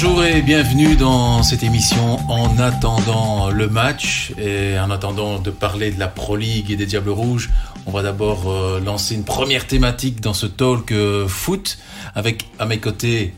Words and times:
Bonjour 0.00 0.24
et 0.24 0.42
bienvenue 0.42 0.94
dans 0.94 1.42
cette 1.42 1.64
émission 1.64 2.20
en 2.30 2.56
attendant 2.60 3.50
le 3.50 3.66
match 3.66 4.32
et 4.38 4.78
en 4.78 4.92
attendant 4.92 5.40
de 5.40 5.50
parler 5.50 5.90
de 5.90 5.98
la 5.98 6.06
Pro 6.06 6.36
League 6.36 6.70
et 6.70 6.76
des 6.76 6.86
Diables 6.86 7.10
Rouges. 7.10 7.50
On 7.84 7.90
va 7.90 8.02
d'abord 8.04 8.48
euh, 8.48 8.78
lancer 8.78 9.16
une 9.16 9.24
première 9.24 9.66
thématique 9.66 10.20
dans 10.20 10.34
ce 10.34 10.46
talk 10.46 10.92
euh, 10.92 11.26
foot 11.26 11.78
avec 12.14 12.46
à 12.60 12.66
mes 12.66 12.78
côtés 12.78 13.34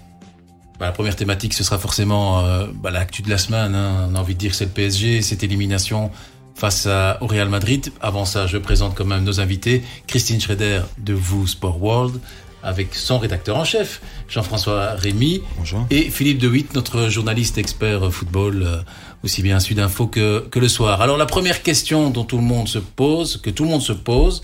bah, 0.79 0.85
la 0.85 0.93
première 0.93 1.17
thématique 1.17 1.55
ce 1.55 1.65
sera 1.65 1.79
forcément 1.79 2.45
euh, 2.45 2.67
bah, 2.75 2.91
l'actu 2.91 3.23
de 3.23 3.31
la 3.31 3.39
semaine. 3.39 3.75
Hein. 3.75 4.11
On 4.13 4.15
a 4.15 4.19
envie 4.19 4.35
de 4.35 4.41
dire 4.41 4.55
c'est 4.55 4.67
le 4.67 4.71
PSG, 4.71 5.23
cette 5.23 5.43
élimination 5.43 6.11
face 6.55 6.85
à, 6.85 7.17
au 7.23 7.27
Real 7.27 7.49
Madrid. 7.49 7.91
Avant 8.03 8.27
ça, 8.27 8.47
je 8.47 8.59
présente 8.59 8.95
quand 8.95 9.07
même 9.07 9.25
nos 9.25 9.41
invités. 9.41 9.83
Christine 10.07 10.39
Schroeder 10.39 10.83
de 10.99 11.15
Vous 11.15 11.47
Sport 11.47 11.83
World, 11.83 12.21
avec 12.63 12.95
son 12.95 13.19
rédacteur 13.19 13.57
en 13.57 13.65
chef, 13.65 14.01
Jean-François 14.29 14.95
Rémy. 14.95 15.43
Bonjour. 15.57 15.87
Et 15.91 16.11
Philippe 16.11 16.39
De 16.39 16.49
Witt, 16.49 16.75
notre 16.75 17.09
journaliste 17.09 17.59
expert 17.59 18.13
football, 18.13 18.63
euh, 18.63 18.83
aussi 19.23 19.43
bien 19.43 19.57
à 19.57 19.61
Sudinfo 19.61 20.07
que, 20.07 20.47
que 20.51 20.59
le 20.59 20.69
soir. 20.69 21.01
Alors 21.01 21.17
la 21.17 21.27
première 21.27 21.63
question 21.63 22.11
dont 22.11 22.25
tout 22.25 22.37
le 22.37 22.43
monde 22.43 22.69
se 22.69 22.79
pose, 22.79 23.39
que 23.39 23.51
tout 23.51 23.65
le 23.65 23.71
monde 23.71 23.83
se 23.83 23.93
pose, 23.93 24.43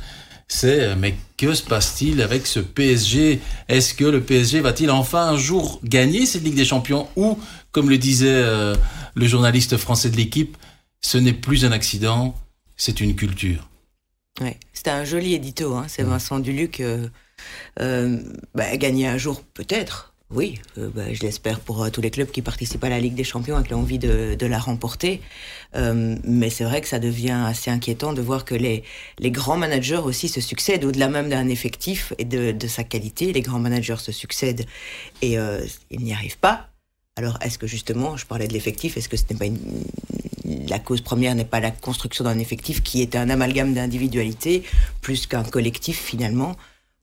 c'est 0.49 0.81
euh, 0.81 0.95
mais 0.97 1.15
que 1.37 1.55
se 1.55 1.63
passe-t-il 1.63 2.23
avec 2.23 2.47
ce 2.47 2.61
PSG 2.61 3.41
Est-ce 3.69 3.95
que 3.95 4.05
le 4.05 4.23
PSG 4.23 4.61
va-t-il 4.61 4.91
enfin 4.91 5.29
un 5.29 5.37
jour 5.37 5.81
gagner 5.85 6.27
cette 6.27 6.45
Ligue 6.45 6.55
des 6.55 6.65
Champions? 6.65 7.09
Ou, 7.17 7.39
comme 7.73 7.91
le 7.91 7.99
disait 7.99 8.29
euh, 8.29 8.75
le 9.15 9.27
journaliste 9.27 9.77
français 9.77 10.11
de 10.11 10.17
l'équipe, 10.17 10.57
ce 11.01 11.19
n'est 11.19 11.33
plus 11.33 11.65
un 11.65 11.73
accident, 11.73 12.35
c'est 12.77 13.01
une 13.01 13.15
culture 13.15 13.69
Ouais, 14.41 14.59
c'était 14.73 14.91
un 14.91 15.05
joli 15.05 15.35
édito, 15.35 15.75
hein. 15.75 15.87
c'est 15.89 16.03
Vincent 16.03 16.39
Duluc. 16.39 16.81
Euh, 16.81 17.09
bah, 17.79 18.77
gagner 18.77 19.07
un 19.07 19.19
jour, 19.19 19.43
peut-être. 19.55 20.15
Oui, 20.29 20.59
euh, 20.77 20.91
bah, 20.93 21.13
je 21.13 21.23
l'espère 21.23 21.61
pour 21.61 21.85
euh, 21.85 21.91
tous 21.91 22.01
les 22.01 22.11
clubs 22.11 22.29
qui 22.29 22.43
participent 22.43 22.83
à 22.83 22.89
la 22.89 22.99
Ligue 22.99 23.15
des 23.15 23.23
Champions 23.23 23.55
avec 23.55 23.71
l'envie 23.71 24.01
de, 24.01 24.37
la 24.41 24.59
remporter. 24.59 25.21
Euh, 25.77 26.17
mais 26.25 26.51
c'est 26.51 26.65
vrai 26.65 26.81
que 26.81 26.89
ça 26.89 26.99
devient 26.99 27.45
assez 27.47 27.71
inquiétant 27.71 28.13
de 28.13 28.21
voir 28.21 28.45
que 28.45 28.57
les, 28.57 28.83
les 29.21 29.31
grands 29.31 29.57
managers 29.57 30.01
aussi 30.03 30.29
se 30.29 30.41
succèdent, 30.41 30.85
au-delà 30.85 31.09
même 31.09 31.29
d'un 31.29 31.49
effectif 31.49 32.13
et 32.19 32.25
de, 32.25 32.51
de 32.51 32.67
sa 32.67 32.83
qualité. 32.83 33.33
Les 33.33 33.41
grands 33.41 33.61
managers 33.61 33.99
se 33.99 34.11
succèdent 34.11 34.67
et 35.23 35.39
euh, 35.39 35.65
ils 35.93 36.01
n'y 36.01 36.13
arrivent 36.13 36.39
pas. 36.39 36.71
Alors, 37.15 37.39
est-ce 37.41 37.57
que 37.57 37.69
justement, 37.69 38.17
je 38.17 38.27
parlais 38.27 38.49
de 38.49 38.53
l'effectif, 38.53 38.97
est-ce 38.97 39.09
que 39.09 39.17
ce 39.17 39.23
n'est 39.31 39.39
pas 39.39 39.47
la 40.69 40.79
cause 40.79 41.01
première 41.01 41.35
n'est 41.35 41.45
pas 41.45 41.61
la 41.61 41.71
construction 41.71 42.25
d'un 42.25 42.39
effectif 42.39 42.83
qui 42.83 43.01
est 43.01 43.17
un 43.17 43.31
amalgame 43.31 43.75
d'individualité 43.75 44.65
plus 45.01 45.27
qu'un 45.27 45.45
collectif 45.45 46.01
finalement? 46.01 46.57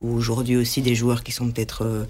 Ou 0.03 0.13
aujourd'hui 0.15 0.55
aussi 0.55 0.81
des 0.81 0.93
joueurs 0.93 1.23
qui 1.23 1.31
sont 1.31 1.49
peut-être 1.49 1.83
euh, 1.83 2.05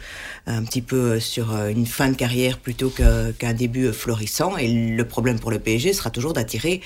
un 0.48 0.64
petit 0.64 0.82
peu 0.82 1.20
sur 1.20 1.54
euh, 1.54 1.70
une 1.70 1.86
fin 1.86 2.10
de 2.10 2.16
carrière 2.16 2.58
plutôt 2.58 2.90
qu'un 2.90 3.54
début 3.54 3.86
euh, 3.86 3.94
florissant. 3.94 4.58
Et 4.58 4.68
le 4.68 5.08
problème 5.08 5.40
pour 5.40 5.52
le 5.52 5.60
PSG 5.60 5.94
sera 5.94 6.10
toujours 6.10 6.34
d'attirer 6.34 6.82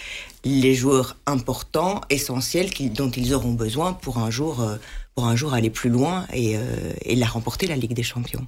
les 0.48 0.74
joueurs 0.74 1.18
importants, 1.26 2.02
essentiels, 2.10 2.70
dont 2.96 3.12
ils 3.12 3.34
auront 3.34 3.54
besoin 3.54 3.94
pour 3.94 4.18
un 4.18 4.32
jour, 4.32 4.62
euh, 4.62 4.78
pour 5.16 5.26
un 5.26 5.36
jour 5.36 5.54
aller 5.54 5.70
plus 5.70 5.90
loin 5.90 6.26
et, 6.34 6.58
euh, 6.58 6.94
et 7.02 7.16
la 7.16 7.26
remporter 7.26 7.68
la 7.68 7.76
Ligue 7.76 7.94
des 7.94 8.04
Champions. 8.04 8.46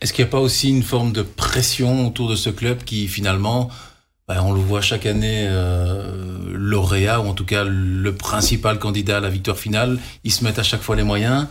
Est-ce 0.00 0.12
qu'il 0.12 0.24
n'y 0.24 0.28
a 0.28 0.32
pas 0.32 0.40
aussi 0.40 0.70
une 0.70 0.82
forme 0.82 1.12
de 1.12 1.22
pression 1.22 2.06
autour 2.06 2.28
de 2.28 2.36
ce 2.36 2.50
club 2.50 2.84
qui 2.84 3.08
finalement, 3.08 3.70
ben, 4.28 4.42
on 4.42 4.52
le 4.52 4.60
voit 4.60 4.80
chaque 4.80 5.06
année, 5.06 5.46
euh, 5.48 6.52
lauréat, 6.52 7.20
ou 7.20 7.26
en 7.26 7.34
tout 7.34 7.44
cas 7.46 7.64
le 7.64 8.14
principal 8.14 8.78
candidat 8.78 9.18
à 9.18 9.20
la 9.20 9.30
victoire 9.30 9.58
finale, 9.58 9.98
ils 10.24 10.32
se 10.32 10.44
mettent 10.44 10.58
à 10.58 10.62
chaque 10.62 10.82
fois 10.82 10.96
les 10.96 11.04
moyens, 11.04 11.46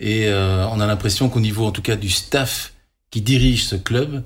et 0.00 0.26
euh, 0.26 0.66
on 0.68 0.80
a 0.80 0.86
l'impression 0.86 1.28
qu'au 1.28 1.40
niveau 1.40 1.66
en 1.66 1.72
tout 1.72 1.82
cas 1.82 1.94
du 1.94 2.08
staff 2.08 2.72
qui 3.10 3.20
dirige 3.20 3.64
ce 3.64 3.76
club, 3.76 4.24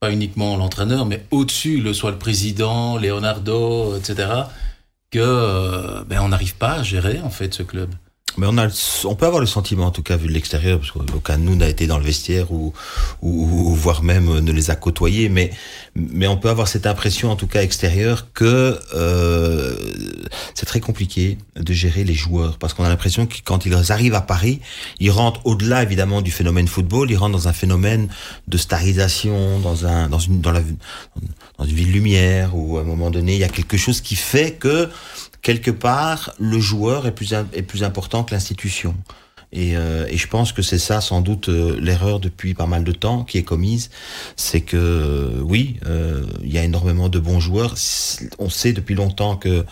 pas 0.00 0.10
uniquement 0.10 0.56
l'entraîneur, 0.56 1.06
mais 1.06 1.24
au-dessus, 1.30 1.80
le 1.80 1.94
soit 1.94 2.10
le 2.10 2.18
président, 2.18 2.98
Leonardo, 2.98 3.96
etc., 3.96 4.28
que 5.10 5.20
euh, 5.20 6.02
ben, 6.04 6.20
on 6.20 6.28
n'arrive 6.28 6.56
pas 6.56 6.72
à 6.72 6.82
gérer 6.82 7.20
en 7.20 7.30
fait 7.30 7.54
ce 7.54 7.62
club. 7.62 7.94
Mais 8.38 8.46
on 8.48 8.56
a, 8.58 8.68
on 9.04 9.14
peut 9.14 9.26
avoir 9.26 9.40
le 9.40 9.46
sentiment, 9.46 9.86
en 9.86 9.90
tout 9.90 10.02
cas 10.02 10.16
vu 10.16 10.28
de 10.28 10.32
l'extérieur, 10.32 10.78
parce 10.78 10.90
qu'aucun 10.90 11.38
de 11.38 11.42
nous 11.42 11.56
n'a 11.56 11.68
été 11.68 11.86
dans 11.86 11.98
le 11.98 12.04
vestiaire 12.04 12.50
ou, 12.52 12.72
ou, 13.20 13.70
ou 13.70 13.74
voire 13.74 14.02
même 14.02 14.28
euh, 14.28 14.40
ne 14.40 14.52
les 14.52 14.70
a 14.70 14.76
côtoyés, 14.76 15.28
mais 15.28 15.50
mais 15.94 16.26
on 16.26 16.38
peut 16.38 16.48
avoir 16.48 16.68
cette 16.68 16.86
impression, 16.86 17.30
en 17.30 17.36
tout 17.36 17.46
cas 17.46 17.62
extérieure, 17.62 18.28
que 18.32 18.78
euh, 18.94 19.76
c'est 20.54 20.64
très 20.64 20.80
compliqué 20.80 21.36
de 21.56 21.72
gérer 21.72 22.04
les 22.04 22.14
joueurs, 22.14 22.56
parce 22.58 22.72
qu'on 22.72 22.84
a 22.84 22.88
l'impression 22.88 23.26
que 23.26 23.36
quand 23.44 23.66
ils 23.66 23.74
arrivent 23.92 24.14
à 24.14 24.22
Paris, 24.22 24.60
ils 25.00 25.10
rentrent 25.10 25.40
au-delà 25.44 25.82
évidemment 25.82 26.22
du 26.22 26.30
phénomène 26.30 26.68
football, 26.68 27.10
ils 27.10 27.16
rentrent 27.16 27.36
dans 27.36 27.48
un 27.48 27.52
phénomène 27.52 28.08
de 28.48 28.56
starisation, 28.56 29.60
dans 29.60 29.86
un 29.86 30.08
dans 30.08 30.18
une 30.18 30.40
dans 30.40 30.52
la 30.52 30.62
dans 31.58 31.64
une 31.64 31.74
ville 31.74 31.92
lumière, 31.92 32.56
où 32.56 32.78
à 32.78 32.80
un 32.80 32.84
moment 32.84 33.10
donné 33.10 33.34
il 33.34 33.38
y 33.38 33.44
a 33.44 33.48
quelque 33.48 33.76
chose 33.76 34.00
qui 34.00 34.16
fait 34.16 34.52
que 34.52 34.88
quelque 35.42 35.70
part, 35.70 36.34
le 36.38 36.58
joueur 36.58 37.06
est 37.06 37.12
plus, 37.12 37.82
important 37.82 38.24
que 38.24 38.32
l'institution. 38.32 38.94
Et, 39.52 39.76
euh, 39.76 40.06
et 40.08 40.16
je 40.16 40.26
pense 40.28 40.52
que 40.52 40.62
c'est 40.62 40.78
ça 40.78 41.00
sans 41.00 41.20
doute 41.20 41.48
euh, 41.48 41.78
l'erreur 41.78 42.20
depuis 42.20 42.54
pas 42.54 42.66
mal 42.66 42.84
de 42.84 42.92
temps 42.92 43.22
qui 43.22 43.38
est 43.38 43.42
commise, 43.42 43.90
c'est 44.36 44.62
que 44.62 44.76
euh, 44.76 45.40
oui, 45.42 45.76
euh, 45.86 46.24
il 46.42 46.52
y 46.52 46.58
a 46.58 46.64
énormément 46.64 47.08
de 47.08 47.18
bons 47.18 47.40
joueurs. 47.40 47.74
On 48.38 48.48
sait 48.48 48.72
depuis 48.72 48.94
longtemps 48.94 49.36
que 49.36 49.64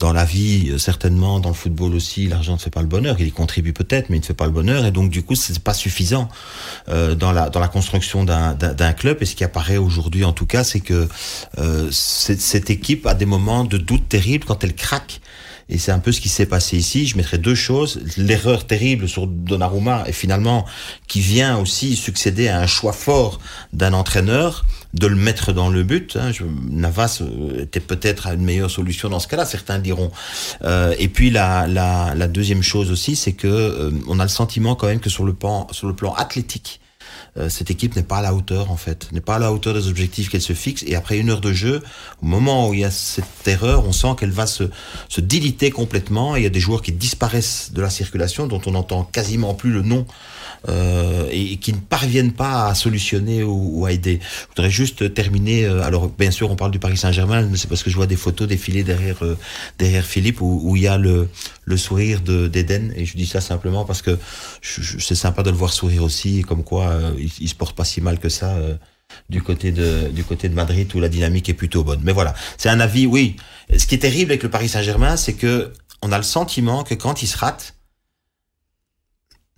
dans 0.00 0.12
la 0.12 0.24
vie, 0.24 0.70
euh, 0.70 0.78
certainement 0.78 1.38
dans 1.38 1.50
le 1.50 1.54
football 1.54 1.94
aussi, 1.94 2.26
l'argent 2.26 2.54
ne 2.54 2.58
fait 2.58 2.70
pas 2.70 2.80
le 2.80 2.88
bonheur. 2.88 3.16
Il 3.20 3.26
y 3.26 3.32
contribue 3.32 3.72
peut-être, 3.72 4.10
mais 4.10 4.16
il 4.16 4.20
ne 4.20 4.26
fait 4.26 4.34
pas 4.34 4.46
le 4.46 4.52
bonheur. 4.52 4.84
Et 4.84 4.90
donc 4.90 5.10
du 5.10 5.22
coup, 5.22 5.34
c'est 5.34 5.58
pas 5.60 5.74
suffisant 5.74 6.28
dans 6.88 7.32
la 7.32 7.50
dans 7.50 7.60
la 7.60 7.68
construction 7.68 8.24
d'un 8.24 8.92
club. 8.92 9.18
Et 9.20 9.26
ce 9.26 9.34
qui 9.34 9.44
apparaît 9.44 9.76
aujourd'hui, 9.76 10.24
en 10.24 10.32
tout 10.32 10.46
cas, 10.46 10.64
c'est 10.64 10.80
que 10.80 11.08
cette, 11.90 12.70
équipe 12.70 13.06
a 13.06 13.14
des 13.14 13.26
moments 13.26 13.64
de 13.64 13.78
doute 13.78 14.08
terribles 14.08 14.44
quand 14.44 14.64
elle 14.64 14.74
craque. 14.74 15.20
Et 15.68 15.78
c'est 15.78 15.92
un 15.92 15.98
peu 15.98 16.12
ce 16.12 16.20
qui 16.20 16.28
s'est 16.28 16.46
passé 16.46 16.76
ici. 16.76 17.06
Je 17.06 17.16
mettrai 17.16 17.38
deux 17.38 17.54
choses. 17.54 18.00
L'erreur 18.16 18.66
terrible 18.66 19.08
sur 19.08 19.26
Donnarumma 19.26 20.04
et 20.06 20.12
finalement 20.12 20.66
qui 21.08 21.20
vient 21.20 21.58
aussi 21.58 21.96
succéder 21.96 22.48
à 22.48 22.60
un 22.60 22.66
choix 22.66 22.92
fort 22.92 23.40
d'un 23.72 23.92
entraîneur 23.92 24.64
de 24.94 25.06
le 25.06 25.16
mettre 25.16 25.52
dans 25.52 25.68
le 25.68 25.82
but. 25.82 26.16
Hein. 26.16 26.30
Navas 26.70 27.20
euh, 27.20 27.62
était 27.62 27.80
peut-être 27.80 28.28
une 28.28 28.44
meilleure 28.44 28.70
solution 28.70 29.08
dans 29.08 29.18
ce 29.18 29.28
cas-là, 29.28 29.44
certains 29.44 29.78
diront. 29.78 30.10
Euh, 30.62 30.94
et 30.98 31.08
puis 31.08 31.30
la, 31.30 31.66
la, 31.66 32.14
la 32.14 32.28
deuxième 32.28 32.62
chose 32.62 32.90
aussi, 32.90 33.16
c'est 33.16 33.32
que 33.32 33.48
euh, 33.48 33.90
on 34.06 34.20
a 34.20 34.22
le 34.22 34.28
sentiment 34.28 34.76
quand 34.76 34.86
même 34.86 35.00
que 35.00 35.10
sur 35.10 35.24
le 35.24 35.34
plan, 35.34 35.66
sur 35.72 35.88
le 35.88 35.94
plan 35.94 36.14
athlétique, 36.14 36.80
euh, 37.36 37.48
cette 37.48 37.70
équipe 37.70 37.96
n'est 37.96 38.02
pas 38.02 38.18
à 38.18 38.22
la 38.22 38.34
hauteur 38.34 38.70
en 38.70 38.76
fait, 38.76 39.10
n'est 39.12 39.20
pas 39.20 39.36
à 39.36 39.38
la 39.38 39.52
hauteur 39.52 39.74
des 39.74 39.88
objectifs 39.88 40.28
qu'elle 40.28 40.42
se 40.42 40.52
fixe. 40.52 40.84
Et 40.86 40.94
après 40.94 41.18
une 41.18 41.30
heure 41.30 41.40
de 41.40 41.52
jeu, 41.52 41.82
au 42.22 42.26
moment 42.26 42.68
où 42.68 42.74
il 42.74 42.80
y 42.80 42.84
a 42.84 42.90
cette 42.90 43.46
erreur, 43.46 43.86
on 43.86 43.92
sent 43.92 44.14
qu'elle 44.18 44.30
va 44.30 44.46
se, 44.46 44.64
se 45.08 45.20
diliter 45.20 45.70
complètement. 45.70 46.36
Et 46.36 46.40
il 46.40 46.42
y 46.44 46.46
a 46.46 46.50
des 46.50 46.60
joueurs 46.60 46.82
qui 46.82 46.92
disparaissent 46.92 47.72
de 47.72 47.82
la 47.82 47.90
circulation, 47.90 48.46
dont 48.46 48.60
on 48.66 48.72
n'entend 48.72 49.04
quasiment 49.04 49.54
plus 49.54 49.72
le 49.72 49.82
nom. 49.82 50.06
Euh, 50.68 51.28
et, 51.30 51.58
qui 51.58 51.72
ne 51.74 51.78
parviennent 51.78 52.32
pas 52.32 52.68
à 52.68 52.74
solutionner 52.74 53.42
ou, 53.42 53.80
ou 53.80 53.86
à 53.86 53.92
aider. 53.92 54.18
Je 54.22 54.46
voudrais 54.48 54.70
juste 54.70 55.12
terminer. 55.12 55.66
euh, 55.66 55.82
alors, 55.82 56.08
bien 56.08 56.30
sûr, 56.30 56.50
on 56.50 56.56
parle 56.56 56.70
du 56.70 56.78
Paris 56.78 56.96
Saint-Germain, 56.96 57.42
mais 57.50 57.58
c'est 57.58 57.68
parce 57.68 57.82
que 57.82 57.90
je 57.90 57.96
vois 57.96 58.06
des 58.06 58.16
photos 58.16 58.48
défiler 58.48 58.82
derrière 58.82 59.22
euh, 59.22 59.36
derrière 59.78 60.06
Philippe 60.06 60.40
où, 60.40 60.60
où 60.64 60.76
il 60.76 60.82
y 60.82 60.88
a 60.88 60.96
le, 60.96 61.28
le 61.64 61.76
sourire 61.76 62.22
de 62.22 62.48
d'Eden. 62.48 62.94
Et 62.96 63.04
je 63.04 63.14
dis 63.16 63.26
ça 63.26 63.42
simplement 63.42 63.84
parce 63.84 64.00
que 64.00 64.18
c'est 64.62 65.14
sympa 65.14 65.42
de 65.42 65.50
le 65.50 65.56
voir 65.56 65.72
sourire 65.72 66.02
aussi, 66.02 66.38
et 66.38 66.42
comme 66.42 66.64
quoi 66.64 66.88
euh, 66.88 67.12
il, 67.18 67.30
il 67.40 67.48
se 67.48 67.54
porte 67.54 67.76
pas 67.76 67.84
si 67.84 68.00
mal 68.00 68.18
que 68.18 68.28
ça. 68.30 68.54
euh, 68.54 68.74
du 69.28 69.42
côté 69.42 69.70
de 69.70 70.08
du 70.08 70.24
côté 70.24 70.48
de 70.48 70.54
Madrid 70.54 70.90
où 70.94 71.00
la 71.00 71.08
dynamique 71.08 71.48
est 71.48 71.54
plutôt 71.54 71.84
bonne. 71.84 72.00
Mais 72.02 72.12
voilà, 72.12 72.34
c'est 72.56 72.68
un 72.70 72.80
avis. 72.80 73.06
Oui, 73.06 73.36
ce 73.76 73.86
qui 73.86 73.94
est 73.94 73.98
terrible 73.98 74.32
avec 74.32 74.42
le 74.42 74.50
Paris 74.50 74.68
Saint-Germain, 74.68 75.16
c'est 75.16 75.34
que 75.34 75.72
on 76.02 76.10
a 76.10 76.16
le 76.16 76.24
sentiment 76.24 76.84
que 76.84 76.94
quand 76.94 77.22
il 77.22 77.26
se 77.26 77.36
rate, 77.38 77.74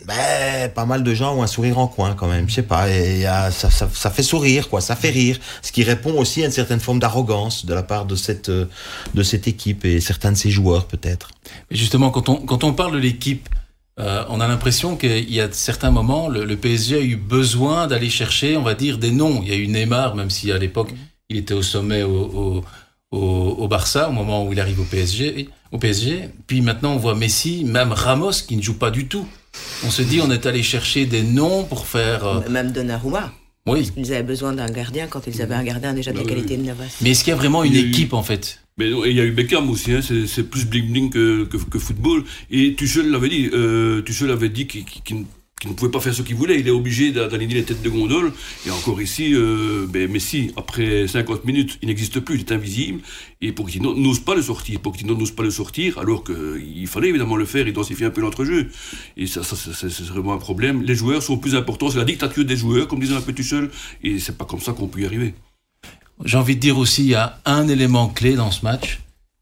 ben, 0.04 0.70
pas 0.75 0.84
mal 0.84 1.02
de 1.02 1.14
gens 1.14 1.34
ont 1.37 1.43
un 1.43 1.46
sourire 1.46 1.78
en 1.78 1.87
coin 1.88 2.14
quand 2.14 2.28
même. 2.28 2.48
Je 2.48 2.54
sais 2.54 2.62
pas, 2.62 2.90
et 2.90 3.14
il 3.14 3.20
y 3.20 3.26
a- 3.26 3.50
ça, 3.50 3.70
ça, 3.70 4.10
fait 4.10 4.22
sourire, 4.22 4.69
quoi. 4.69 4.81
Ça 4.81 4.94
fait 4.94 5.10
rire. 5.10 5.38
Ce 5.62 5.72
qui 5.72 5.82
répond 5.84 6.12
aussi 6.19 6.43
à 6.43 6.46
une 6.46 6.52
certaine 6.52 6.81
forme 6.81 6.98
d'arrogance 6.98 7.64
de 7.64 7.72
la 7.72 7.82
part 7.82 8.04
de 8.04 8.14
cette 8.14 8.50
euh, 8.50 8.66
de 9.14 9.22
cette 9.22 9.48
équipe 9.48 9.84
et 9.84 10.00
certains 10.00 10.32
de 10.32 10.37
ses 10.37 10.50
joueurs 10.50 10.87
peut-être. 10.87 11.31
Justement, 11.70 12.10
quand 12.10 12.28
on, 12.28 12.37
quand 12.37 12.62
on 12.62 12.75
parle 12.75 12.93
de 12.93 12.98
l'équipe, 12.98 13.48
euh, 13.98 14.25
on 14.28 14.40
a 14.40 14.46
l'impression 14.48 14.96
qu'il 14.96 15.32
y 15.32 15.40
a 15.40 15.50
certains 15.50 15.90
moments, 15.90 16.28
le, 16.28 16.54
PSG 16.56 16.96
a 16.96 17.00
eu 17.00 17.16
besoin 17.16 17.87
d'aller 17.87 18.10
chercher, 18.10 18.56
on 18.58 18.62
va 18.62 18.75
dire, 18.75 18.99
des 18.99 19.10
noms. 19.10 19.40
Il 19.42 19.49
y 19.49 19.52
a 19.52 19.56
eu 19.56 19.66
Neymar, 19.66 20.14
même 20.14 20.28
si 20.28 20.52
à 20.52 20.58
l'époque, 20.58 20.92
il 21.31 21.38
était 21.38 21.54
au 21.54 21.62
sommet 21.62 22.02
au, 22.02 22.10
au, 22.12 22.64
au, 23.12 23.19
au 23.19 23.69
Barça, 23.69 24.10
au 24.10 24.12
moment 24.12 24.44
où 24.44 24.52
il 24.52 24.60
arrive 24.60 24.81
au 24.81 24.84
PSG, 24.84 25.49
au 25.72 25.78
PSG. 25.78 26.28
Puis 26.46 26.60
maintenant, 26.60 26.92
on 26.92 26.99
voit 26.99 27.14
Messi, 27.14 27.64
même 27.64 27.92
Ramos, 27.92 28.32
qui 28.46 28.56
ne 28.58 28.62
joue 28.62 28.76
pas 28.78 28.90
du 28.90 29.08
tout. 29.08 29.26
On 29.85 29.91
se 29.91 30.03
dit, 30.03 30.20
on 30.20 30.31
est 30.31 30.47
allé 30.47 30.62
chercher 30.62 31.06
des 31.06 31.23
noms 31.23 31.64
pour 31.64 31.87
faire... 31.87 32.26
euh, 32.26 32.49
Même 32.49 32.73
Donnarumma. 32.73 33.32
oui. 33.67 33.91
Ils 33.97 34.12
avaient 34.12 34.23
besoin 34.23 34.53
d'un 34.53 34.70
gardien 34.70 35.06
quand 35.06 35.26
ils 35.26 35.43
avaient 35.43 35.55
un 35.55 35.64
gardien 35.64 35.93
déjà 35.93 36.12
de 36.12 36.17
la 36.19 36.23
oui. 36.23 36.29
qualité 36.29 36.56
de 36.56 36.62
Navas. 36.62 36.85
Mais 37.03 37.11
est-ce 37.11 37.25
qu'il 37.25 37.31
y 37.31 37.35
a 37.35 37.37
vraiment 37.37 37.62
une 37.64 37.75
eu- 37.75 37.88
équipe, 37.88 38.12
en 38.14 38.23
fait? 38.23 38.61
Mais 38.79 38.91
non, 38.91 39.05
et 39.05 39.11
il 39.11 39.17
y 39.17 39.20
a 39.20 39.25
eu 39.25 39.31
Beckham 39.32 39.70
aussi, 39.70 39.93
hein, 39.93 40.00
c'est 40.03 40.43
plus 40.50 40.67
bling 40.67 40.91
bling 40.93 41.11
que, 41.11 41.44
que, 41.44 41.56
que 41.56 41.79
football. 41.79 42.25
Et 42.50 42.75
Tuchel 42.75 43.11
l'avait 43.11 43.31
dit, 43.31 43.49
euh, 43.55 44.03
Tuchel 44.03 44.31
avait 44.31 44.50
dit 44.50 44.67
qu'il 44.67 44.85
qu'il- 44.85 45.25
qui 45.66 45.72
ne 45.72 45.76
pouvait 45.76 45.90
pas 45.90 46.00
faire 46.00 46.14
ce 46.14 46.22
qu'il 46.22 46.36
voulait. 46.36 46.58
Il 46.60 46.68
est 46.68 46.72
obligé 46.72 47.12
d'aligner 47.12 47.54
les 47.54 47.64
têtes 47.64 47.82
de 47.82 47.88
gondole. 47.88 48.32
Et 48.66 48.70
encore 48.70 49.00
ici, 49.00 49.34
euh, 49.34 49.86
ben, 49.88 50.10
Messi, 50.10 50.52
après 50.56 51.06
50 51.06 51.44
minutes, 51.44 51.78
il 51.82 51.88
n'existe 51.88 52.20
plus, 52.20 52.36
il 52.36 52.40
est 52.40 52.52
invisible. 52.52 53.00
Et 53.40 53.52
Pochettino 53.52 53.94
n'ose 53.94 54.20
pas 54.20 54.34
le 54.34 54.42
sortir. 54.42 54.80
Pochettino 54.80 55.14
n'ose 55.14 55.32
pas 55.32 55.42
le 55.42 55.50
sortir, 55.50 55.98
alors 55.98 56.24
qu'il 56.24 56.86
fallait 56.86 57.08
évidemment 57.08 57.36
le 57.36 57.44
faire, 57.44 57.66
il 57.66 57.72
densifier 57.72 58.06
un 58.06 58.10
peu 58.10 58.20
l'entrejeu. 58.20 58.70
Et 59.16 59.26
ça, 59.26 59.42
ça 59.42 59.56
c'est 59.56 60.02
vraiment 60.06 60.32
un 60.32 60.38
problème. 60.38 60.82
Les 60.82 60.94
joueurs 60.94 61.22
sont 61.22 61.36
plus 61.36 61.54
importants, 61.54 61.90
c'est 61.90 61.98
la 61.98 62.04
dictature 62.04 62.44
des 62.44 62.56
joueurs, 62.56 62.88
comme 62.88 63.00
disait 63.00 63.14
un 63.14 63.20
peu 63.20 63.32
tout 63.32 63.42
seul. 63.42 63.70
Et 64.02 64.18
c'est 64.18 64.36
pas 64.36 64.44
comme 64.44 64.60
ça 64.60 64.72
qu'on 64.72 64.88
peut 64.88 65.00
y 65.00 65.06
arriver. 65.06 65.34
J'ai 66.24 66.38
envie 66.38 66.56
de 66.56 66.60
dire 66.60 66.78
aussi, 66.78 67.02
il 67.02 67.10
y 67.10 67.14
a 67.14 67.38
un 67.44 67.68
élément 67.68 68.08
clé 68.08 68.34
dans 68.34 68.50
ce 68.50 68.64
match. 68.64 69.00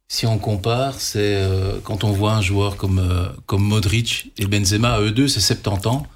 Si 0.08 0.26
on 0.26 0.38
compare, 0.38 1.00
c'est 1.00 1.36
euh, 1.36 1.78
quand 1.82 2.04
on 2.04 2.12
voit 2.12 2.34
un 2.34 2.42
joueur 2.42 2.76
comme, 2.76 2.98
euh, 2.98 3.28
comme 3.46 3.62
Modric 3.62 4.32
et 4.38 4.46
Benzema, 4.46 5.00
eux 5.00 5.10
deux, 5.10 5.28
c'est 5.28 5.40
70 5.40 5.86
ans. 5.88 6.06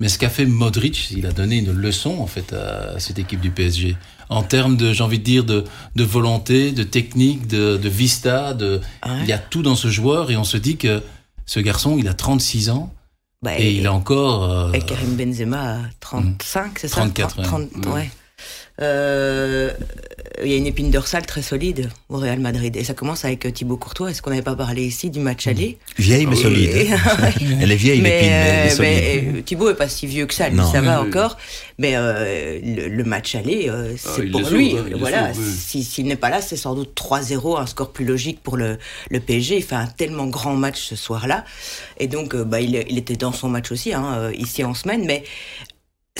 Mais 0.00 0.08
ce 0.08 0.18
qu'a 0.18 0.30
fait 0.30 0.46
Modric, 0.46 1.10
il 1.10 1.26
a 1.26 1.32
donné 1.32 1.58
une 1.58 1.72
leçon 1.72 2.18
en 2.18 2.26
fait 2.26 2.54
à, 2.54 2.98
cette 2.98 3.18
équipe 3.18 3.40
du 3.40 3.50
PSG. 3.50 3.96
En 4.30 4.42
termes 4.42 4.76
de, 4.76 4.92
j'ai 4.92 5.02
envie 5.02 5.18
de 5.18 5.24
dire, 5.24 5.44
de, 5.44 5.64
de 5.94 6.04
volonté, 6.04 6.72
de 6.72 6.82
technique, 6.82 7.46
de, 7.46 7.76
de 7.76 7.88
vista, 7.88 8.54
de, 8.54 8.80
ah 9.02 9.18
il 9.22 9.28
y 9.28 9.32
a 9.32 9.38
tout 9.38 9.62
dans 9.62 9.76
ce 9.76 9.88
joueur 9.88 10.30
et 10.30 10.36
on 10.36 10.44
se 10.44 10.56
dit 10.56 10.76
que 10.76 11.02
ce 11.46 11.60
garçon, 11.60 11.96
il 11.98 12.08
a 12.08 12.14
36 12.14 12.70
ans. 12.70 12.94
Bah, 13.42 13.58
et, 13.58 13.72
il 13.72 13.86
a 13.86 13.92
encore. 13.92 14.44
Euh, 14.44 14.72
et 14.72 14.80
Karim 14.80 15.16
Benzema 15.16 15.76
a 15.76 15.78
35, 16.00 16.78
c'est 16.78 16.88
ça? 16.88 16.96
34, 16.96 17.42
30, 17.42 17.86
ouais. 17.86 18.10
Il 20.44 20.50
y 20.50 20.54
a 20.54 20.56
une 20.56 20.66
épine 20.66 20.90
dorsale 20.90 21.26
très 21.26 21.42
solide 21.42 21.90
au 22.08 22.16
Real 22.18 22.40
Madrid. 22.40 22.76
Et 22.76 22.84
ça 22.84 22.94
commence 22.94 23.24
avec 23.24 23.46
euh, 23.46 23.50
Thibaut 23.50 23.76
Courtois. 23.76 24.10
Est-ce 24.10 24.22
qu'on 24.22 24.30
n'avait 24.30 24.42
pas 24.42 24.56
parlé 24.56 24.84
ici 24.84 25.10
du 25.10 25.20
match 25.20 25.46
aller 25.46 25.78
Vieille 25.98 26.26
mais 26.26 26.36
solide. 26.36 26.70
elle 27.60 27.72
est 27.72 27.76
vieille 27.76 28.00
mais, 28.00 28.10
l'épine, 28.10 28.30
mais, 28.30 28.62
elle 28.64 28.70
solide. 28.70 29.36
Euh, 29.36 29.42
Thibaut 29.42 29.70
est 29.70 29.74
pas 29.74 29.88
si 29.88 30.06
vieux 30.06 30.26
que 30.26 30.34
ça, 30.34 30.48
lui, 30.48 30.60
ça 30.72 30.80
va 30.80 31.02
encore. 31.02 31.36
Mais 31.78 31.94
le, 31.96 33.04
match 33.04 33.34
aller, 33.34 33.70
ah, 33.70 33.84
c'est 33.96 34.26
pour 34.26 34.48
lui. 34.50 34.76
voilà, 34.98 35.32
s'il 35.34 36.06
n'est 36.06 36.16
pas 36.16 36.28
là, 36.28 36.40
c'est 36.40 36.56
sans 36.56 36.74
doute 36.74 36.92
3-0, 36.94 37.58
un 37.58 37.66
score 37.66 37.90
plus 37.92 38.04
logique 38.04 38.42
pour 38.42 38.56
le, 38.56 38.78
le 39.10 39.20
PSG. 39.20 39.56
Il 39.56 39.62
fait 39.62 39.74
un 39.74 39.86
tellement 39.86 40.26
grand 40.26 40.54
match 40.54 40.80
ce 40.80 40.96
soir-là. 40.96 41.44
Et 41.98 42.06
donc, 42.06 42.36
bah, 42.36 42.60
il, 42.60 42.84
il, 42.88 42.98
était 42.98 43.16
dans 43.16 43.32
son 43.32 43.48
match 43.48 43.72
aussi, 43.72 43.94
hein, 43.94 44.30
ici 44.36 44.62
en 44.62 44.74
semaine. 44.74 45.04
Mais 45.06 45.24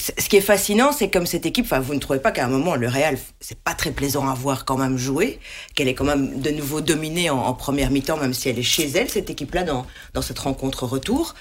ce 0.01 0.29
qui 0.29 0.37
est 0.37 0.41
fascinant, 0.41 0.93
c'est 0.93 1.11
comme 1.11 1.27
cette 1.27 1.47
équipe, 1.47 1.67
enfin, 1.67 1.81
vous 1.81 1.95
ne 1.95 1.99
trouvez 1.99 2.19
pas 2.19 2.33
qu'à 2.33 2.45
un 2.45 2.49
moment, 2.49 2.75
le 2.75 2.89
Real, 2.89 3.19
c'est 3.41 3.59
pas 3.59 3.75
très 3.75 3.91
plaisant 3.91 4.29
à 4.29 4.35
voir 4.35 4.65
quand 4.65 4.79
même 4.79 4.97
jouer, 4.97 5.39
qu'elle 5.75 5.89
est 5.89 5.95
quand 5.95 6.05
même 6.05 6.41
de 6.41 6.51
nouveau 6.51 6.81
dominée 6.81 7.29
en, 7.31 7.53
première 7.55 7.91
mi-temps, 7.91 8.17
même 8.17 8.33
si 8.33 8.49
elle 8.49 8.59
est 8.59 8.63
chez 8.63 8.89
elle, 8.89 9.11
cette 9.11 9.31
équipe-là, 9.31 9.63
dans, 9.63 9.87
dans 10.15 10.23
cette 10.23 10.39
rencontre 10.39 10.87
retour. 10.87 11.35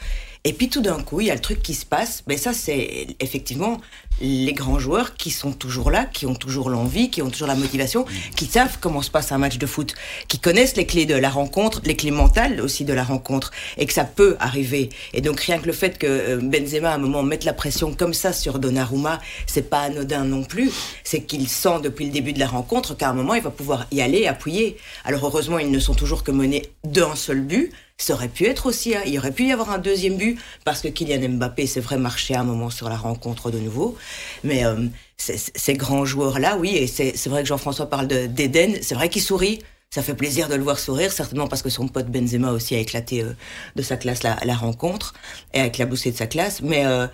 Et 0.46 0.54
puis 0.54 0.70
tout 0.70 0.82
d'un 0.82 1.02
coup, 1.02 1.20
il 1.22 1.28
y 1.28 1.32
a 1.32 1.36
le 1.36 1.42
truc 1.42 1.62
qui 1.62 1.74
se 1.74 1.86
passe. 1.86 2.24
Mais 2.28 2.38
ça, 2.38 2.54
c'est 2.54 3.08
effectivement 3.20 3.80
les 4.22 4.54
grands 4.54 4.80
joueurs 4.80 5.16
qui 5.16 5.32
sont 5.32 5.52
toujours 5.52 5.92
là, 5.92 6.06
qui 6.06 6.26
ont 6.26 6.36
toujours 6.36 6.70
l'envie, 6.70 7.10
qui 7.10 7.22
ont 7.22 7.30
toujours 7.30 7.48
la 7.48 7.56
motivation, 7.56 8.06
qui 8.36 8.46
savent 8.46 8.78
comment 8.80 9.02
se 9.02 9.12
passe 9.12 9.32
un 9.32 9.38
match 9.38 9.58
de 9.58 9.66
foot, 9.66 9.96
qui 10.28 10.40
connaissent 10.40 10.76
les 10.76 10.86
clés 10.86 11.06
de 11.06 11.16
la 11.16 11.30
rencontre, 11.30 11.82
les 11.86 11.96
clés 11.96 12.12
mentales 12.12 12.62
aussi 12.62 12.86
de 12.86 12.94
la 12.94 13.04
rencontre, 13.04 13.52
et 13.78 13.86
que 13.86 13.94
ça 13.94 14.04
peut 14.04 14.36
arriver. 14.40 14.90
Et 15.14 15.22
donc 15.22 15.40
rien 15.40 15.60
que 15.60 15.68
le 15.68 15.74
fait 15.74 15.98
que 15.98 16.08
euh, 16.08 16.40
Benzema 16.42 16.92
à 16.92 16.96
un 16.96 16.98
moment 16.98 17.24
mette 17.24 17.44
la 17.44 17.54
pression 17.54 17.94
comme 17.94 18.14
ça 18.14 18.34
sur 18.34 18.60
Donnarumma, 18.60 19.20
c'est 19.46 19.70
pas 19.70 19.82
anodin 19.82 20.26
non 20.26 20.44
plus. 20.44 20.72
C'est 21.04 21.22
qu'il 21.22 21.48
sent 21.48 21.80
depuis 21.84 22.06
le 22.06 22.12
début 22.12 22.34
de 22.34 22.40
la 22.40 22.48
rencontre 22.48 22.96
qu'à 22.96 23.10
un 23.10 23.14
moment 23.14 23.36
il 23.36 23.42
va 23.42 23.52
pouvoir 23.52 23.88
y 23.92 24.02
aller, 24.02 24.28
appuyer. 24.28 24.78
Alors 25.06 25.26
heureusement 25.26 25.60
ils 25.60 25.72
ne 25.72 25.80
sont 25.80 25.96
toujours 25.96 26.24
que 26.24 26.32
menés 26.32 26.64
d'un 26.84 27.16
seul 27.16 27.42
but. 27.42 27.72
Ça 28.00 28.14
aurait 28.14 28.30
pu 28.30 28.46
être 28.46 28.66
aussi, 28.66 28.96
hein. 28.96 29.02
il 29.06 29.18
aurait 29.20 29.34
pu 29.34 29.48
y 29.48 29.52
avoir 29.52 29.72
un 29.72 29.78
deuxième 29.78 30.16
but 30.16 30.40
parce 30.64 30.82
que 30.82 30.88
Kylian 30.88 31.30
Mbappé, 31.34 31.68
c'est 31.68 31.82
vrai, 31.82 31.98
marché 31.98 32.34
à 32.34 32.40
un 32.40 32.44
moment 32.46 32.70
sur 32.70 32.88
la 32.88 32.96
rencontre 32.96 33.52
de 33.52 33.60
nouveau. 33.60 33.98
Mais 34.46 34.66
euh, 34.66 34.88
ces 35.18 35.74
grands 35.74 36.06
joueurs-là, 36.06 36.58
oui, 36.58 36.78
et 36.78 36.88
c'est 36.88 37.28
vrai 37.28 37.44
que 37.44 37.50
Jean-François 37.50 37.90
parle 37.90 38.08
d'Eden, 38.08 38.78
c'est 38.82 38.96
vrai 38.96 39.10
qu'il 39.10 39.22
sourit. 39.22 39.60
Ça 39.92 40.02
fait 40.02 40.14
plaisir 40.14 40.48
de 40.48 40.56
le 40.56 40.64
voir 40.64 40.80
sourire, 40.80 41.12
certainement 41.12 41.48
parce 41.48 41.64
que 41.64 41.70
son 41.70 41.88
pote 41.88 42.06
Benzema 42.08 42.52
aussi 42.52 42.76
a 42.76 42.78
éclaté 42.78 43.24
euh, 43.24 43.34
de 43.76 43.82
sa 43.82 43.98
classe 43.98 44.24
la, 44.24 44.38
la 44.46 44.56
rencontre 44.56 45.14
et 45.54 45.60
a 45.60 45.66
éclaboussé 45.66 46.12
de 46.12 46.16
sa 46.16 46.28
classe. 46.28 46.62
Mais 46.62 46.86
euh, 46.86 47.08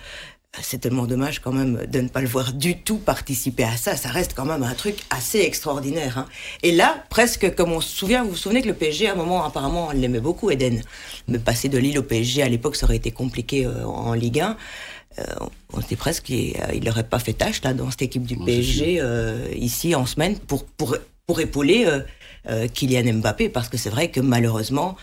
c'est 0.61 0.79
tellement 0.79 1.05
dommage 1.05 1.39
quand 1.39 1.51
même 1.51 1.85
de 1.87 2.01
ne 2.01 2.07
pas 2.07 2.21
le 2.21 2.27
voir 2.27 2.53
du 2.53 2.77
tout 2.77 2.97
participer 2.97 3.63
à 3.63 3.77
ça. 3.77 3.95
Ça 3.95 4.09
reste 4.09 4.33
quand 4.35 4.45
même 4.45 4.63
un 4.63 4.73
truc 4.73 4.97
assez 5.09 5.39
extraordinaire. 5.39 6.17
Hein. 6.17 6.27
Et 6.63 6.71
là, 6.71 7.03
presque 7.09 7.53
comme 7.55 7.71
on 7.71 7.81
se 7.81 7.95
souvient, 7.95 8.23
vous 8.23 8.31
vous 8.31 8.35
souvenez 8.35 8.61
que 8.61 8.67
le 8.67 8.73
PSG, 8.73 9.07
à 9.07 9.13
un 9.13 9.15
moment, 9.15 9.43
apparemment, 9.43 9.87
on 9.87 9.91
l'aimait 9.91 10.19
beaucoup, 10.19 10.49
Eden. 10.51 10.81
Mais 11.27 11.39
passer 11.39 11.69
de 11.69 11.77
Lille 11.77 11.99
au 11.99 12.03
PSG, 12.03 12.43
à 12.43 12.49
l'époque, 12.49 12.75
ça 12.75 12.85
aurait 12.85 12.95
été 12.97 13.11
compliqué 13.11 13.65
euh, 13.65 13.85
en 13.85 14.13
Ligue 14.13 14.41
1. 14.41 14.57
Euh, 15.17 15.23
on 15.73 15.79
dit 15.79 15.95
presque 15.95 16.23
qu'il 16.23 16.55
n'aurait 16.83 17.07
pas 17.07 17.19
fait 17.19 17.33
tâche 17.33 17.61
là, 17.63 17.73
dans 17.73 17.89
cette 17.89 18.03
équipe 18.03 18.25
du 18.25 18.37
PSG, 18.37 18.99
euh, 18.99 19.47
ici, 19.55 19.95
en 19.95 20.05
semaine, 20.05 20.37
pour, 20.37 20.65
pour, 20.65 20.97
pour 21.25 21.39
épauler 21.39 21.87
Kylian 22.73 23.13
Mbappé. 23.15 23.49
Parce 23.49 23.69
que 23.69 23.77
c'est 23.77 23.89
vrai 23.89 24.11
que 24.11 24.19
malheureusement, 24.19 24.97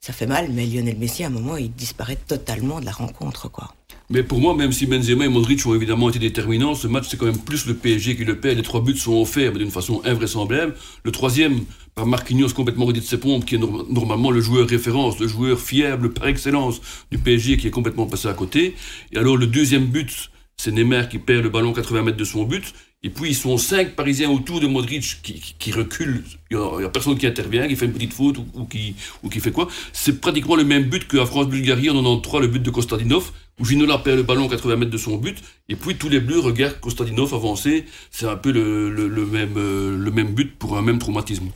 ça 0.00 0.12
fait 0.12 0.26
mal, 0.26 0.48
mais 0.50 0.66
Lionel 0.66 0.98
Messi, 0.98 1.24
à 1.24 1.28
un 1.28 1.30
moment, 1.30 1.56
il 1.56 1.72
disparaît 1.72 2.18
totalement 2.28 2.80
de 2.80 2.84
la 2.84 2.92
rencontre. 2.92 3.48
quoi. 3.48 3.74
Mais 4.10 4.22
pour 4.22 4.38
moi, 4.38 4.54
même 4.54 4.72
si 4.72 4.86
Benzema 4.86 5.24
et 5.24 5.28
Modric 5.28 5.64
ont 5.66 5.74
évidemment 5.74 6.10
été 6.10 6.18
déterminants, 6.18 6.74
ce 6.74 6.86
match 6.86 7.06
c'est 7.08 7.16
quand 7.16 7.26
même 7.26 7.38
plus 7.38 7.66
le 7.66 7.74
PSG 7.74 8.16
qui 8.16 8.24
le 8.24 8.38
perd. 8.38 8.56
Les 8.56 8.62
trois 8.62 8.82
buts 8.82 8.96
sont 8.96 9.20
offerts 9.20 9.52
d'une 9.52 9.70
façon 9.70 10.02
invraisemblable. 10.04 10.74
Le 11.04 11.10
troisième, 11.10 11.60
par 11.94 12.06
Marquinhos 12.06 12.50
complètement 12.50 12.84
redit 12.84 13.00
de 13.00 13.04
ses 13.04 13.18
pompes, 13.18 13.46
qui 13.46 13.54
est 13.54 13.58
normalement 13.58 14.30
le 14.30 14.40
joueur 14.40 14.68
référence, 14.68 15.18
le 15.20 15.26
joueur 15.26 15.58
fiable 15.58 16.12
par 16.12 16.28
excellence 16.28 16.80
du 17.10 17.18
PSG 17.18 17.56
qui 17.56 17.68
est 17.68 17.70
complètement 17.70 18.06
passé 18.06 18.28
à 18.28 18.34
côté. 18.34 18.74
Et 19.12 19.16
alors 19.16 19.38
le 19.38 19.46
deuxième 19.46 19.86
but, 19.86 20.30
c'est 20.56 20.70
Neymar 20.70 21.08
qui 21.08 21.18
perd 21.18 21.42
le 21.42 21.48
ballon 21.48 21.72
80 21.72 22.02
mètres 22.02 22.18
de 22.18 22.24
son 22.24 22.44
but. 22.44 22.74
Et 23.02 23.10
puis 23.10 23.30
ils 23.30 23.34
sont 23.34 23.58
cinq 23.58 23.96
Parisiens 23.96 24.30
autour 24.30 24.60
de 24.60 24.66
Modric 24.66 25.20
qui, 25.22 25.54
qui, 25.58 25.72
reculent. 25.72 26.24
Il 26.50 26.56
n'y 26.56 26.84
a, 26.84 26.88
personne 26.88 27.18
qui 27.18 27.26
intervient, 27.26 27.68
qui 27.68 27.76
fait 27.76 27.84
une 27.84 27.92
petite 27.92 28.14
faute 28.14 28.38
ou, 28.38 28.64
qui, 28.64 28.94
ou 29.22 29.28
qui 29.28 29.40
fait 29.40 29.52
quoi. 29.52 29.68
C'est 29.92 30.22
pratiquement 30.22 30.56
le 30.56 30.64
même 30.64 30.84
but 30.84 31.06
qu'à 31.06 31.26
France-Bulgarie 31.26 31.90
en 31.90 32.02
93, 32.02 32.40
le 32.40 32.48
but 32.48 32.62
de 32.62 32.70
Kostadinov, 32.70 33.30
où 33.60 33.64
Ginola 33.64 33.98
perd 33.98 34.16
le 34.16 34.22
ballon 34.22 34.48
80 34.48 34.76
mètres 34.76 34.90
de 34.90 34.98
son 34.98 35.16
but. 35.16 35.38
Et 35.68 35.76
puis 35.76 35.96
tous 35.96 36.08
les 36.08 36.20
Bleus 36.20 36.40
regardent 36.40 36.80
Kostadinov 36.80 37.34
avancer. 37.34 37.84
C'est 38.10 38.26
un 38.26 38.36
peu 38.36 38.52
le, 38.52 38.90
le, 38.90 39.26
même, 39.26 39.54
euh, 39.56 39.96
le 39.96 40.10
même 40.10 40.34
but 40.34 40.56
pour 40.58 40.76
un 40.76 40.82
même 40.82 40.98
traumatisme. 40.98 41.50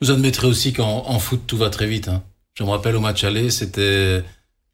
Vous 0.00 0.10
admettrez 0.10 0.48
aussi 0.48 0.72
qu'en 0.72 1.18
foot, 1.18 1.42
tout 1.46 1.56
va 1.56 1.70
très 1.70 1.86
vite. 1.86 2.08
Hein. 2.08 2.24
Je 2.54 2.64
me 2.64 2.70
rappelle 2.70 2.96
au 2.96 3.00
match 3.00 3.24
aller, 3.24 3.50
c'était 3.50 4.22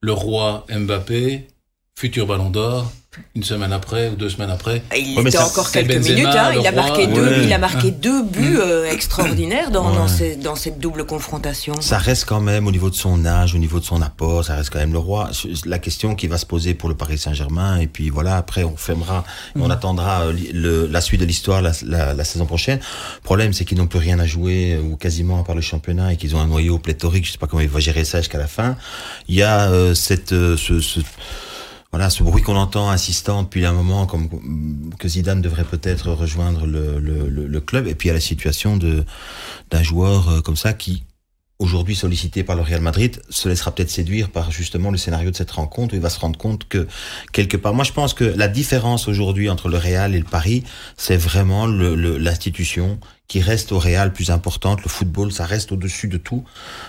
le 0.01 0.13
roi 0.13 0.67
Mbappé, 0.71 1.47
futur 1.99 2.29
ballon 2.29 2.49
d'or, 2.49 2.93
une 3.35 3.43
semaine 3.43 3.73
après 3.73 4.09
ou 4.09 4.15
deux 4.15 4.29
semaines 4.29 4.51
après. 4.51 4.85
Il 4.97 5.19
était 5.27 5.37
encore 5.37 5.69
quelques 5.73 5.97
minutes. 5.97 6.27
Hein, 6.27 6.53
il, 6.57 6.65
a 6.65 6.71
marqué 6.71 7.09
deux, 7.09 7.43
il 7.43 7.53
a 7.53 7.59
marqué 7.59 7.91
deux 7.91 8.23
buts 8.23 8.55
mm. 8.55 8.61
euh, 8.61 8.93
extraordinaires 8.93 9.73
dans, 9.73 9.91
dans, 9.91 10.07
dans, 10.41 10.55
cette 10.55 10.79
double 10.79 11.07
confrontation. 11.07 11.81
Ça 11.81 11.99
reste 11.99 12.27
quand 12.27 12.41
même 12.41 12.69
au 12.69 12.71
niveau 12.71 12.89
de 12.89 12.95
son 12.95 13.27
âge, 13.27 13.57
au 13.57 13.59
niveau 13.59 13.81
de 13.81 13.85
son 13.85 14.01
apport, 14.01 14.45
ça 14.45 14.55
reste 14.55 14.71
quand 14.71 14.79
même 14.79 14.93
le 14.93 15.01
roi. 15.01 15.31
La 15.67 15.81
question 15.81 16.15
qui 16.15 16.29
va 16.29 16.39
se 16.39 16.47
poser 16.47 16.75
pour 16.75 16.89
le 16.89 16.95
Paris 16.95 17.19
Saint-Germain, 17.19 17.79
et 17.79 17.89
puis 17.89 18.11
voilà, 18.11 18.37
après 18.37 18.63
on 18.63 18.77
fermera, 18.77 19.25
on 19.57 19.67
mm. 19.67 19.73
attendra 19.73 20.21
euh, 20.21 20.33
le, 20.53 20.87
la 20.87 21.01
suite 21.01 21.21
de 21.21 21.27
l'histoire 21.27 21.63
la, 21.63 21.73
la, 21.85 22.15
la, 22.15 22.25
saison 22.25 22.47
prochaine. 22.47 22.79
Le 22.79 23.23
problème, 23.25 23.53
c'est 23.53 23.65
qu'ils 23.65 23.79
n'ont 23.79 23.89
plus 23.89 23.99
rien 23.99 24.21
à 24.21 24.27
jouer, 24.27 24.75
euh, 24.75 24.83
ou 24.83 24.95
quasiment 24.95 25.41
à 25.41 25.43
part 25.43 25.57
le 25.57 25.63
championnat, 25.63 26.13
et 26.13 26.17
qu'ils 26.17 26.37
ont 26.37 26.41
un 26.41 26.47
noyau 26.47 26.79
pléthorique. 26.79 27.27
Je 27.27 27.33
sais 27.33 27.39
pas 27.39 27.49
comment 27.49 27.63
ils 27.63 27.69
vont 27.69 27.81
gérer 27.81 28.05
ça 28.05 28.19
jusqu'à 28.19 28.39
la 28.39 28.47
fin. 28.47 28.77
Il 29.27 29.35
y 29.35 29.43
a 29.43 29.69
cette, 29.95 30.31
ce, 30.31 30.81
ce 30.81 31.01
voilà, 31.91 32.11
ce 32.11 32.23
bruit 32.23 32.43
qu'on 32.43 32.57
entend 32.57 32.91
insistant 32.91 33.45
depuis 33.45 33.65
un 33.65 33.73
moment, 33.73 34.07
comme 34.07 34.29
que 34.99 35.09
Zidane 35.09 35.41
devrait 35.41 35.65
peut-être 35.65 36.13
rejoindre 36.13 36.67
le, 36.67 37.61
club, 37.61 37.87
et 37.87 37.95
puis 37.95 38.11
a 38.11 38.13
la 38.13 38.21
situation 38.21 38.77
d'un 38.77 39.83
joueur 39.83 40.29
euh, 40.29 40.41
comme 40.41 40.57
ça 40.57 40.75
qui 40.75 41.05
aujourd'hui 41.59 41.97
sollicité 41.97 42.45
par 42.45 42.55
le 42.55 42.63
Real 42.63 42.81
Madrid, 42.81 43.21
se 43.31 43.49
laissera 43.49 43.75
peut-être 43.75 43.91
séduire 43.91 44.31
par 44.31 44.53
justement 44.53 44.91
le 44.91 44.99
scénario 44.99 45.31
de 45.31 45.37
cette 45.37 45.51
rencontre. 45.51 45.95
Où 45.95 45.97
il 45.97 46.03
va 46.03 46.11
se 46.11 46.21
rendre 46.21 46.39
compte 46.39 46.69
que 46.69 46.87
quelque 47.33 47.57
part, 47.57 47.75
moi 47.75 47.85
je 47.85 47.93
pense 47.93 48.15
que 48.15 48.25
la 48.25 48.49
différence 48.49 49.09
aujourd'hui 49.09 49.49
entre 49.51 49.69
le 49.69 49.77
Real 49.77 50.15
et 50.15 50.19
le 50.19 50.25
Paris, 50.25 50.63
c'est 50.97 51.17
vraiment 51.17 51.67
l'institution 51.67 53.01
qui 53.27 53.41
reste 53.41 53.73
au 53.73 53.79
Real 53.79 54.13
plus 54.13 54.31
importante, 54.31 54.83
le 54.83 54.89
football 54.89 55.33
ça 55.33 55.45
reste 55.45 55.71
au-dessus 55.73 56.09
de 56.09 56.17
tout, 56.17 56.45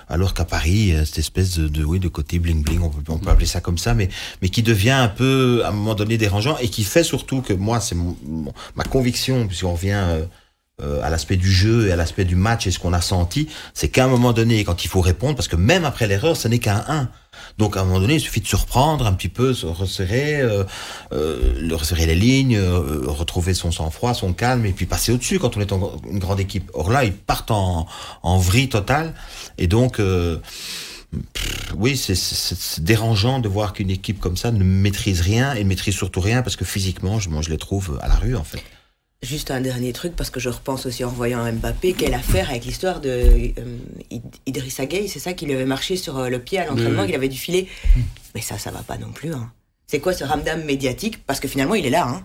alors 0.07 0.33
qu'à 0.33 0.45
Paris, 0.45 0.93
cette 1.03 1.17
espèce 1.17 1.57
de, 1.57 1.67
de, 1.67 1.83
oui, 1.83 1.99
de 1.99 2.07
côté 2.07 2.39
bling 2.39 2.63
bling, 2.63 2.81
on 2.81 2.89
peut, 2.89 3.11
on 3.11 3.17
peut 3.17 3.29
appeler 3.29 3.45
ça 3.45 3.59
comme 3.59 3.77
ça, 3.77 3.93
mais, 3.93 4.07
mais 4.41 4.47
qui 4.47 4.63
devient 4.63 4.91
un 4.91 5.09
peu 5.09 5.63
à 5.65 5.69
un 5.69 5.71
moment 5.71 5.95
donné 5.95 6.17
dérangeant 6.17 6.57
et 6.59 6.69
qui 6.69 6.83
fait 6.83 7.03
surtout 7.03 7.41
que 7.41 7.53
moi 7.53 7.81
c'est 7.81 7.97
ma 8.75 8.83
conviction, 8.85 9.47
puisqu'on 9.47 9.73
revient 9.73 10.01
euh, 10.01 10.25
euh, 10.81 11.01
à 11.03 11.09
l'aspect 11.09 11.37
du 11.37 11.51
jeu 11.51 11.87
et 11.87 11.91
à 11.91 11.95
l'aspect 11.95 12.25
du 12.25 12.35
match 12.35 12.67
et 12.67 12.71
ce 12.71 12.79
qu'on 12.79 12.93
a 12.93 13.01
senti, 13.01 13.47
c'est 13.73 13.89
qu'à 13.89 14.05
un 14.05 14.07
moment 14.07 14.33
donné, 14.33 14.63
quand 14.63 14.83
il 14.83 14.87
faut 14.87 15.01
répondre, 15.01 15.35
parce 15.35 15.47
que 15.47 15.55
même 15.55 15.85
après 15.85 16.07
l'erreur, 16.07 16.37
ce 16.37 16.47
n'est 16.47 16.59
qu'un 16.59 16.83
1. 16.87 17.09
Donc 17.57 17.77
à 17.77 17.81
un 17.81 17.83
moment 17.83 17.99
donné, 17.99 18.15
il 18.15 18.19
suffit 18.19 18.41
de 18.41 18.47
surprendre 18.47 19.05
un 19.05 19.13
petit 19.13 19.29
peu, 19.29 19.53
se 19.53 19.65
resserrer, 19.65 20.39
euh, 20.41 20.63
euh, 21.11 21.69
resserrer 21.71 22.05
les 22.05 22.15
lignes, 22.15 22.57
euh, 22.57 23.01
retrouver 23.07 23.53
son 23.53 23.71
sang-froid, 23.71 24.13
son 24.13 24.33
calme, 24.33 24.65
et 24.65 24.71
puis 24.71 24.85
passer 24.85 25.11
au-dessus 25.11 25.39
quand 25.39 25.57
on 25.57 25.61
est 25.61 25.71
en, 25.71 25.97
une 26.09 26.19
grande 26.19 26.39
équipe. 26.39 26.71
Or 26.73 26.91
là, 26.91 27.03
ils 27.03 27.13
partent 27.13 27.51
en, 27.51 27.87
en 28.23 28.37
vrille 28.37 28.69
totale, 28.69 29.13
et 29.57 29.67
donc 29.67 30.01
oui, 31.75 31.97
c'est 31.97 32.83
dérangeant 32.83 33.39
de 33.39 33.49
voir 33.49 33.73
qu'une 33.73 33.89
équipe 33.89 34.19
comme 34.19 34.37
ça 34.37 34.51
ne 34.51 34.63
maîtrise 34.63 35.21
rien 35.21 35.53
et 35.53 35.63
ne 35.63 35.69
maîtrise 35.69 35.95
surtout 35.95 36.21
rien 36.21 36.43
parce 36.43 36.55
que 36.55 36.65
physiquement, 36.65 37.19
je, 37.19 37.29
moi, 37.29 37.41
je 37.41 37.49
les 37.49 37.57
trouve 37.57 37.99
à 38.01 38.07
la 38.07 38.15
rue 38.15 38.35
en 38.35 38.43
fait. 38.43 38.61
Juste 39.21 39.51
un 39.51 39.59
dernier 39.59 39.91
truc, 39.91 40.15
parce 40.15 40.29
que 40.29 40.39
je 40.39 40.47
repense 40.47 40.85
aussi 40.85 41.03
en 41.03 41.09
voyant 41.09 41.51
Mbappé, 41.51 41.91
quelle 41.91 42.13
affaire 42.13 42.49
avec 42.49 42.63
l'histoire 42.63 43.01
de 43.01 43.09
euh, 43.09 44.21
Idrissa 44.45 44.85
Gueye, 44.85 45.09
c'est 45.09 45.19
ça 45.19 45.33
qui 45.33 45.45
lui 45.45 45.53
avait 45.53 45.65
marché 45.65 45.97
sur 45.97 46.17
euh, 46.17 46.29
le 46.29 46.39
pied 46.39 46.57
à 46.57 46.65
l'entraînement, 46.65 47.05
qu'il 47.05 47.15
avait 47.15 47.27
dû 47.27 47.37
filer. 47.37 47.67
Mais 48.33 48.39
ça, 48.41 48.57
ça 48.57 48.71
va 48.71 48.81
pas 48.81 48.97
non 48.97 49.11
plus. 49.11 49.33
Hein. 49.33 49.51
C'est 49.87 49.99
quoi 49.99 50.13
ce 50.13 50.23
ramdam 50.23 50.63
médiatique? 50.63 51.25
Parce 51.25 51.41
que 51.41 51.49
finalement, 51.49 51.75
il 51.75 51.85
est 51.85 51.89
là. 51.89 52.07
Hein. 52.07 52.23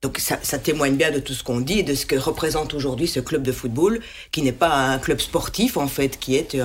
Donc 0.00 0.18
ça, 0.18 0.36
témoigne 0.58 0.94
bien 0.94 1.10
de 1.10 1.18
tout 1.18 1.32
ce 1.32 1.42
qu'on 1.42 1.60
dit 1.60 1.80
et 1.80 1.82
de 1.82 1.96
ce 1.96 2.06
que 2.06 2.14
représente 2.14 2.72
aujourd'hui 2.72 3.08
ce 3.08 3.18
club 3.18 3.42
de 3.42 3.50
football, 3.50 4.00
qui 4.30 4.42
n'est 4.42 4.52
pas 4.52 4.72
un 4.72 4.98
club 4.98 5.18
sportif 5.20 5.76
en 5.76 5.88
fait, 5.88 6.20
qui 6.20 6.36
est 6.36 6.56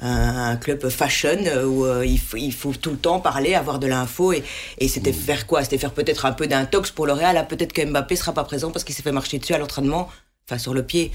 un, 0.00 0.56
club 0.56 0.88
fashion 0.88 1.38
où 1.66 1.84
euh, 1.84 2.06
il, 2.06 2.52
faut, 2.52 2.72
tout 2.72 2.90
le 2.90 2.96
temps 2.96 3.18
parler, 3.18 3.54
avoir 3.54 3.80
de 3.80 3.88
l'info 3.88 4.32
et, 4.32 4.44
c'était 4.86 5.12
faire 5.12 5.46
quoi? 5.46 5.64
C'était 5.64 5.78
faire 5.78 5.92
peut-être 5.92 6.24
un 6.24 6.32
peu 6.32 6.46
d'intox 6.46 6.92
pour 6.92 7.06
le 7.06 7.14
Real. 7.14 7.34
Là, 7.34 7.42
peut-être 7.42 7.72
que 7.72 7.84
Mbappé 7.84 8.14
sera 8.14 8.32
pas 8.32 8.44
présent 8.44 8.70
parce 8.70 8.84
qu'il 8.84 8.94
s'est 8.94 9.02
fait 9.02 9.12
marcher 9.12 9.38
dessus 9.38 9.54
à 9.54 9.58
l'entraînement, 9.58 10.08
enfin 10.46 10.58
sur 10.58 10.72
le 10.72 10.84
pied 10.84 11.10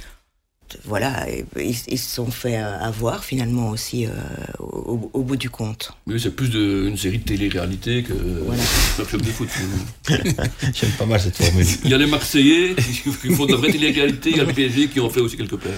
voilà, 0.86 1.26
ils, 1.58 1.76
se 1.76 2.16
sont 2.16 2.32
fait 2.32 2.58
euh, 2.58 2.80
avoir 2.80 3.24
finalement 3.24 3.70
aussi 3.70 4.06
euh, 4.06 4.12
au, 4.60 5.24
bout 5.24 5.36
du 5.36 5.50
compte. 5.50 5.92
Oui, 6.08 6.20
c'est 6.20 6.36
plus 6.36 6.50
de, 6.50 6.88
une 6.88 6.98
série 6.98 7.20
de 7.20 7.24
télé-réalité 7.24 8.04
que 8.04 8.14
un 8.14 9.06
club 9.06 9.22
de 9.22 9.32
foot. 9.32 9.50
J'aime 10.10 10.92
pas 10.98 11.06
mal 11.06 11.20
cette 11.20 11.38
formule. 11.38 11.66
Il 11.84 11.92
y 11.92 11.94
a 11.94 11.98
les 11.98 12.08
Marseillais 12.08 12.76
qui 12.76 13.34
font 13.34 13.46
de 13.46 13.52
la 13.52 13.58
vraie 13.58 13.72
télé-réalité, 13.72 14.32
il 14.32 14.38
y 14.38 14.42
a 14.42 14.44
le 14.44 14.54
PSG 14.54 14.88
qui 14.88 15.00
en 15.00 15.10
fait 15.10 15.22
aussi 15.22 15.38
quelque 15.38 15.56
part. 15.56 15.72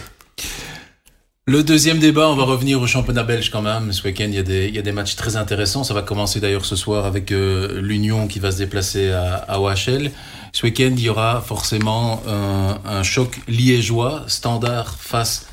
Le 1.48 1.62
deuxième 1.62 2.00
débat, 2.00 2.28
on 2.28 2.36
va 2.36 2.44
revenir 2.44 2.82
au 2.82 2.88
championnat 2.88 3.24
belge 3.24 3.52
quand 3.52 3.62
même. 3.62 3.94
Ce 3.94 4.04
week-end, 4.04 4.26
il, 4.28 4.34
y 4.34 4.40
a 4.40 4.44
des, 4.44 4.68
il 4.68 4.74
y 4.74 4.80
a 4.80 4.82
des 4.82 4.92
matchs 4.92 5.16
très 5.16 5.36
intéressants. 5.36 5.84
Ça 5.84 5.94
va 5.94 6.02
commencer 6.02 6.40
d'ailleurs 6.40 6.66
ce 6.66 6.76
soir 6.76 7.06
avec 7.06 7.32
euh, 7.32 7.80
l'Union 7.82 8.28
qui 8.28 8.40
va 8.40 8.52
se 8.52 8.58
déplacer 8.58 9.12
à, 9.12 9.36
à 9.36 9.60
OHL. 9.60 10.10
Ce 10.56 10.66
week-end, 10.66 10.94
il 10.96 11.02
y 11.02 11.10
aura 11.10 11.42
forcément 11.42 12.24
un, 12.26 13.04
choc 13.04 13.42
liégeois, 13.50 14.24
standard 14.28 14.96
face 14.98 15.48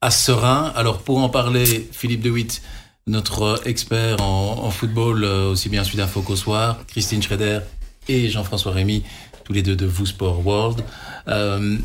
à 0.00 0.10
Serein. 0.10 0.72
Alors 0.74 0.98
pour 0.98 1.18
en 1.18 1.28
parler, 1.28 1.88
Philippe 1.92 2.22
De 2.22 2.30
Witt, 2.30 2.60
notre 3.06 3.60
expert 3.66 4.20
en, 4.20 4.68
football, 4.70 5.22
euh, 5.22 5.52
aussi 5.52 5.68
bien 5.68 5.84
celui 5.84 5.98
d'Info 5.98 6.22
qu'au 6.22 6.34
soir, 6.34 6.80
Christine 6.88 7.22
Schroeder 7.22 7.60
et 8.08 8.28
Jean-François 8.30 8.72
Rémy, 8.72 9.04
tous 9.44 9.52
les 9.52 9.62
deux 9.62 9.76
de 9.76 9.86
Vous 9.86 10.06
Sport 10.06 10.44
World. 10.44 10.84
Euh, 11.28 11.78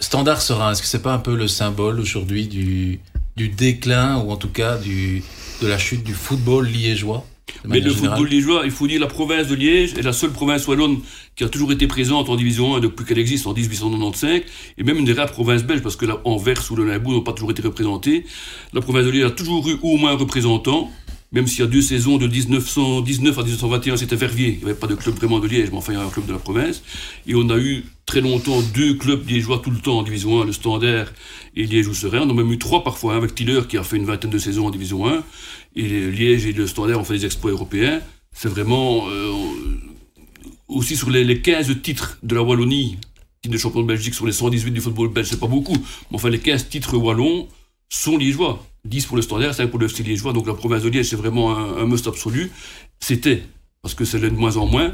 standard 0.00 0.42
Serein, 0.42 0.72
est-ce 0.72 0.82
que 0.82 0.88
c'est 0.88 1.02
pas 1.02 1.12
un 1.12 1.20
peu 1.20 1.36
le 1.36 1.46
symbole 1.46 2.00
aujourd'hui 2.00 2.48
du, 2.48 3.00
déclin 3.36 4.16
ou 4.16 4.32
en 4.32 4.36
tout 4.36 4.50
cas 4.50 4.78
de 4.78 5.22
la 5.68 5.78
chute 5.78 6.02
du 6.02 6.12
football 6.12 6.66
liégeois? 6.66 7.24
Mais 7.66 7.80
le 7.80 7.92
football 7.92 8.28
liégeois, 8.28 8.62
il 8.64 8.70
faut 8.70 8.86
dire 8.86 9.00
la 9.00 9.06
province 9.06 9.48
de 9.48 9.54
Liège 9.54 9.94
est 9.94 10.02
la 10.02 10.12
seule 10.12 10.30
province 10.30 10.66
wallonne 10.66 10.98
qui 11.34 11.44
a 11.44 11.48
toujours 11.48 11.72
été 11.72 11.86
présente 11.86 12.28
en 12.28 12.36
division 12.36 12.76
1 12.76 12.80
depuis 12.80 13.04
qu'elle 13.04 13.18
existe 13.18 13.46
en 13.46 13.52
1895, 13.52 14.42
et 14.78 14.84
même 14.84 14.98
une 14.98 15.04
des 15.04 15.12
rares 15.12 15.30
provinces 15.30 15.64
belges, 15.64 15.82
parce 15.82 15.96
que 15.96 16.06
là, 16.06 16.20
Anvers 16.24 16.70
ou 16.70 16.76
le 16.76 16.86
Limbourg 16.86 17.12
n'ont 17.12 17.22
pas 17.22 17.32
toujours 17.32 17.50
été 17.50 17.62
représentés. 17.62 18.24
La 18.72 18.80
province 18.80 19.04
de 19.04 19.10
Liège 19.10 19.24
a 19.24 19.30
toujours 19.30 19.68
eu 19.68 19.76
au 19.82 19.96
moins 19.96 20.12
un 20.12 20.16
représentant, 20.16 20.90
même 21.36 21.46
s'il 21.46 21.60
y 21.60 21.62
a 21.62 21.66
deux 21.66 21.82
saisons 21.82 22.16
de 22.16 22.26
1919 22.26 23.38
à 23.38 23.42
1921, 23.42 23.96
c'était 23.98 24.16
Verviers. 24.16 24.56
Il 24.58 24.64
n'y 24.64 24.70
avait 24.70 24.74
pas 24.74 24.86
de 24.86 24.94
club 24.94 25.16
vraiment 25.16 25.38
de 25.38 25.46
Liège, 25.46 25.70
mais 25.70 25.76
enfin, 25.76 25.92
il 25.92 25.98
y 25.98 26.00
a 26.00 26.04
un 26.04 26.08
club 26.08 26.24
de 26.24 26.32
la 26.32 26.38
province. 26.38 26.82
Et 27.26 27.34
on 27.34 27.50
a 27.50 27.58
eu 27.58 27.84
très 28.06 28.22
longtemps 28.22 28.62
deux 28.74 28.94
clubs 28.94 29.28
liégeois 29.28 29.58
tout 29.62 29.70
le 29.70 29.76
temps 29.78 29.98
en 29.98 30.02
division 30.02 30.40
1, 30.40 30.46
le 30.46 30.52
Standard 30.52 31.08
et 31.54 31.66
Liège 31.66 31.88
ou 31.88 31.94
Serein. 31.94 32.22
On 32.22 32.30
a 32.30 32.32
même 32.32 32.50
eu 32.50 32.58
trois 32.58 32.82
parfois, 32.82 33.12
hein, 33.12 33.16
avec 33.18 33.34
Tiller 33.34 33.60
qui 33.68 33.76
a 33.76 33.82
fait 33.82 33.98
une 33.98 34.06
vingtaine 34.06 34.30
de 34.30 34.38
saisons 34.38 34.66
en 34.66 34.70
division 34.70 35.06
1. 35.06 35.22
Et 35.76 36.10
Liège 36.10 36.46
et 36.46 36.52
le 36.54 36.66
Standard 36.66 37.00
ont 37.00 37.04
fait 37.04 37.18
des 37.18 37.26
exploits 37.26 37.50
européens. 37.50 38.00
C'est 38.32 38.48
vraiment 38.48 39.06
euh, 39.10 39.30
aussi 40.68 40.96
sur 40.96 41.10
les, 41.10 41.42
15 41.42 41.82
titres 41.82 42.18
de 42.22 42.34
la 42.34 42.42
Wallonie, 42.42 42.96
titre 43.42 43.52
de 43.52 43.58
champion 43.58 43.82
de 43.82 43.86
Belgique 43.86 44.14
sur 44.14 44.24
les 44.24 44.32
118 44.32 44.70
du 44.70 44.80
football 44.80 45.08
belge, 45.08 45.28
c'est 45.28 45.40
pas 45.40 45.46
beaucoup. 45.46 45.76
Mais 46.10 46.16
enfin, 46.16 46.30
les 46.30 46.40
15 46.40 46.70
titres 46.70 46.96
wallons 46.96 47.46
sont 47.90 48.16
liégeois. 48.16 48.64
10 48.86 49.06
pour 49.06 49.16
le 49.16 49.22
Standard, 49.22 49.54
5 49.54 49.68
pour 49.68 49.78
le 49.78 49.86
FC 49.86 50.02
liégeois. 50.02 50.32
Donc 50.32 50.46
la 50.46 50.54
province 50.54 50.82
de 50.82 50.88
Liège, 50.88 51.10
c'est 51.10 51.16
vraiment 51.16 51.56
un, 51.56 51.86
must 51.86 52.06
absolu. 52.06 52.50
C'était, 53.00 53.42
parce 53.82 53.94
que 53.94 54.04
c'est 54.04 54.18
de 54.18 54.28
moins 54.30 54.56
en 54.56 54.66
moins. 54.66 54.92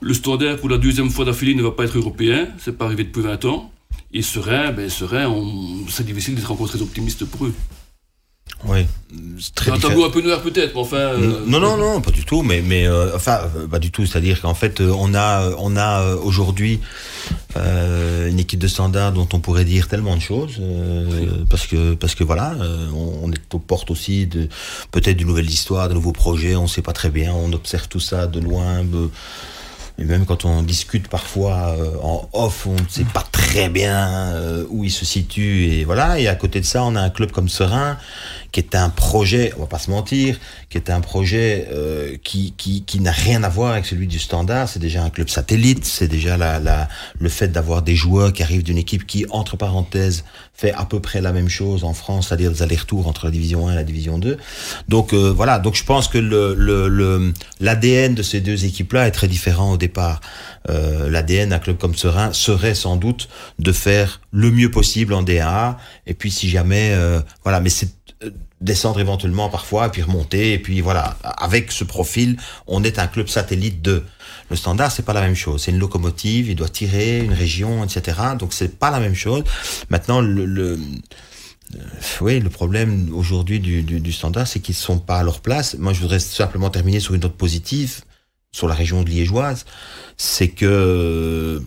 Le 0.00 0.14
Standard, 0.14 0.58
pour 0.58 0.68
la 0.68 0.78
deuxième 0.78 1.10
fois 1.10 1.24
d'affilée, 1.24 1.54
ne 1.54 1.62
va 1.62 1.70
pas 1.70 1.84
être 1.84 1.96
européen. 1.96 2.48
C'est 2.58 2.76
pas 2.76 2.84
arrivé 2.86 3.04
depuis 3.04 3.22
20 3.22 3.44
ans. 3.46 3.70
Et 4.12 4.22
Serein, 4.22 4.72
ben, 4.72 4.88
Serein, 4.88 5.32
c'est 5.88 6.06
difficile 6.06 6.34
d'être 6.34 6.50
encore 6.50 6.68
très 6.68 6.82
optimiste 6.82 7.24
pour 7.24 7.46
eux. 7.46 7.54
Oui, 8.66 8.86
très 9.54 9.70
un 9.70 9.78
tableau 9.78 10.04
un 10.04 10.10
peu 10.10 10.22
noir 10.22 10.40
peut-être, 10.40 10.74
mais 10.74 10.80
enfin. 10.80 10.96
Euh, 10.96 11.44
non, 11.46 11.60
non, 11.60 11.76
non, 11.76 12.00
pas 12.00 12.10
du 12.10 12.24
tout, 12.24 12.42
mais, 12.42 12.62
mais 12.62 12.86
euh, 12.86 13.14
enfin, 13.14 13.40
euh, 13.56 13.66
pas 13.66 13.78
du 13.78 13.90
tout. 13.90 14.06
C'est-à-dire 14.06 14.40
qu'en 14.40 14.54
fait, 14.54 14.80
on 14.80 15.14
a, 15.14 15.50
on 15.58 15.76
a 15.76 16.14
aujourd'hui 16.16 16.80
une 17.56 18.40
équipe 18.40 18.58
de 18.58 18.66
standard 18.66 19.12
dont 19.12 19.28
on 19.32 19.38
pourrait 19.38 19.64
dire 19.64 19.86
tellement 19.86 20.16
de 20.16 20.20
choses, 20.20 20.60
parce 21.48 21.66
que, 21.66 21.94
parce 21.94 22.14
que 22.14 22.24
voilà, 22.24 22.56
on, 22.94 23.30
est 23.30 23.54
aux 23.54 23.60
portes 23.60 23.90
aussi 23.90 24.26
de 24.26 24.48
peut-être 24.90 25.16
d'une 25.16 25.28
nouvelle 25.28 25.48
histoire, 25.48 25.88
de 25.88 25.94
nouveaux 25.94 26.12
projets. 26.12 26.56
On 26.56 26.64
ne 26.64 26.68
sait 26.68 26.82
pas 26.82 26.92
très 26.92 27.10
bien. 27.10 27.32
On 27.32 27.52
observe 27.52 27.86
tout 27.88 28.00
ça 28.00 28.26
de 28.26 28.40
loin. 28.40 28.84
Et 29.96 30.04
même 30.04 30.26
quand 30.26 30.44
on 30.44 30.62
discute 30.62 31.06
parfois 31.06 31.76
en 32.02 32.28
off, 32.32 32.66
on 32.66 32.72
ne 32.72 32.88
sait 32.88 33.04
pas 33.04 33.24
très 33.30 33.68
bien 33.68 34.34
où 34.68 34.82
il 34.82 34.90
se 34.90 35.04
situe. 35.04 35.66
Et 35.66 35.84
voilà. 35.84 36.18
Et 36.18 36.26
à 36.26 36.34
côté 36.34 36.60
de 36.60 36.66
ça, 36.66 36.82
on 36.82 36.96
a 36.96 37.00
un 37.00 37.10
club 37.10 37.30
comme 37.30 37.48
Serein 37.48 37.96
qui 38.54 38.60
est 38.60 38.76
un 38.76 38.88
projet, 38.88 39.52
on 39.56 39.62
va 39.62 39.66
pas 39.66 39.80
se 39.80 39.90
mentir, 39.90 40.38
qui 40.70 40.78
est 40.78 40.88
un 40.88 41.00
projet 41.00 41.66
euh, 41.72 42.16
qui, 42.22 42.54
qui, 42.56 42.84
qui 42.84 43.00
n'a 43.00 43.10
rien 43.10 43.42
à 43.42 43.48
voir 43.48 43.72
avec 43.72 43.84
celui 43.84 44.06
du 44.06 44.20
Standard. 44.20 44.68
C'est 44.68 44.78
déjà 44.78 45.02
un 45.02 45.10
club 45.10 45.28
satellite, 45.28 45.84
c'est 45.84 46.06
déjà 46.06 46.36
la, 46.36 46.60
la, 46.60 46.88
le 47.18 47.28
fait 47.28 47.48
d'avoir 47.48 47.82
des 47.82 47.96
joueurs 47.96 48.32
qui 48.32 48.44
arrivent 48.44 48.62
d'une 48.62 48.78
équipe 48.78 49.08
qui, 49.08 49.26
entre 49.30 49.56
parenthèses, 49.56 50.22
fait 50.54 50.72
à 50.72 50.84
peu 50.84 51.00
près 51.00 51.20
la 51.20 51.32
même 51.32 51.48
chose 51.48 51.82
en 51.82 51.94
France, 51.94 52.28
c'est-à-dire 52.28 52.52
des 52.52 52.62
allers-retours 52.62 53.08
entre 53.08 53.24
la 53.24 53.32
division 53.32 53.66
1 53.66 53.72
et 53.72 53.74
la 53.74 53.82
division 53.82 54.18
2. 54.18 54.38
Donc 54.88 55.12
euh, 55.14 55.32
voilà, 55.32 55.58
donc 55.58 55.74
je 55.74 55.82
pense 55.82 56.06
que 56.06 56.18
le, 56.18 56.54
le, 56.54 57.32
l'ADN 57.58 58.14
de 58.14 58.22
ces 58.22 58.40
deux 58.40 58.64
équipes-là 58.64 59.08
est 59.08 59.10
très 59.10 59.26
différent 59.26 59.72
au 59.72 59.76
départ. 59.76 60.20
Euh, 60.70 61.10
L'ADN 61.10 61.50
d'un 61.50 61.58
club 61.58 61.76
comme 61.76 61.94
Serein 61.94 62.32
serait 62.32 62.74
sans 62.74 62.96
doute 62.96 63.28
de 63.58 63.72
faire 63.72 64.20
le 64.32 64.50
mieux 64.50 64.70
possible 64.70 65.12
en 65.12 65.22
DA, 65.22 65.76
et 66.06 66.14
puis 66.14 66.30
si 66.30 66.48
jamais, 66.48 66.92
euh, 66.92 67.20
voilà, 67.42 67.60
mais 67.60 67.68
c'est 67.68 67.90
descendre 68.60 68.98
éventuellement 69.00 69.50
parfois, 69.50 69.90
puis 69.90 70.02
remonter, 70.02 70.54
et 70.54 70.58
puis 70.58 70.80
voilà. 70.80 71.16
Avec 71.22 71.70
ce 71.70 71.84
profil, 71.84 72.38
on 72.66 72.82
est 72.82 72.98
un 72.98 73.06
club 73.06 73.28
satellite 73.28 73.82
de. 73.82 74.02
Le 74.50 74.56
standard, 74.56 74.92
c'est 74.92 75.04
pas 75.04 75.12
la 75.12 75.22
même 75.22 75.34
chose. 75.34 75.62
C'est 75.62 75.70
une 75.70 75.78
locomotive, 75.78 76.48
il 76.48 76.56
doit 76.56 76.68
tirer 76.68 77.20
une 77.20 77.32
région, 77.32 77.84
etc. 77.84 78.18
Donc 78.38 78.52
c'est 78.52 78.78
pas 78.78 78.90
la 78.90 79.00
même 79.00 79.14
chose. 79.14 79.42
Maintenant, 79.88 80.20
le, 80.20 80.44
le 80.44 80.78
euh, 81.74 81.78
oui, 82.20 82.40
le 82.40 82.50
problème 82.50 83.10
aujourd'hui 83.14 83.58
du, 83.58 83.82
du, 83.82 84.00
du, 84.00 84.12
standard, 84.12 84.46
c'est 84.46 84.60
qu'ils 84.60 84.74
sont 84.74 84.98
pas 84.98 85.18
à 85.18 85.22
leur 85.22 85.40
place. 85.40 85.76
Moi, 85.78 85.92
je 85.92 86.00
voudrais 86.00 86.18
simplement 86.18 86.68
terminer 86.68 87.00
sur 87.00 87.14
une 87.14 87.22
note 87.22 87.36
positive 87.36 88.02
sur 88.54 88.68
la 88.68 88.74
région 88.74 89.02
liégeoise, 89.02 89.64
c'est 90.16 90.48
que 90.48 91.60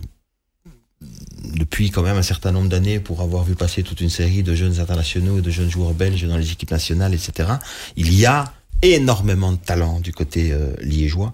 depuis 1.44 1.90
quand 1.90 2.02
même 2.02 2.16
un 2.16 2.22
certain 2.22 2.50
nombre 2.50 2.68
d'années 2.68 2.98
pour 2.98 3.20
avoir 3.20 3.44
vu 3.44 3.54
passer 3.54 3.82
toute 3.82 4.00
une 4.00 4.10
série 4.10 4.42
de 4.42 4.54
jeunes 4.54 4.80
internationaux 4.80 5.38
et 5.38 5.42
de 5.42 5.50
jeunes 5.50 5.70
joueurs 5.70 5.94
belges 5.94 6.24
dans 6.26 6.36
les 6.36 6.50
équipes 6.50 6.70
nationales, 6.70 7.14
etc. 7.14 7.50
Il 7.96 8.12
y 8.12 8.26
a 8.26 8.52
énormément 8.82 9.52
de 9.52 9.58
talent 9.58 10.00
du 10.00 10.12
côté 10.12 10.50
euh, 10.52 10.74
liégeois. 10.80 11.32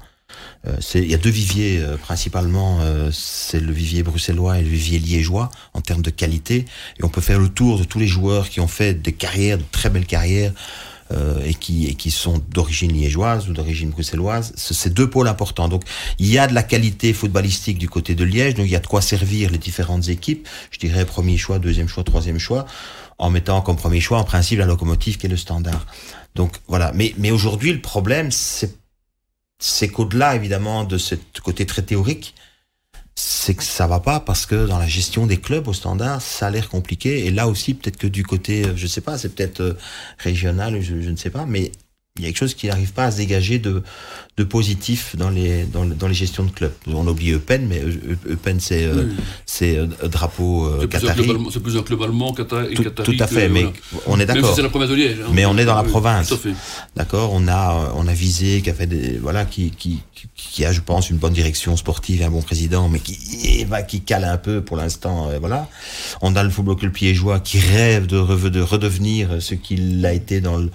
Euh, 0.66 0.76
il 0.94 1.11
y 1.11 1.14
a 1.14 1.18
deux 1.18 1.30
viviers 1.30 1.80
euh, 1.80 1.96
principalement, 1.96 2.78
euh, 2.80 3.11
c'est 3.12 3.61
le 3.61 3.73
vivier 3.73 4.02
bruxellois 4.02 4.58
et 4.58 4.62
le 4.62 4.68
vivier 4.68 4.99
liégeois 4.99 5.50
en 5.75 5.80
termes 5.80 6.02
de 6.02 6.11
qualité. 6.11 6.64
Et 6.99 7.04
on 7.04 7.08
peut 7.08 7.20
faire 7.20 7.38
le 7.38 7.49
tour 7.49 7.78
de 7.78 7.84
tous 7.84 7.99
les 7.99 8.06
joueurs 8.06 8.49
qui 8.49 8.61
ont 8.61 8.68
fait 8.68 8.94
des 8.94 9.12
carrières, 9.12 9.58
de 9.58 9.64
très 9.70 9.90
belles 9.90 10.06
carrières 10.06 10.52
euh, 11.12 11.42
et, 11.44 11.54
qui, 11.54 11.87
et 11.87 11.94
qui 11.94 12.11
sont 12.11 12.42
d'origine 12.50 12.92
liégeoise 12.92 13.49
ou 13.49 13.52
d'origine 13.52 13.90
bruxelloise. 13.90 14.52
C'est 14.56 14.92
deux 14.92 15.08
pôles 15.08 15.28
importants. 15.28 15.68
Donc 15.68 15.82
il 16.18 16.30
y 16.30 16.38
a 16.38 16.46
de 16.46 16.54
la 16.54 16.62
qualité 16.62 17.12
footballistique 17.12 17.78
du 17.78 17.88
côté 17.88 18.14
de 18.14 18.25
Liège, 18.25 18.54
donc 18.54 18.66
il 18.66 18.73
y 18.73 18.76
a 18.76 18.80
de 18.80 18.87
quoi 18.87 19.02
servir 19.02 19.50
les 19.50 19.58
différentes 19.58 20.08
équipes. 20.08 20.49
Je 20.70 20.78
dirais 20.78 21.04
premier 21.04 21.37
choix, 21.37 21.58
deuxième 21.58 21.88
choix, 21.88 22.04
troisième 22.04 22.38
choix, 22.38 22.64
en 23.18 23.28
mettant 23.30 23.61
comme 23.61 23.76
premier 23.76 24.00
choix 24.00 24.18
en 24.18 24.25
principe 24.25 24.58
la 24.58 24.66
locomotive 24.66 25.18
qui 25.18 25.26
est 25.26 25.28
le 25.28 25.37
standard. 25.37 25.87
Donc 26.34 26.56
voilà. 26.68 26.92
Mais, 26.94 27.14
mais 27.18 27.30
aujourd'hui 27.30 27.73
le 27.73 27.80
problème 27.80 28.30
c'est 28.30 28.75
c'est 29.58 29.88
qu'au-delà 29.88 30.34
évidemment 30.34 30.84
de 30.84 30.99
ce 30.99 31.14
côté 31.42 31.64
très 31.64 31.82
théorique, 31.82 32.34
c'est 33.16 33.54
que 33.54 33.62
ça 33.62 33.87
va 33.87 34.00
pas 34.00 34.21
parce 34.21 34.47
que 34.47 34.66
dans 34.66 34.78
la 34.78 34.87
gestion 34.87 35.26
des 35.26 35.38
clubs 35.38 35.68
au 35.68 35.73
standard, 35.73 36.21
ça 36.21 36.47
a 36.47 36.50
l'air 36.50 36.68
compliqué. 36.68 37.26
Et 37.26 37.30
là 37.30 37.47
aussi, 37.49 37.75
peut-être 37.75 37.97
que 37.97 38.06
du 38.06 38.25
côté, 38.25 38.64
euh, 38.64 38.73
je 38.76 38.87
sais 38.87 39.00
pas, 39.00 39.18
c'est 39.18 39.35
peut-être 39.35 39.61
euh, 39.61 39.78
régional, 40.18 40.80
je, 40.80 41.00
je, 41.00 41.11
ne 41.11 41.16
sais 41.16 41.30
pas, 41.30 41.47
mais 41.47 41.71
il 42.16 42.23
y 42.23 42.26
a 42.26 42.28
quelque 42.28 42.38
chose 42.38 42.54
qui 42.54 42.68
n'arrive 42.68 42.92
pas 42.92 43.06
à 43.06 43.11
se 43.11 43.16
dégager 43.16 43.59
de, 43.59 43.83
de 44.37 44.44
positif 44.44 45.16
dans 45.16 45.30
les, 45.30 45.64
dans, 45.64 45.85
dans 45.85 46.06
les 46.06 46.14
gestions 46.14 46.44
de 46.44 46.50
clubs. 46.52 46.73
On 46.87 47.04
oublie 47.09 47.33
Eupen, 47.33 47.66
mais 47.66 47.83
Eupen, 48.30 48.61
c'est 48.61 48.85
euh, 48.85 49.09
c'est 49.47 49.76
euh, 49.76 49.88
drapeau 50.04 50.64
euh, 50.64 50.87
qatari. 50.87 51.28
C'est 51.52 51.61
plus 51.61 51.76
un 51.76 51.83
club 51.83 52.02
allemand 52.02 52.33
qatari. 52.33 52.75
Tout, 52.75 52.85
tout 52.85 53.16
à 53.18 53.26
fait, 53.26 53.49
mais 53.49 53.66
on 54.06 54.21
est 54.21 54.26
d'accord. 54.26 54.54
c'est 54.54 54.62
la 54.62 54.68
province 54.68 54.90
de 54.90 54.94
Liège. 54.94 55.16
Hein. 55.25 55.30
Mais 55.33 55.44
on 55.44 55.59
est 55.59 55.64
dans 55.64 55.75
la 55.75 55.83
province. 55.83 56.28
Tout 56.28 56.35
à 56.35 56.38
fait. 56.38 56.54
D'accord, 56.94 57.30
on 57.33 57.49
a, 57.49 57.92
on 57.97 58.06
a 58.06 58.14
visé, 58.14 58.62
qui 58.62 58.71
a 58.71 58.75
fait 58.75 58.87
des, 58.87 59.18
voilà, 59.18 59.44
qui, 59.44 59.73
qui, 59.73 60.00
qui 60.37 60.64
a, 60.64 60.71
je 60.71 60.83
pense, 60.83 61.11
une 61.11 61.16
bonne 61.16 61.33
direction 61.33 61.76
sportive 61.76 62.23
et 62.23 62.25
un 62.25 62.30
bon 62.30 62.42
président, 62.42 62.88
mais 62.88 63.00
qui, 63.00 63.64
va, 63.64 63.83
qui 63.83 64.02
cale 64.02 64.23
un 64.23 64.37
peu 64.37 64.61
pour 64.61 64.76
l'instant, 64.76 65.30
voilà. 65.40 65.68
On 66.23 66.37
a 66.37 66.44
le 66.44 66.50
football 66.50 66.76
club 66.76 66.92
piégeois 66.92 67.40
qui 67.40 67.59
rêve 67.59 68.06
de, 68.06 68.49
de 68.49 68.61
redevenir 68.61 69.42
ce 69.42 69.56
qu'il 69.56 70.06
a 70.06 70.12
été 70.12 70.40
dans 70.40 70.59
le, 70.59 70.71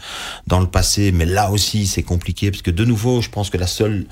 dans 0.46 0.60
le 0.60 0.68
passé, 0.68 1.14
mais 1.14 1.29
là 1.30 1.52
aussi, 1.52 1.88
c'est 1.88 2.04
compliqué 2.04 2.52
parce 2.52 2.62
que 2.62 2.72
de 2.72 2.86
nouveau, 2.86 3.22
je 3.22 3.30
pense 3.30 3.50
que 3.50 3.58
la 3.58 3.68
seule, 3.68 4.06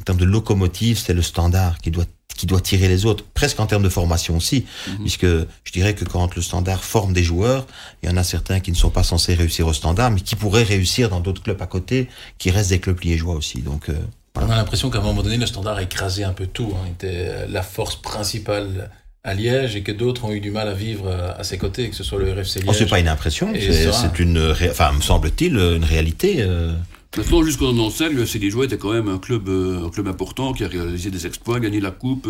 en 0.00 0.02
termes 0.02 0.18
de 0.18 0.24
locomotive, 0.24 0.98
c'est 0.98 1.14
le 1.14 1.22
standard 1.22 1.78
qui 1.78 1.90
doit 1.90 2.06
qui 2.36 2.46
doit 2.46 2.60
tirer 2.60 2.88
les 2.88 3.06
autres, 3.06 3.24
presque 3.32 3.60
en 3.60 3.66
termes 3.66 3.84
de 3.84 3.88
formation 3.88 4.36
aussi, 4.36 4.66
mhm. 4.88 4.98
puisque 5.02 5.24
je 5.26 5.72
dirais 5.72 5.94
que 5.94 6.04
quand 6.04 6.34
le 6.34 6.42
standard 6.42 6.82
forme 6.82 7.12
des 7.12 7.22
joueurs, 7.22 7.64
il 8.02 8.08
y 8.08 8.12
en 8.12 8.16
a 8.16 8.24
certains 8.24 8.58
qui 8.58 8.72
ne 8.72 8.76
sont 8.76 8.90
pas 8.90 9.04
censés 9.04 9.34
réussir 9.34 9.68
au 9.68 9.72
standard, 9.72 10.10
mais 10.10 10.20
qui 10.20 10.34
pourraient 10.34 10.64
réussir 10.64 11.10
dans 11.10 11.20
d'autres 11.20 11.42
clubs 11.42 11.62
à 11.62 11.66
côté, 11.66 12.08
qui 12.38 12.50
restent 12.50 12.70
des 12.70 12.80
clubs 12.80 13.00
liégeois 13.00 13.36
aussi. 13.36 13.62
Donc, 13.62 13.88
euh, 13.88 13.94
On 14.34 14.50
a 14.50 14.56
l'impression 14.56 14.90
qu'à 14.90 14.98
un 14.98 15.02
moment 15.02 15.22
donné, 15.22 15.36
le 15.36 15.46
standard 15.46 15.76
a 15.76 15.82
écrasé 15.82 16.24
un 16.24 16.32
peu 16.32 16.48
tout. 16.48 16.72
Hein. 16.74 16.88
Était 16.90 17.46
la 17.46 17.62
force 17.62 17.94
principale 17.94 18.90
à 19.24 19.32
Liège 19.32 19.74
et 19.74 19.82
que 19.82 19.90
d'autres 19.90 20.24
ont 20.26 20.32
eu 20.32 20.40
du 20.40 20.50
mal 20.50 20.68
à 20.68 20.74
vivre 20.74 21.06
euh, 21.06 21.32
à 21.36 21.44
ses 21.44 21.56
côtés, 21.56 21.88
que 21.88 21.96
ce 21.96 22.04
soit 22.04 22.18
le 22.18 22.30
RFC 22.30 22.60
Liège. 22.60 22.68
Oh, 22.68 22.72
c'est 22.74 22.88
pas 22.88 23.00
une 23.00 23.08
impression, 23.08 23.52
c'est 23.54 24.18
une, 24.18 24.54
enfin, 24.70 24.92
me 24.92 25.00
semble-t-il, 25.00 25.56
une 25.56 25.84
réalité. 25.84 26.36
Euh. 26.40 26.72
Maintenant, 27.16 27.44
jusqu'en 27.44 27.70
annonçait, 27.70 28.08
le 28.08 28.22
FC 28.22 28.40
Liégeois 28.40 28.64
était 28.64 28.76
quand 28.76 28.92
même 28.92 29.08
un 29.08 29.18
club, 29.18 29.48
euh, 29.48 29.86
un 29.86 29.88
club 29.88 30.08
important 30.08 30.52
qui 30.52 30.64
a 30.64 30.68
réalisé 30.68 31.10
des 31.10 31.26
exploits, 31.28 31.60
gagné 31.60 31.80
la 31.80 31.92
Coupe, 31.92 32.28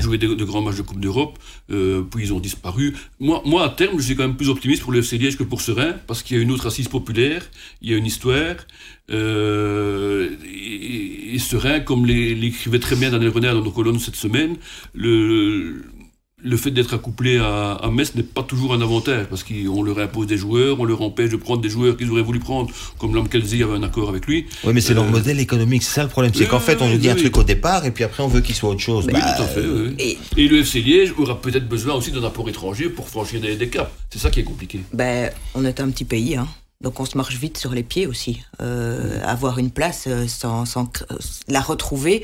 joué 0.00 0.16
de, 0.18 0.44
grands 0.44 0.62
matchs 0.62 0.78
de 0.78 0.82
Coupe 0.82 1.00
d'Europe, 1.00 1.38
puis 1.68 2.24
ils 2.24 2.32
ont 2.32 2.40
disparu. 2.40 2.96
Moi, 3.20 3.42
moi, 3.44 3.64
à 3.64 3.68
terme, 3.68 3.98
je 3.98 4.04
suis 4.04 4.16
quand 4.16 4.22
même 4.24 4.36
plus 4.36 4.48
optimiste 4.48 4.82
pour 4.82 4.92
le 4.92 5.00
FC 5.00 5.18
Liège 5.18 5.36
que 5.36 5.44
pour 5.44 5.60
Serein, 5.60 5.94
parce 6.06 6.22
qu'il 6.22 6.38
y 6.38 6.40
a 6.40 6.42
une 6.42 6.50
autre 6.50 6.66
assise 6.66 6.88
populaire, 6.88 7.42
il 7.82 7.90
y 7.90 7.94
a 7.94 7.98
une 7.98 8.06
histoire. 8.06 8.56
Euh, 9.10 10.30
et, 10.44 11.34
et, 11.34 11.38
Serein, 11.38 11.80
comme 11.80 12.06
l'écrivait 12.06 12.80
très 12.80 12.96
bien 12.96 13.10
Daniel 13.10 13.30
Renard 13.30 13.54
dans 13.54 13.62
nos 13.62 13.70
colonnes 13.70 14.00
cette 14.00 14.16
semaine, 14.16 14.56
le, 14.94 15.84
le 16.46 16.56
fait 16.56 16.70
d'être 16.70 16.94
accouplé 16.94 17.38
à, 17.38 17.72
à 17.72 17.90
Metz 17.90 18.14
n'est 18.14 18.22
pas 18.22 18.42
toujours 18.42 18.72
un 18.72 18.80
avantage, 18.80 19.26
parce 19.26 19.42
qu'on 19.42 19.82
leur 19.82 19.98
impose 19.98 20.28
des 20.28 20.36
joueurs, 20.36 20.78
on 20.78 20.84
leur 20.84 21.02
empêche 21.02 21.30
de 21.30 21.36
prendre 21.36 21.60
des 21.60 21.68
joueurs 21.68 21.96
qu'ils 21.96 22.10
auraient 22.10 22.22
voulu 22.22 22.38
prendre, 22.38 22.70
comme 22.98 23.14
Lamkelzi 23.14 23.62
avait 23.64 23.74
un 23.74 23.82
accord 23.82 24.08
avec 24.08 24.26
lui. 24.26 24.46
Oui, 24.64 24.72
mais 24.72 24.80
c'est 24.80 24.94
leur 24.94 25.04
euh, 25.04 25.10
modèle 25.10 25.40
économique, 25.40 25.82
c'est 25.82 25.94
ça 25.94 26.02
le 26.04 26.08
problème. 26.08 26.32
C'est 26.34 26.46
qu'en 26.46 26.60
fait, 26.60 26.80
on 26.80 26.88
nous 26.88 26.98
dit 26.98 27.10
un 27.10 27.16
truc 27.16 27.36
au 27.36 27.42
départ, 27.42 27.84
et 27.84 27.90
puis 27.90 28.04
après, 28.04 28.22
on 28.22 28.28
veut 28.28 28.40
qu'il 28.40 28.54
soit 28.54 28.70
autre 28.70 28.80
chose. 28.80 29.06
Oui, 29.06 29.12
bah, 29.12 29.34
tout 29.36 29.42
à 29.42 29.46
fait. 29.46 29.64
Et... 29.98 30.18
et... 30.36 30.48
le 30.48 30.60
FC 30.60 30.80
Liège 30.80 31.12
aura 31.18 31.40
peut-être 31.40 31.68
besoin 31.68 31.94
aussi 31.94 32.12
d'un 32.12 32.22
apport 32.22 32.48
étranger 32.48 32.88
pour 32.88 33.08
franchir 33.08 33.40
des, 33.40 33.56
des 33.56 33.68
caps. 33.68 33.90
C'est 34.10 34.20
ça 34.20 34.30
qui 34.30 34.40
est 34.40 34.44
compliqué. 34.44 34.80
Ben, 34.92 35.30
on 35.54 35.64
est 35.64 35.80
un 35.80 35.90
petit 35.90 36.04
pays, 36.04 36.36
hein. 36.36 36.46
Donc 36.82 37.00
on 37.00 37.06
se 37.06 37.16
marche 37.16 37.36
vite 37.36 37.56
sur 37.56 37.72
les 37.72 37.82
pieds 37.82 38.06
aussi. 38.06 38.42
Euh, 38.60 39.20
avoir 39.24 39.58
une 39.58 39.70
place 39.70 40.04
euh, 40.06 40.26
sans, 40.28 40.66
sans 40.66 40.90
la 41.48 41.60
retrouver, 41.60 42.22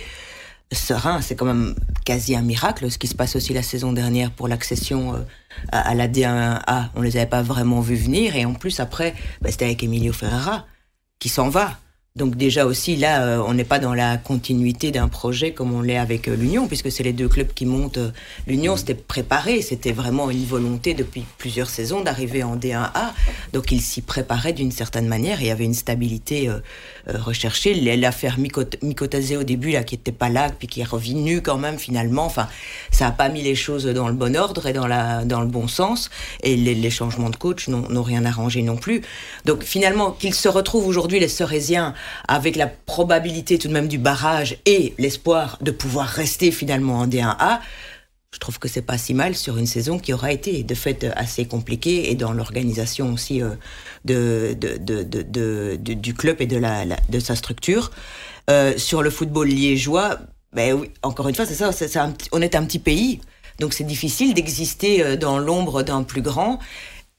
serein. 0.75 1.21
C'est 1.21 1.37
quand 1.37 1.47
même 1.47 1.75
quasi 2.05 2.37
un 2.37 2.43
miracle, 2.43 2.91
ce 2.91 2.99
qui 2.99 3.07
se 3.07 3.14
passe 3.14 3.37
aussi 3.37 3.52
la 3.55 3.62
saison 3.62 3.93
dernière 3.93 4.31
pour 4.31 4.49
l'accession 4.49 5.14
euh, 5.14 5.19
à, 5.71 5.95
la 5.95 6.09
D1A. 6.09 6.91
On 6.95 7.02
les 7.02 7.17
avait 7.17 7.26
pas 7.26 7.43
vraiment 7.43 7.81
vus 7.81 7.97
venir. 7.97 8.37
Et 8.37 8.45
en 8.45 8.55
plus, 8.55 8.81
après, 8.81 9.14
bah, 9.41 9.50
c'était 9.50 9.67
avec 9.67 9.83
Emilio 9.83 10.12
Ferreira, 10.12 10.67
qui 11.19 11.29
s'en 11.29 11.49
va. 11.49 11.79
Donc 12.14 12.37
déjà 12.37 12.66
aussi 12.66 12.97
là, 12.97 13.23
euh, 13.23 13.42
on 13.47 13.54
n'est 13.54 13.64
pas 13.64 13.78
dans 13.78 13.95
la 13.95 14.19
continuité 14.19 14.90
d'un 14.90 15.09
projet 15.09 15.52
comme 15.52 15.73
on 15.73 15.81
l'est 15.81 15.97
avec 15.97 16.28
euh, 16.28 16.37
l'Union, 16.37 16.69
puisque 16.69 16.92
c'est 16.92 17.02
les 17.02 17.14
deux 17.14 17.26
clubs 17.26 17.50
qui 17.54 17.64
montent. 17.64 17.99
L'Union, 18.47 18.76
c'était 18.76 18.95
préparé, 18.95 19.62
c'était 19.62 19.92
vraiment 19.92 20.28
une 20.28 20.45
volonté 20.45 20.92
depuis 20.92 21.25
plusieurs 21.38 21.71
saisons 21.71 22.02
d'arriver 22.02 22.43
en 22.43 22.58
D1A. 22.58 23.13
Donc 23.54 23.73
il 23.73 23.80
s'y 23.80 24.02
préparait 24.02 24.52
d'une 24.52 24.73
certaine 24.73 25.08
manière. 25.08 25.41
Il 25.41 25.47
y 25.47 25.50
avait 25.50 25.65
une 25.65 25.73
stabilité 25.73 26.50
euh, 26.50 26.60
recherchée. 27.08 27.73
L'affaire 27.97 28.39
Mikotazé 28.39 29.39
au 29.39 29.43
début, 29.43 29.71
là, 29.71 29.82
qui 29.82 29.95
n'était 29.95 30.13
pas 30.13 30.28
là, 30.28 30.50
puis 30.50 30.69
qui 30.69 30.82
est 30.82 30.84
revenu 30.84 31.41
quand 31.41 31.56
même 31.56 31.78
finalement. 31.78 32.26
Enfin, 32.26 32.47
ça 32.91 33.06
n'a 33.06 33.13
pas 33.13 33.30
mis 33.30 33.41
les 33.41 33.54
choses 33.54 33.86
dans 33.86 34.08
le 34.08 34.15
bon 34.15 34.36
ordre 34.36 34.67
et 34.67 34.75
dans, 34.75 34.86
la, 34.86 35.25
dans 35.25 35.41
le 35.41 35.47
bon 35.47 35.67
sens. 35.67 36.10
Et 36.43 36.56
les, 36.56 36.91
changements 36.91 37.30
de 37.30 37.36
coach 37.36 37.69
n'ont 37.69 38.02
rien 38.02 38.26
arrangé 38.26 38.60
non 38.60 38.76
plus. 38.76 39.00
Donc 39.47 39.63
finalement, 39.63 40.10
qu'ils 40.10 40.34
se 40.34 40.49
retrouvent 40.49 40.86
aujourd'hui, 40.86 41.19
les 41.19 41.28
Cerésiens, 41.28 41.95
avec 42.28 42.56
la 42.56 42.67
probabilité 42.67 43.58
tout 43.58 43.69
de 43.69 43.73
même 43.73 43.88
du 43.88 43.99
barrage 43.99 44.56
et 44.67 44.95
l'espoir 44.99 45.58
de 45.60 45.71
pouvoir 45.71 46.06
rester 46.06 46.50
finalement 46.50 46.99
en 46.99 47.06
D1A, 47.06 47.60
je 48.32 48.38
trouve 48.38 48.58
que 48.58 48.67
c'est 48.67 48.82
pas 48.82 48.97
si 48.97 49.12
mal 49.12 49.34
sur 49.34 49.58
une 49.58 49.67
saison 49.67 49.99
qui 49.99 50.12
aura 50.12 50.32
été 50.32 50.62
de 50.62 50.75
fait 50.75 51.06
assez 51.17 51.45
compliquée 51.45 52.10
et 52.10 52.15
dans 52.15 52.32
l'organisation 52.32 53.12
aussi 53.12 53.43
euh, 53.43 54.54
du 54.54 56.15
club 56.15 56.41
et 56.41 56.47
de, 56.47 57.21
sa 57.21 57.36
structure. 57.36 57.91
Euh, 58.50 58.76
sur 58.78 59.02
le 59.02 59.10
football 59.10 59.49
liégeois, 59.49 60.19
ben 60.52 60.73
oui, 60.73 60.91
encore 61.02 61.28
une 61.28 61.34
fois, 61.34 61.47
c'est 61.47 61.54
ça, 61.54 62.12
on 62.32 62.43
est 62.43 62.54
un 62.54 62.65
petit 62.65 62.78
pays, 62.78 63.21
donc 63.60 63.75
c'est 63.75 63.84
difficile 63.84 64.34
d'exister 64.34 65.02
euh, 65.02 65.17
dans 65.17 65.38
l'ombre 65.38 65.82
d'un 65.82 66.02
plus 66.02 66.23
grand. 66.23 66.58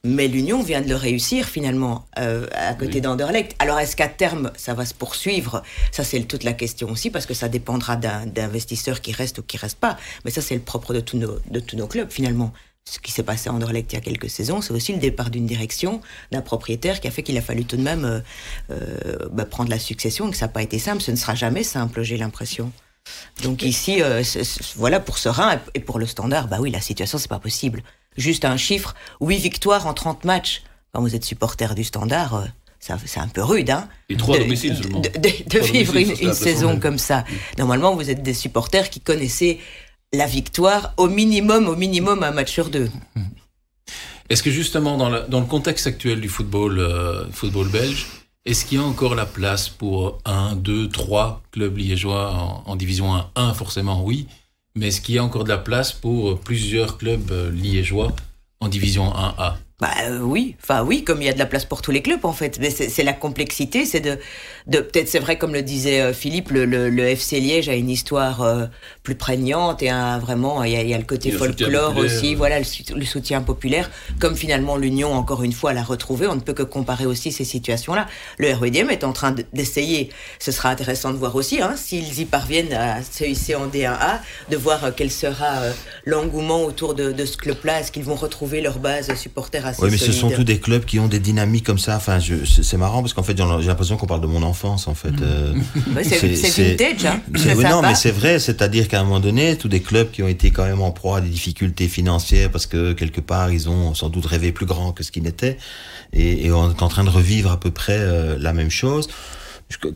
Mais 0.06 0.28
l'Union 0.28 0.62
vient 0.62 0.82
de 0.82 0.89
le 0.89 0.98
réussir 0.98 1.48
finalement 1.48 2.06
euh, 2.20 2.46
à 2.52 2.74
côté 2.74 3.00
d'Anderlecht. 3.00 3.56
Alors 3.60 3.80
est-ce 3.80 3.96
qu'à 3.96 4.10
terme 4.10 4.52
ça 4.58 4.74
va 4.74 4.86
se 4.86 4.94
poursuivre? 4.94 5.63
Ça 5.94 6.04
c'est 6.04 6.20
toute 6.24 6.44
la 6.44 6.52
question 6.52 6.89
aussi 6.89 7.10
parce 7.10 7.26
que 7.26 7.34
ça 7.34 7.48
dépendra 7.48 7.96
d'investisseurs 7.96 9.00
qui 9.00 9.13
restent 9.13 9.38
ou 9.38 9.44
qui 9.44 9.56
restent 9.56 9.80
pas. 9.80 9.96
Mais 10.26 10.32
ça 10.32 10.42
c'est 10.42 10.56
le 10.56 10.62
propre 10.62 10.94
de 10.94 11.00
tous 11.00 11.16
nos, 11.16 11.39
de 11.50 11.60
tous 11.62 11.78
nos 11.78 11.88
clubs 11.88 12.12
finalement. 12.12 12.52
Ce 12.84 13.00
qui 13.00 13.13
s'est 13.13 13.24
passé 13.24 13.48
à 13.50 13.54
Anderlecht 13.54 13.94
il 13.94 13.96
y 13.96 13.98
a 13.98 14.02
quelques 14.02 14.30
saisons, 14.30 14.60
c'est 14.60 14.74
aussi 14.74 14.92
le 14.92 15.00
départ 15.00 15.30
d'une 15.30 15.46
direction, 15.46 16.02
d'un 16.34 16.42
propriétaire 16.42 17.00
qui 17.00 17.08
a 17.08 17.12
fait 17.12 17.24
qu'il 17.24 17.38
a 17.38 17.42
fallu 17.42 17.63
tout 17.63 17.78
de 17.78 17.82
même 17.82 18.04
euh, 18.04 18.20
euh, 18.72 19.30
bah, 19.32 19.46
prendre 19.46 19.70
la 19.70 19.80
succession 19.80 20.28
et 20.28 20.32
que 20.32 20.38
ça 20.38 20.48
n'a 20.48 20.52
pas 20.52 20.63
été 20.63 20.80
simple. 20.80 21.02
Ce 21.02 21.12
ne 21.12 21.16
sera 21.16 21.34
jamais 21.34 21.63
simple, 21.63 22.02
j'ai 22.02 22.18
l'impression. 22.18 22.74
Donc 23.42 23.63
ici, 23.63 24.02
voilà 24.76 25.00
pour 25.00 25.18
Serein 25.18 25.62
et 25.74 25.80
pour 25.80 26.00
le 26.00 26.06
Standard, 26.06 26.48
bah 26.48 26.58
oui, 26.60 26.72
la 26.72 26.82
situation 26.82 27.18
c'est 27.18 27.30
pas 27.30 27.39
possible. 27.39 27.84
Juste 28.17 28.45
un 28.45 28.58
chiffre, 28.58 28.95
8 29.21 29.38
victoires 29.38 29.88
en 29.88 29.93
30 29.93 30.26
matchs. 30.26 30.63
Quand 30.93 31.02
vous 31.02 31.15
êtes 31.15 31.26
supporter 31.26 31.73
du 31.76 31.84
Standard, 31.84 32.36
euh, 32.36 32.45
c'est 32.80 33.19
un 33.19 33.28
peu 33.28 33.43
rude, 33.43 33.69
hein 33.69 33.88
Et 34.10 34.17
trois 34.17 34.38
domiciles 34.38 34.76
seulement. 34.76 34.99
De, 34.99 35.60
vivre 35.60 35.95
une, 35.95 36.34
saison 36.34 36.80
comme 36.80 36.97
ça. 36.97 37.23
Normalement, 37.58 37.95
vous 37.95 38.10
êtes 38.10 38.21
des 38.21 38.34
supporters 38.34 38.89
qui 38.89 38.99
connaissaient 38.99 39.60
la 40.12 40.28
victoire 40.28 40.93
au 40.97 41.08
minimum, 41.08 41.67
au 41.67 41.76
minimum 41.76 42.23
un 42.23 42.32
match 42.32 42.52
sur 42.52 42.69
deux. 42.69 42.91
Est-ce 44.30 44.43
que 44.43 44.52
justement, 44.52 44.97
dans, 44.97 45.28
dans, 45.28 45.39
le 45.39 45.45
contexte 45.45 45.88
actuel 45.88 46.21
du 46.21 46.30
football, 46.30 46.80
euh, 46.80 47.26
football 47.32 47.69
belge, 47.69 48.08
est-ce 48.45 48.65
qu'il 48.65 48.80
y 48.80 48.82
a 48.82 48.84
encore 48.84 49.15
la 49.15 49.26
place 49.26 49.69
pour 49.69 50.19
un, 50.26 50.56
deux, 50.56 50.89
trois 50.89 51.41
clubs 51.52 51.78
liégeois 51.78 52.34
en, 52.34 52.63
en 52.65 52.76
division 52.76 53.13
1 53.13 53.32
1 53.36 53.54
forcément 53.54 54.04
oui, 54.04 54.28
mais 54.76 54.88
est-ce 54.88 55.02
qu'il 55.02 55.16
y 55.16 55.18
a 55.18 55.24
encore 55.24 55.44
de 55.44 55.50
la 55.50 55.58
place 55.58 55.92
pour 55.94 56.40
plusieurs 56.40 56.98
clubs 56.98 57.32
euh, 57.32 57.52
liégeois 57.52 58.16
en 58.60 58.68
division 58.68 59.12
1A 59.12 59.56
bah 59.84 59.91
euh, 60.06 60.19
oui, 60.19 60.56
enfin 60.63 60.82
oui, 60.82 61.04
comme 61.04 61.22
il 61.22 61.26
y 61.26 61.30
a 61.30 61.34
de 61.34 61.39
la 61.39 61.46
place 61.46 61.65
pour 61.65 61.82
tous 61.82 61.91
les 61.91 62.02
clubs 62.02 62.24
en 62.24 62.32
fait. 62.32 62.58
Mais 62.62 62.69
c'est 62.69 63.04
la 63.04 63.12
complexité, 63.12 63.86
c'est 63.86 64.00
de, 64.00 64.17
de 64.67 64.80
peut-être 64.80 65.10
c'est 65.10 65.19
vrai 65.19 65.38
comme 65.38 65.54
le 65.54 65.62
disait 65.62 66.13
Philippe, 66.13 66.52
le, 66.52 66.65
le, 66.65 67.04
FC 67.04 67.41
Liège 67.41 67.67
a 67.67 67.74
une 67.74 67.89
histoire 67.89 68.69
plus 69.04 69.15
prégnante 69.15 69.84
et 69.84 69.89
un, 69.89 70.19
vraiment 70.19 70.63
il 70.63 70.72
y, 70.72 70.76
a, 70.78 70.82
il 70.82 70.88
y, 70.88 70.93
a, 70.93 70.98
le 70.98 71.04
côté 71.04 71.32
folklore 71.32 71.98
aussi, 71.98 72.34
voilà 72.34 72.60
le, 72.60 73.06
soutien 73.06 73.41
populaire. 73.41 73.91
Comme 74.19 74.36
finalement 74.36 74.78
l'Union 74.78 75.12
encore 75.13 75.43
une 75.43 75.52
fois 75.52 75.74
l'a 75.74 75.84
retrouvé, 75.84 76.28
on 76.28 76.36
ne 76.36 76.41
peut 76.41 76.54
que 76.54 76.63
comparer 76.63 77.06
aussi 77.06 77.34
ces 77.34 77.43
situations-là. 77.43 78.08
Le 78.38 78.54
REDM 78.54 78.89
est 78.89 79.04
en 79.04 79.12
train 79.12 79.36
d'essayer. 79.52 80.12
Ce 80.39 80.54
sera 80.54 80.69
intéressant 80.69 81.12
de 81.12 81.17
voir 81.17 81.36
aussi 81.36 81.62
hein, 81.62 81.76
s'ils 81.76 82.22
y 82.22 82.26
parviennent 82.26 82.74
à 82.74 83.04
se 83.04 83.26
hisser 83.26 83.56
en 83.56 83.67
D1A, 83.67 84.19
de 84.50 84.56
voir 84.56 84.91
quel 84.96 85.12
sera 85.12 85.56
l'engouement 86.06 86.63
autour 86.63 86.93
de, 86.93 87.12
de 87.12 87.26
ce 87.26 87.36
club-là. 87.36 87.82
Est-ce 87.82 87.91
qu'ils 87.91 88.06
vont 88.06 88.15
retrouver 88.15 88.62
leur 88.62 88.80
base 88.80 89.10
supporter 89.15 89.65
oui, 89.80 89.90
mais 89.92 89.98
ce 89.98 90.12
sont 90.12 90.30
tous 90.30 90.44
des 90.44 90.60
clubs 90.60 90.86
qui 90.86 91.00
ont 91.00 91.08
des 91.08 91.20
dynamiques 91.20 91.66
comme 91.66 91.80
ça. 91.80 91.98
Enfin, 91.98 92.20
c'est 92.20 92.78
marrant 92.78 93.02
parce 93.02 93.14
qu'en 93.14 93.24
fait, 93.24 93.38
j'ai 93.38 93.68
l'impression 93.68 93.98
qu'on 93.98 94.08
parle 94.08 94.22
de 94.22 94.28
mon 94.28 94.44
enfance, 94.44 94.88
en 94.88 94.94
fait. 94.94 95.14
Euh, 95.22 95.54
c'est 96.04 96.78
vintage, 96.78 97.06
hein. 97.06 97.22
non, 97.70 97.82
mais 97.82 97.96
c'est 97.96 98.12
vrai. 98.12 98.40
C'est-à-dire 98.40 98.88
qu'à 98.88 99.00
un 99.00 99.04
moment 99.04 99.20
donné, 99.20 99.58
tous 99.58 99.68
des 99.68 99.82
clubs 99.82 100.10
qui 100.12 100.24
ont 100.24 100.28
été 100.28 100.52
quand 100.52 100.66
même 100.66 100.82
en 100.82 100.92
proie 100.92 101.18
à 101.18 101.22
des 101.22 101.30
difficultés 101.30 101.88
financières 101.88 102.50
parce 102.50 102.66
que 102.66 102.94
quelque 102.94 103.22
part, 103.22 103.52
ils 103.52 103.70
ont 103.70 103.94
sans 103.94 104.10
doute 104.10 104.26
rêvé 104.26 104.52
plus 104.52 104.66
grand 104.66 104.92
que 104.92 105.04
ce 105.04 105.12
qu'ils 105.12 105.24
n'étaient 105.24 105.58
et, 106.14 106.46
et, 106.46 106.52
on 106.52 106.70
est 106.70 106.82
en 106.82 106.88
train 106.88 107.04
de 107.04 107.10
revivre 107.10 107.52
à 107.52 107.60
peu 107.60 107.72
près 107.72 107.98
euh, 108.00 108.38
la 108.40 108.54
même 108.54 108.70
chose 108.70 109.08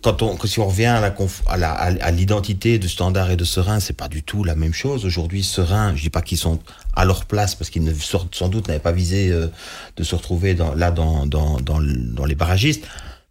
quand 0.01 0.21
on, 0.21 0.37
si 0.45 0.59
on 0.59 0.67
revient 0.67 0.99
à 1.45 2.11
l'identité 2.11 2.79
de 2.79 2.87
Standard 2.87 3.31
et 3.31 3.35
de 3.35 3.43
Serein, 3.43 3.79
c'est 3.79 3.93
pas 3.93 4.07
du 4.07 4.23
tout 4.23 4.43
la 4.43 4.55
même 4.55 4.73
chose. 4.73 5.05
Aujourd'hui, 5.05 5.43
Serein, 5.43 5.95
je 5.95 6.01
dis 6.01 6.09
pas 6.09 6.21
qu'ils 6.21 6.37
sont 6.37 6.59
à 6.95 7.05
leur 7.05 7.25
place 7.25 7.55
parce 7.55 7.69
qu'ils 7.69 7.83
ne 7.83 7.93
sans 7.93 8.49
doute 8.49 8.67
n'avaient 8.67 8.79
pas 8.79 8.91
visé 8.91 9.29
euh, 9.29 9.47
de 9.95 10.03
se 10.03 10.15
retrouver 10.15 10.55
là 10.55 10.91
dans, 10.91 11.25
dans, 11.25 11.59
dans, 11.59 11.79
dans 11.81 12.25
les 12.25 12.35
barragistes, 12.35 12.85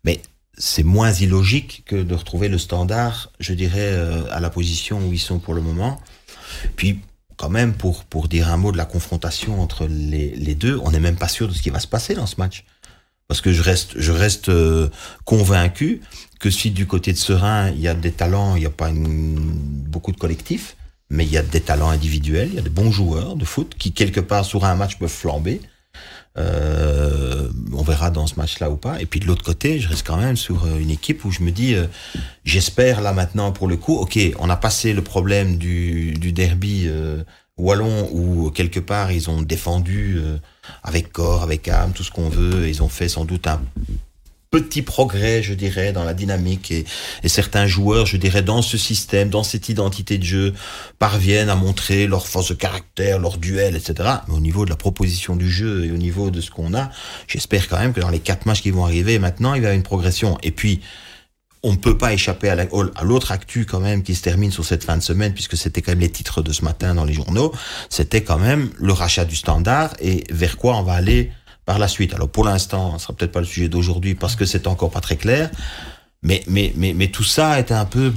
mais 0.05 0.21
c'est 0.59 0.85
moins 0.85 1.13
illogique 1.13 1.83
que 1.87 1.97
de 1.97 2.15
retrouver 2.15 2.49
le 2.49 2.59
standard, 2.59 3.31
je 3.41 3.53
dirais, 3.53 3.93
euh, 3.93 4.23
à 4.31 4.41
la 4.41 4.51
position 4.51 5.07
où 5.07 5.13
ils 5.13 5.19
sont 5.19 5.39
pour 5.39 5.55
le 5.55 5.61
moment. 5.61 6.01
Puis, 6.77 7.01
quand 7.37 7.51
même, 7.51 7.75
pour, 7.75 8.05
pour 8.05 8.29
dire 8.29 8.49
un 8.49 8.57
mot 8.57 8.73
de 8.73 8.79
la 8.79 8.87
confrontation 8.87 9.61
entre 9.61 9.87
les, 9.87 10.31
les 10.31 10.55
deux, 10.55 10.81
on 10.83 10.91
n'est 10.91 11.01
même 11.01 11.17
pas 11.17 11.29
sûr 11.29 11.49
de 11.49 11.53
ce 11.53 11.61
qui 11.61 11.71
va 11.71 11.81
se 11.81 11.87
passer 11.87 12.15
dans 12.15 12.27
ce 12.27 12.37
match. 12.39 12.65
Parce 13.29 13.41
que 13.41 13.53
je 13.53 13.61
reste, 13.61 13.99
je 13.99 14.13
reste 14.13 14.49
euh, 14.49 14.89
convaincu 15.25 16.01
que 16.39 16.51
si 16.51 16.71
du 16.71 16.87
côté 16.87 17.13
de 17.13 17.19
Serein, 17.19 17.71
il 17.71 17.81
y 17.81 17.89
a 17.89 17.95
des 17.95 18.13
talents, 18.13 18.57
il 18.57 18.61
n'y 18.61 18.67
a 18.67 18.71
pas 18.71 18.91
beaucoup 18.93 20.13
de 20.13 20.19
collectifs, 20.19 20.77
mais 21.11 21.25
il 21.25 21.31
y 21.31 21.39
a 21.39 21.43
des 21.43 21.61
talents 21.61 21.89
individuels, 21.91 22.49
il 22.51 22.55
y 22.57 22.59
a 22.59 22.63
des 22.63 22.71
bons 22.71 22.91
joueurs 22.91 23.37
de 23.37 23.45
foot 23.45 23.75
qui, 23.79 23.93
quelque 23.93 24.21
part, 24.21 24.45
sur 24.45 24.65
un 24.65 24.75
match, 24.75 24.99
peuvent 24.99 25.09
flamber. 25.09 25.61
Euh, 26.39 27.49
on 27.73 27.83
verra 27.83 28.11
dans 28.11 28.27
ce 28.27 28.35
match-là 28.37 28.71
ou 28.71 28.77
pas. 28.77 29.01
Et 29.01 29.07
puis 29.07 29.21
de 29.21 29.27
l'autre 29.27 29.43
côté, 29.45 29.81
je 29.81 29.89
reste 29.89 30.07
quand 30.07 30.19
même 30.19 30.37
sur 30.37 30.65
euh, 30.65 30.79
une 30.79 30.91
équipe 30.91 31.25
où 31.25 31.31
je 31.31 31.43
me 31.43 31.51
dis, 31.51 31.75
euh, 31.75 31.87
j'espère 32.45 33.01
là 33.01 33.15
maintenant 33.15 33.53
pour 33.53 33.69
le 33.69 33.77
coup, 33.77 33.97
ok, 33.97 34.19
on 34.39 34.51
a 34.51 34.57
passé 34.57 34.93
le 34.93 35.03
problème 35.03 35.57
du, 35.57 36.13
du 36.13 36.33
derby 36.33 36.85
euh, 36.87 37.23
wallon 37.57 38.11
où 38.13 38.51
quelque 38.51 38.81
part 38.81 39.13
ils 39.13 39.31
ont 39.31 39.41
défendu 39.41 40.21
avec 40.83 41.11
corps, 41.11 41.43
avec 41.43 41.69
âme, 41.69 41.93
tout 41.95 42.05
ce 42.05 42.11
qu'on 42.11 42.29
veut. 42.29 42.69
Ils 42.69 42.83
ont 42.83 42.89
fait 42.89 43.09
sans 43.09 43.25
doute 43.25 43.47
un 43.47 43.63
petit 44.65 44.83
progrès, 44.83 45.43
je 45.43 45.55
dirais, 45.55 45.93
dans 45.93 46.05
la 46.05 46.15
dynamique 46.15 46.71
et, 46.71 46.85
et, 47.23 47.29
certains 47.29 47.67
joueurs, 47.67 48.07
je 48.07 48.17
dirais, 48.17 48.43
dans 48.43 48.63
ce 48.63 48.79
système, 48.79 49.29
dans 49.29 49.43
cette 49.43 49.69
identité 49.69 50.19
de 50.19 50.25
jeu, 50.25 50.55
parviennent 50.99 51.49
à 51.49 51.57
montrer 51.57 52.07
leur 52.07 52.27
force 52.27 52.49
de 52.49 52.55
caractère, 52.55 53.19
leur 53.19 53.39
duel, 53.39 53.77
etc. 53.77 54.09
Mais 54.29 54.35
au 54.35 54.41
niveau 54.41 54.65
de 54.65 54.71
la 54.71 54.77
proposition 54.77 55.37
du 55.37 55.51
jeu 55.51 55.85
et 55.85 55.91
au 55.91 55.97
niveau 55.97 56.31
de 56.31 56.41
ce 56.41 56.51
qu'on 56.51 56.75
a, 56.75 56.91
j'espère 57.27 57.69
quand 57.69 57.79
même 57.79 57.93
que 57.93 58.01
dans 58.01 58.11
les 58.11 58.21
quatre 58.21 58.47
matchs 58.47 58.63
qui 58.63 58.71
vont 58.71 58.85
arriver, 58.85 59.19
maintenant, 59.19 59.55
il 59.55 59.59
y 59.59 59.65
avoir 59.65 59.75
une 59.75 59.83
progression. 59.83 60.39
Et 60.43 60.51
puis, 60.51 60.81
on 61.63 61.73
ne 61.73 61.77
peut 61.77 61.99
pas 61.99 62.13
échapper 62.13 62.49
à 62.49 62.57
l'autre 63.03 63.33
actu 63.33 63.67
quand 63.67 63.81
même 63.81 64.05
qui 64.05 64.15
se 64.15 64.23
termine 64.23 64.53
sur 64.53 64.65
cette 64.65 64.85
fin 64.85 64.97
de 64.97 65.03
semaine, 65.03 65.35
puisque 65.35 65.57
c'était 65.57 65.83
quand 65.83 65.93
même 65.93 66.01
les 66.01 66.11
titres 66.11 66.41
de 66.41 66.53
ce 66.53 66.65
matin 66.65 66.95
dans 66.95 67.05
les 67.05 67.13
journaux, 67.13 67.53
c'était 67.91 68.23
quand 68.23 68.39
même 68.39 68.71
le 68.79 68.93
rachat 68.93 69.25
du 69.25 69.35
standard 69.35 69.95
et 70.01 70.25
vers 70.31 70.59
quoi 70.59 70.77
on 70.77 70.83
va 70.83 70.93
aller 70.93 71.33
par 71.67 71.79
la 71.79 71.89
suite. 71.89 72.15
Alors 72.15 72.29
pour 72.29 72.45
l'instant, 72.45 72.97
ce 72.97 73.05
sera 73.05 73.13
peut-être 73.13 73.33
pas 73.33 73.41
le 73.41 73.47
sujet 73.47 73.69
d'aujourd'hui 73.69 74.15
parce 74.15 74.37
que 74.37 74.47
c'est 74.47 74.67
encore 74.67 74.91
pas 74.91 75.01
très 75.01 75.17
clair. 75.17 75.51
Mais, 76.23 76.43
mais, 76.47 76.73
mais, 76.77 76.95
mais 76.95 77.09
tout 77.09 77.25
ça 77.25 77.59
est 77.59 77.73
un 77.73 77.85
peu... 77.85 78.13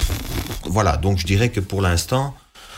Voilà, 0.66 0.98
donc 0.98 1.18
je 1.18 1.26
dirais 1.26 1.50
que 1.50 1.60
pour 1.60 1.82
l'instant, 1.82 2.36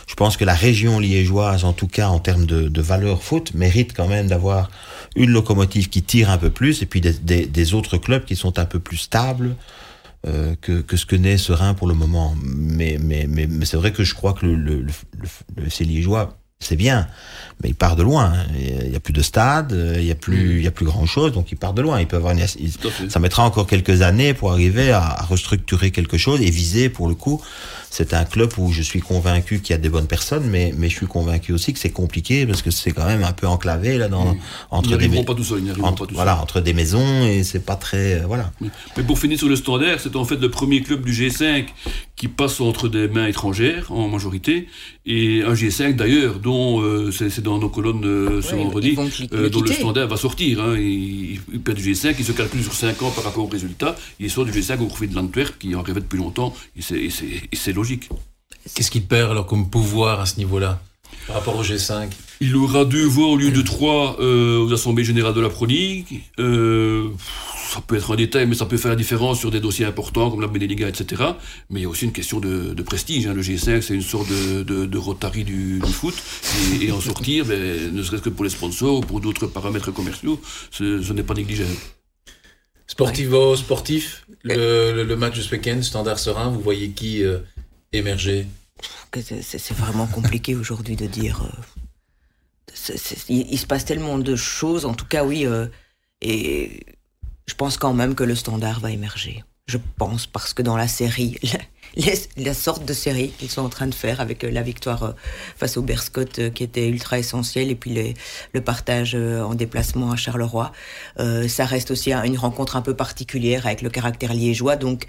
je 0.07 0.15
pense 0.15 0.36
que 0.36 0.45
la 0.45 0.55
région 0.55 0.99
liégeoise, 0.99 1.63
en 1.63 1.73
tout 1.73 1.88
cas 1.88 2.07
en 2.07 2.19
termes 2.19 2.45
de, 2.45 2.81
valeur 2.81 3.21
foot, 3.21 3.53
mérite 3.53 3.93
quand 3.95 4.07
même 4.07 4.27
d'avoir 4.27 4.69
une 5.15 5.29
locomotive 5.29 5.89
qui 5.89 6.01
tire 6.01 6.29
un 6.29 6.38
peu 6.38 6.49
plus 6.49 6.81
et 6.81 6.86
puis 6.86 7.01
des, 7.01 7.45
des, 7.45 7.73
autres 7.73 7.97
clubs 7.97 8.25
qui 8.25 8.36
sont 8.36 8.57
un 8.57 8.65
peu 8.65 8.79
plus 8.79 8.97
stables. 8.97 9.55
Euh, 10.27 10.53
que, 10.62 10.81
que 10.81 10.97
ce 10.97 11.07
que 11.07 11.15
naît 11.15 11.39
Serein 11.39 11.73
pour 11.73 11.88
le 11.88 11.95
moment. 11.95 12.36
Mais, 12.43 12.99
mais, 13.01 13.25
mais, 13.27 13.47
mais 13.47 13.65
c'est 13.65 13.77
vrai 13.77 13.91
que 13.91 14.03
je 14.03 14.13
crois 14.13 14.34
que 14.34 14.45
le, 14.45 14.53
le, 14.53 14.81
le, 14.81 14.93
le, 15.55 15.63
le 15.63 15.86
Liégeois 15.86 16.38
c'est 16.62 16.75
bien, 16.75 17.07
mais 17.63 17.69
il 17.69 17.76
part 17.76 17.95
de 17.95 18.04
loin. 18.04 18.34
Hein. 18.36 18.45
Il 18.58 18.91
y 18.91 18.95
a 18.95 19.00
plus 19.00 19.13
de 19.13 19.21
stade, 19.21 19.76
il 19.97 20.04
y 20.04 20.12
a 20.12 20.15
plus, 20.15 20.58
il 20.58 20.63
y 20.63 20.67
a 20.67 20.71
plus 20.71 20.86
grand 20.86 21.06
chose, 21.06 21.32
donc 21.32 21.52
il 21.52 21.58
part 21.58 21.74
de 21.74 21.82
loin. 21.82 22.00
Il 22.00 22.08
peut 22.08 22.17
avoir 22.17 22.34
une, 22.34 22.45
il, 22.60 22.71
ça 23.10 23.19
mettra 23.19 23.43
encore 23.43 23.67
quelques 23.67 24.02
années 24.02 24.34
pour 24.34 24.52
arriver 24.52 24.91
à, 24.91 25.02
à, 25.02 25.24
restructurer 25.24 25.91
quelque 25.91 26.17
chose 26.17 26.41
et 26.41 26.50
viser 26.50 26.89
pour 26.89 27.08
le 27.08 27.15
coup. 27.15 27.41
C'est 27.91 28.13
un 28.13 28.24
club 28.24 28.54
où 28.58 28.71
je 28.71 28.82
suis 28.82 29.02
convaincu 29.02 29.60
qu'il 29.60 29.74
y 29.74 29.78
a 29.78 29.78
des 29.78 29.89
bonnes 29.89 30.08
personnes, 30.08 30.47
mais, 30.50 30.74
mais 30.78 30.88
je 30.88 30.95
suis 30.95 31.08
convaincu 31.08 31.52
aussi 31.52 31.74
que 31.74 31.80
c'est 31.80 31.89
compliqué 31.89 32.45
parce 32.45 32.62
que 32.62 32.71
c'est 32.71 32.93
quand 32.93 33.06
même 33.06 33.24
un 33.24 33.34
peu 33.34 33.47
enclavé 33.47 33.97
là 33.97 34.08
dans, 34.08 34.34
mmh. 34.34 34.39
entre 34.71 34.95
des 34.95 35.24
pas 35.24 35.36
tout 35.36 35.43
seul, 35.43 35.62
entre, 35.82 36.06
pas 36.06 36.06
tout 36.06 36.15
voilà, 36.15 36.41
entre 36.41 36.62
des 36.62 36.74
maisons 36.74 37.26
et 37.26 37.43
c'est 37.43 37.65
pas 37.65 37.76
très, 37.76 38.21
voilà. 38.21 38.54
Mais 38.95 39.04
pour 39.04 39.19
finir 39.19 39.38
sur 39.38 39.50
le 39.50 39.58
standard, 39.58 40.00
c'est 40.00 40.15
en 40.15 40.24
fait 40.24 40.38
le 40.38 40.50
premier 40.50 40.82
club 40.82 41.04
du 41.04 41.12
G5 41.12 41.65
qui 42.15 42.30
passe 42.30 42.62
entre 42.62 42.88
des 42.88 43.10
mains 43.10 43.28
étrangères 43.28 43.91
en 43.91 44.08
majorité 44.08 44.67
et 45.06 45.43
un 45.45 45.54
G5 45.54 45.95
d'ailleurs 45.97 46.39
dont 46.39 46.82
euh, 46.82 47.12
c'est 47.12 47.41
dans 47.41 47.51
nos 47.60 47.70
colonnes 47.70 48.06
euh, 48.06 48.42
ce 48.42 48.56
Ouais, 48.56 48.64
vendredi 48.64 48.96
euh, 49.34 49.44
le 49.44 49.50
dont 49.50 49.62
le 49.62 49.72
standard 49.72 50.08
va 50.08 50.18
sortir 50.18 50.62
hein, 50.62 50.76
il, 50.78 51.40
il 51.52 51.62
perd 51.62 51.78
du 51.78 51.94
G5 51.94 52.16
il 52.20 52.26
se 52.26 52.32
calcule 52.32 52.64
sur 52.64 52.74
5 52.74 53.02
ans 53.04 53.12
par 53.12 53.24
rapport 53.24 53.44
au 53.44 53.48
résultat. 53.48 53.96
Il 54.20 54.30
sort 54.30 54.46
du 54.46 54.52
G5 54.52 54.80
au 54.80 54.88
profit 54.88 55.08
de 55.08 55.16
l'Antwerp 55.16 55.58
qui 55.60 55.74
en 55.76 55.82
rêvait 55.82 56.02
depuis 56.02 56.18
longtemps. 56.18 56.54
Et 56.76 57.10
c'est 57.56 57.74
logique. 57.74 58.10
Qu'est-ce 58.74 58.92
qu'il 58.92 59.04
perd 59.04 59.32
alors 59.32 59.46
comme 59.46 59.70
pouvoir 59.70 60.20
à 60.20 60.26
ce 60.26 60.38
niveau-là? 60.38 60.82
Par 61.28 61.36
rapport 61.38 61.56
au 61.58 61.63
G5 61.63 62.10
Il 62.41 62.56
aura 62.56 62.86
deux 62.86 63.06
voix 63.06 63.28
au 63.28 63.38
lieu 63.38 63.52
de 63.52 63.62
trois 63.62 64.17
euh, 64.19 64.58
aux 64.60 64.74
assemblées 64.74 65.04
générales 65.04 65.34
de 65.34 65.41
la 65.41 65.50
Pro 65.50 65.65
League. 65.65 66.21
Euh, 66.39 67.10
ça 67.74 67.80
peut 67.80 67.95
être 67.95 68.12
un 68.12 68.15
détail, 68.17 68.47
mais 68.47 68.56
ça 68.56 68.65
peut 68.65 68.76
faire 68.76 68.89
la 68.91 68.97
différence 68.97 69.39
sur 69.39 69.50
des 69.50 69.62
dossiers 69.62 69.86
importants 69.86 70.30
comme 70.30 70.41
la 70.41 70.47
Beneliga, 70.47 70.89
etc. 70.89 71.24
Mais 71.69 71.80
il 71.80 71.84
y 71.84 71.86
a 71.86 71.89
aussi 71.89 72.04
une 72.06 72.12
question 72.12 72.39
de, 72.41 72.74
de 72.74 72.84
prestige. 72.84 73.28
hein. 73.28 73.34
Le 73.34 73.41
G5, 73.41 73.82
c'est 73.82 73.93
une 73.93 74.02
sorte 74.02 74.28
de, 74.30 74.63
de, 74.63 74.86
de 74.86 74.97
Rotary 74.97 75.43
du, 75.45 75.80
du 75.80 75.91
foot. 75.93 76.13
Et, 76.82 76.88
et 76.88 76.91
en 76.91 77.00
sortir, 77.00 77.45
ben, 77.45 77.93
ne 77.93 78.04
serait-ce 78.04 78.24
que 78.24 78.30
pour 78.30 78.43
les 78.43 78.50
sponsors 78.50 78.97
ou 78.97 79.02
pour 79.02 79.21
d'autres 79.21 79.47
paramètres 79.47 79.91
commerciaux, 79.91 80.41
ce, 80.71 81.02
ce 81.02 81.13
n'est 81.13 81.24
pas 81.24 81.34
négligeable. 81.34 81.69
Sportivo, 82.88 83.56
sportif, 83.56 84.26
le, 84.43 84.91
le- 84.93 85.04
le 85.06 85.15
match 85.15 85.38
de 85.38 85.41
ce 85.41 85.52
week-end, 85.56 85.82
Standard 85.82 86.19
Serein, 86.19 86.50
vous 86.50 86.60
voyez 86.60 86.89
qui 86.89 87.24
euh, 87.24 87.38
émerger? 87.93 88.47
C'est- 89.21 89.73
vraiment 89.73 90.07
compliqué 90.07 90.55
aujourd'hui 90.55 90.95
de 90.95 91.07
dire. 91.07 91.41
euh, 91.43 91.62
il, 93.29 93.57
se 93.60 93.65
passe 93.65 93.86
tellement 93.86 94.17
de 94.17 94.36
choses, 94.36 94.86
en 94.86 94.93
tout 94.93 95.05
cas, 95.05 95.23
oui. 95.23 95.45
euh, 95.45 95.67
et 96.21 96.86
je 97.47 97.55
pense 97.55 97.77
quand 97.77 97.93
même 97.93 98.15
que 98.15 98.23
le 98.23 98.36
standard 98.36 98.79
va 98.79 98.91
émerger. 98.91 99.43
Je 99.67 99.77
pense, 99.97 100.25
parce 100.27 100.53
que 100.53 100.62
dans 100.62 100.75
la 100.77 100.88
série, 100.88 101.38
la, 102.38 102.53
sorte 102.53 102.86
de 102.86 102.93
série 102.93 103.29
qu'ils 103.38 103.49
sont 103.49 103.62
en 103.62 103.69
train 103.69 103.88
de 103.88 103.93
faire 103.93 104.19
avec 104.21 104.43
euh, 104.43 104.51
la 104.51 104.62
victoire 104.63 105.15
face 105.57 105.77
au 105.77 105.81
Berscott 105.81 106.51
qui 106.53 106.63
était 106.63 106.88
ultra 106.88 107.19
essentielle 107.19 107.69
et 107.71 107.75
puis 107.75 108.15
le 108.53 108.62
partage 108.62 109.15
en 109.15 109.53
déplacement 109.53 110.12
à 110.12 110.15
Charleroi, 110.15 110.71
ça 111.17 111.65
reste 111.65 111.91
aussi 111.91 112.12
un- 112.13 112.23
une 112.23 112.38
rencontre 112.38 112.75
un 112.75 112.81
peu 112.81 112.95
particulière 112.95 113.65
avec 113.65 113.81
le 113.81 113.89
caractère 113.89 114.34
liégeois. 114.34 114.75
Donc 114.77 115.05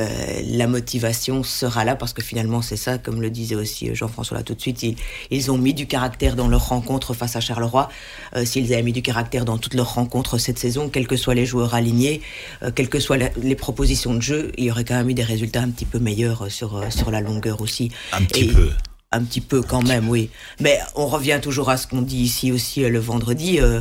euh, 0.00 0.06
la 0.46 0.66
motivation 0.66 1.44
sera 1.44 1.84
là 1.84 1.94
parce 1.94 2.12
que 2.12 2.20
finalement 2.22 2.62
c'est 2.62 2.76
ça, 2.76 2.98
comme 2.98 3.22
le 3.22 3.30
disait 3.30 3.54
aussi 3.54 3.88
euh, 3.90 3.94
Jean-François 3.94 4.36
là 4.38 4.42
tout 4.42 4.54
de 4.54 4.60
suite, 4.60 4.82
ils, 4.82 4.96
ils 5.30 5.50
ont 5.52 5.58
mis 5.58 5.72
du 5.72 5.86
caractère 5.86 6.34
dans 6.34 6.48
leur 6.48 6.68
rencontre 6.68 7.14
face 7.14 7.36
à 7.36 7.40
Charleroi. 7.40 7.88
Euh, 8.34 8.44
S'ils 8.44 8.72
avaient 8.72 8.82
mis 8.82 8.92
du 8.92 9.02
caractère 9.02 9.44
dans 9.44 9.56
toutes 9.56 9.74
leurs 9.74 9.94
rencontres 9.94 10.38
cette 10.38 10.58
saison, 10.58 10.88
quels 10.88 11.06
que 11.06 11.16
soient 11.16 11.34
les 11.34 11.46
joueurs 11.46 11.74
alignés, 11.74 12.22
euh, 12.62 12.70
quelles 12.74 12.88
que 12.88 12.98
soient 12.98 13.18
la- 13.18 13.30
les 13.40 13.54
propositions 13.54 14.14
de 14.14 14.20
jeu, 14.22 14.50
il 14.58 14.64
y 14.64 14.70
aurait 14.70 14.84
quand 14.84 14.96
même 14.96 15.10
eu 15.10 15.14
des 15.14 15.22
résultats 15.22 15.60
un 15.62 15.70
petit 15.70 15.84
peu 15.84 15.98
meilleurs 16.00 16.42
euh, 16.42 16.48
sur, 16.48 16.82
sur 16.92 17.10
la 17.12 17.20
longueur 17.20 17.60
aussi. 17.60 17.90
Un 18.12 18.22
petit 18.24 18.44
Et- 18.46 18.52
peu. 18.52 18.70
Un 19.12 19.22
petit 19.22 19.40
peu 19.40 19.62
quand 19.62 19.82
même, 19.86 20.08
oui. 20.08 20.28
Mais 20.58 20.76
on 20.96 21.06
revient 21.06 21.38
toujours 21.40 21.70
à 21.70 21.76
ce 21.76 21.86
qu'on 21.86 22.02
dit 22.02 22.16
ici 22.16 22.50
aussi 22.50 22.80
le 22.80 22.98
vendredi. 22.98 23.60
Euh, 23.60 23.80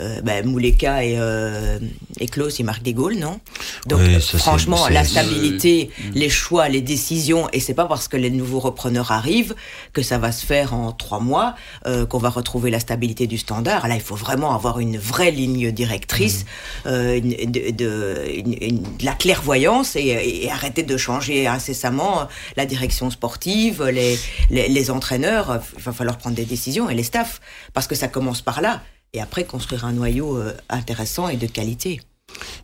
euh, 0.00 0.22
ben, 0.22 0.46
Mouleka 0.46 1.04
et, 1.04 1.16
euh, 1.18 1.78
et 2.18 2.26
Klaus, 2.26 2.58
ils 2.58 2.64
marquent 2.64 2.82
des 2.82 2.94
goals, 2.94 3.16
non? 3.16 3.40
Donc 3.86 4.00
Oui, 4.00 4.14
euh, 4.14 4.20
ça, 4.20 4.32
c'est- 4.32 4.38
franchement, 4.38 4.88
la 4.88 5.04
stabilité, 5.04 5.90
les 6.14 6.30
choix, 6.30 6.68
les 6.70 6.80
décisions, 6.80 7.48
et 7.52 7.60
c'est 7.60 7.74
pas 7.74 7.84
parce 7.84 8.08
que 8.08 8.16
les 8.16 8.30
nouveaux 8.30 8.58
repreneurs 8.60 9.12
arrivent 9.12 9.54
que 9.92 10.02
ça 10.02 10.16
va 10.16 10.32
se 10.32 10.46
faire 10.46 10.72
en 10.72 10.92
trois 10.92 11.20
mois 11.20 11.54
euh, 11.86 12.06
qu'on 12.06 12.16
va 12.18 12.30
retrouver 12.30 12.70
la 12.70 12.80
stabilité 12.80 13.26
du 13.26 13.36
standard. 13.36 13.86
Là, 13.86 13.94
il 13.94 14.00
faut 14.00 14.14
vraiment 14.16 14.54
avoir 14.54 14.80
une 14.80 14.96
vraie 14.96 15.30
ligne 15.30 15.70
directrice, 15.72 16.46
euh, 16.86 17.18
une- 17.18 17.50
de, 17.50 17.70
de- 17.70 18.24
une- 18.34 18.56
une- 18.62 18.82
de 18.82 19.04
la 19.04 19.12
clairvoyance 19.12 19.94
et, 19.96 20.42
et 20.44 20.50
arrêter 20.50 20.84
de 20.84 20.96
changer 20.96 21.46
incessamment 21.46 22.28
la 22.56 22.64
direction 22.64 23.10
sportive, 23.10 23.82
les, 23.84 24.18
les, 24.50 24.68
les 24.68 24.90
entraîneurs. 24.90 25.60
Il 25.76 25.82
va 25.82 25.92
falloir 25.92 26.16
prendre 26.16 26.36
des 26.36 26.46
décisions 26.46 26.88
et 26.88 26.94
les 26.94 27.02
staffs 27.02 27.40
parce 27.74 27.86
que 27.86 27.94
ça 27.94 28.08
commence 28.08 28.40
par 28.40 28.62
là. 28.62 28.80
Et 29.14 29.20
après, 29.20 29.44
construire 29.44 29.84
un 29.84 29.92
noyau 29.92 30.38
euh, 30.38 30.56
intéressant 30.70 31.28
et 31.28 31.36
de 31.36 31.46
qualité. 31.46 32.00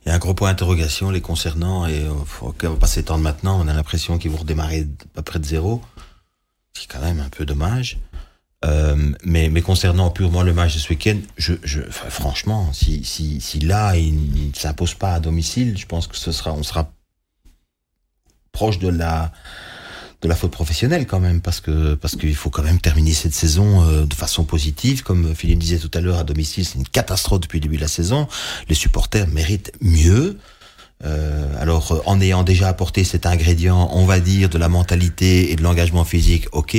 Il 0.05 0.09
y 0.09 0.13
a 0.13 0.15
un 0.15 0.19
gros 0.19 0.33
point 0.33 0.49
d'interrogation 0.49 1.11
les 1.11 1.21
concernant 1.21 1.87
et 1.87 2.05
euh, 2.05 2.53
qu'on 2.59 2.71
va 2.71 2.77
pas 2.77 2.87
s'étendre 2.87 3.23
maintenant. 3.23 3.61
On 3.61 3.69
a 3.69 3.75
l'impression 3.75 4.17
qu'ils 4.17 4.31
vont 4.31 4.39
redémarrer 4.39 4.87
à 5.17 5.23
près 5.23 5.39
de 5.39 5.45
zéro. 5.45 5.83
C'est 6.75 6.87
quand 6.87 7.01
même 7.01 7.21
un 7.21 7.29
peu 7.29 7.45
dommage. 7.45 7.99
Euh, 8.65 9.13
mais, 9.25 9.51
mais 9.51 9.63
concernant 9.63 10.11
purement 10.11 10.43
le 10.43 10.53
match 10.53 10.75
de 10.75 10.79
ce 10.81 10.89
week-end, 10.89 11.19
je, 11.37 11.55
franchement, 11.91 12.73
si, 12.73 13.05
si, 13.05 13.41
si 13.41 13.61
là 13.61 13.97
il 13.97 14.49
ne 14.49 14.55
s'impose 14.55 14.95
pas 14.95 15.15
à 15.15 15.21
domicile, 15.21 15.79
je 15.79 15.87
pense 15.87 16.07
que 16.07 16.17
ce 16.17 16.33
sera, 16.33 16.53
on 16.53 16.65
sera 16.65 16.91
proche 18.51 18.79
de 18.79 18.89
la 18.89 19.33
de 20.21 20.29
la 20.29 20.35
faute 20.35 20.51
professionnelle 20.51 21.07
quand 21.07 21.21
même 21.21 21.41
parce 21.41 21.61
que 21.61 21.95
parce 21.95 22.17
qu'il 22.17 22.35
faut 22.35 22.51
quand 22.51 22.65
même 22.65 22.81
terminer 22.81 23.13
cette 23.13 23.35
saison 23.35 23.83
euh, 23.83 24.05
de 24.05 24.15
façon 24.15 24.45
positive. 24.45 25.03
Comme 25.03 25.35
Philippe 25.35 25.61
disait 25.61 25.79
tout 25.79 25.91
à 25.95 26.01
l'heure 26.01 26.19
à 26.19 26.25
domicile 26.25 26.65
c'est 26.65 26.79
une 26.79 26.89
catastrophe 26.89 27.41
depuis 27.41 27.59
le 27.59 27.63
début 27.63 27.77
de 27.77 27.83
la 27.83 27.89
saison. 27.89 28.27
Les 28.69 28.75
supporters 28.75 29.29
méritent 29.29 29.73
mieux. 29.81 30.39
Euh, 31.05 31.47
alors 31.61 31.93
euh, 31.93 32.01
en 32.07 32.21
ayant 32.21 32.43
déjà 32.43 32.67
apporté 32.67 33.05
cet 33.05 33.25
ingrédient 33.25 33.89
on 33.93 34.05
va 34.05 34.19
dire 34.19 34.49
de 34.49 34.59
la 34.59 34.69
mentalité 34.69 35.53
et 35.53 35.57
de 35.57 35.63
l'engagement 35.63 36.05
physique 36.05 36.49
ok. 36.53 36.77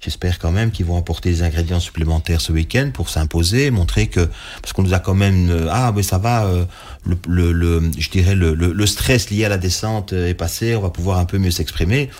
J'espère 0.00 0.38
quand 0.38 0.52
même 0.52 0.70
qu'ils 0.70 0.86
vont 0.86 0.98
apporter 0.98 1.30
des 1.30 1.42
ingrédients 1.42 1.80
supplémentaires 1.80 2.40
ce 2.40 2.52
week-end 2.52 2.90
pour 2.92 3.08
s'imposer, 3.08 3.70
montrer 3.70 4.08
que 4.08 4.28
parce 4.60 4.72
qu'on 4.72 4.82
nous 4.82 4.94
a 4.94 4.98
quand 4.98 5.14
même 5.14 5.50
euh, 5.50 5.68
ah 5.70 5.92
mais 5.94 6.02
ça 6.02 6.18
va, 6.18 6.44
euh, 6.44 6.64
le, 7.04 7.16
le, 7.26 7.52
le, 7.52 7.90
je 7.98 8.10
dirais 8.10 8.34
le, 8.34 8.54
le, 8.54 8.86
stress 8.86 9.30
lié 9.30 9.44
à 9.44 9.48
la 9.48 9.58
descente 9.58 10.12
est 10.12 10.34
passé, 10.34 10.76
on 10.76 10.80
va 10.80 10.90
pouvoir 10.90 11.18
un 11.18 11.24
peu 11.24 11.38
mieux 11.38 11.50
s'exprimer. 11.50 12.10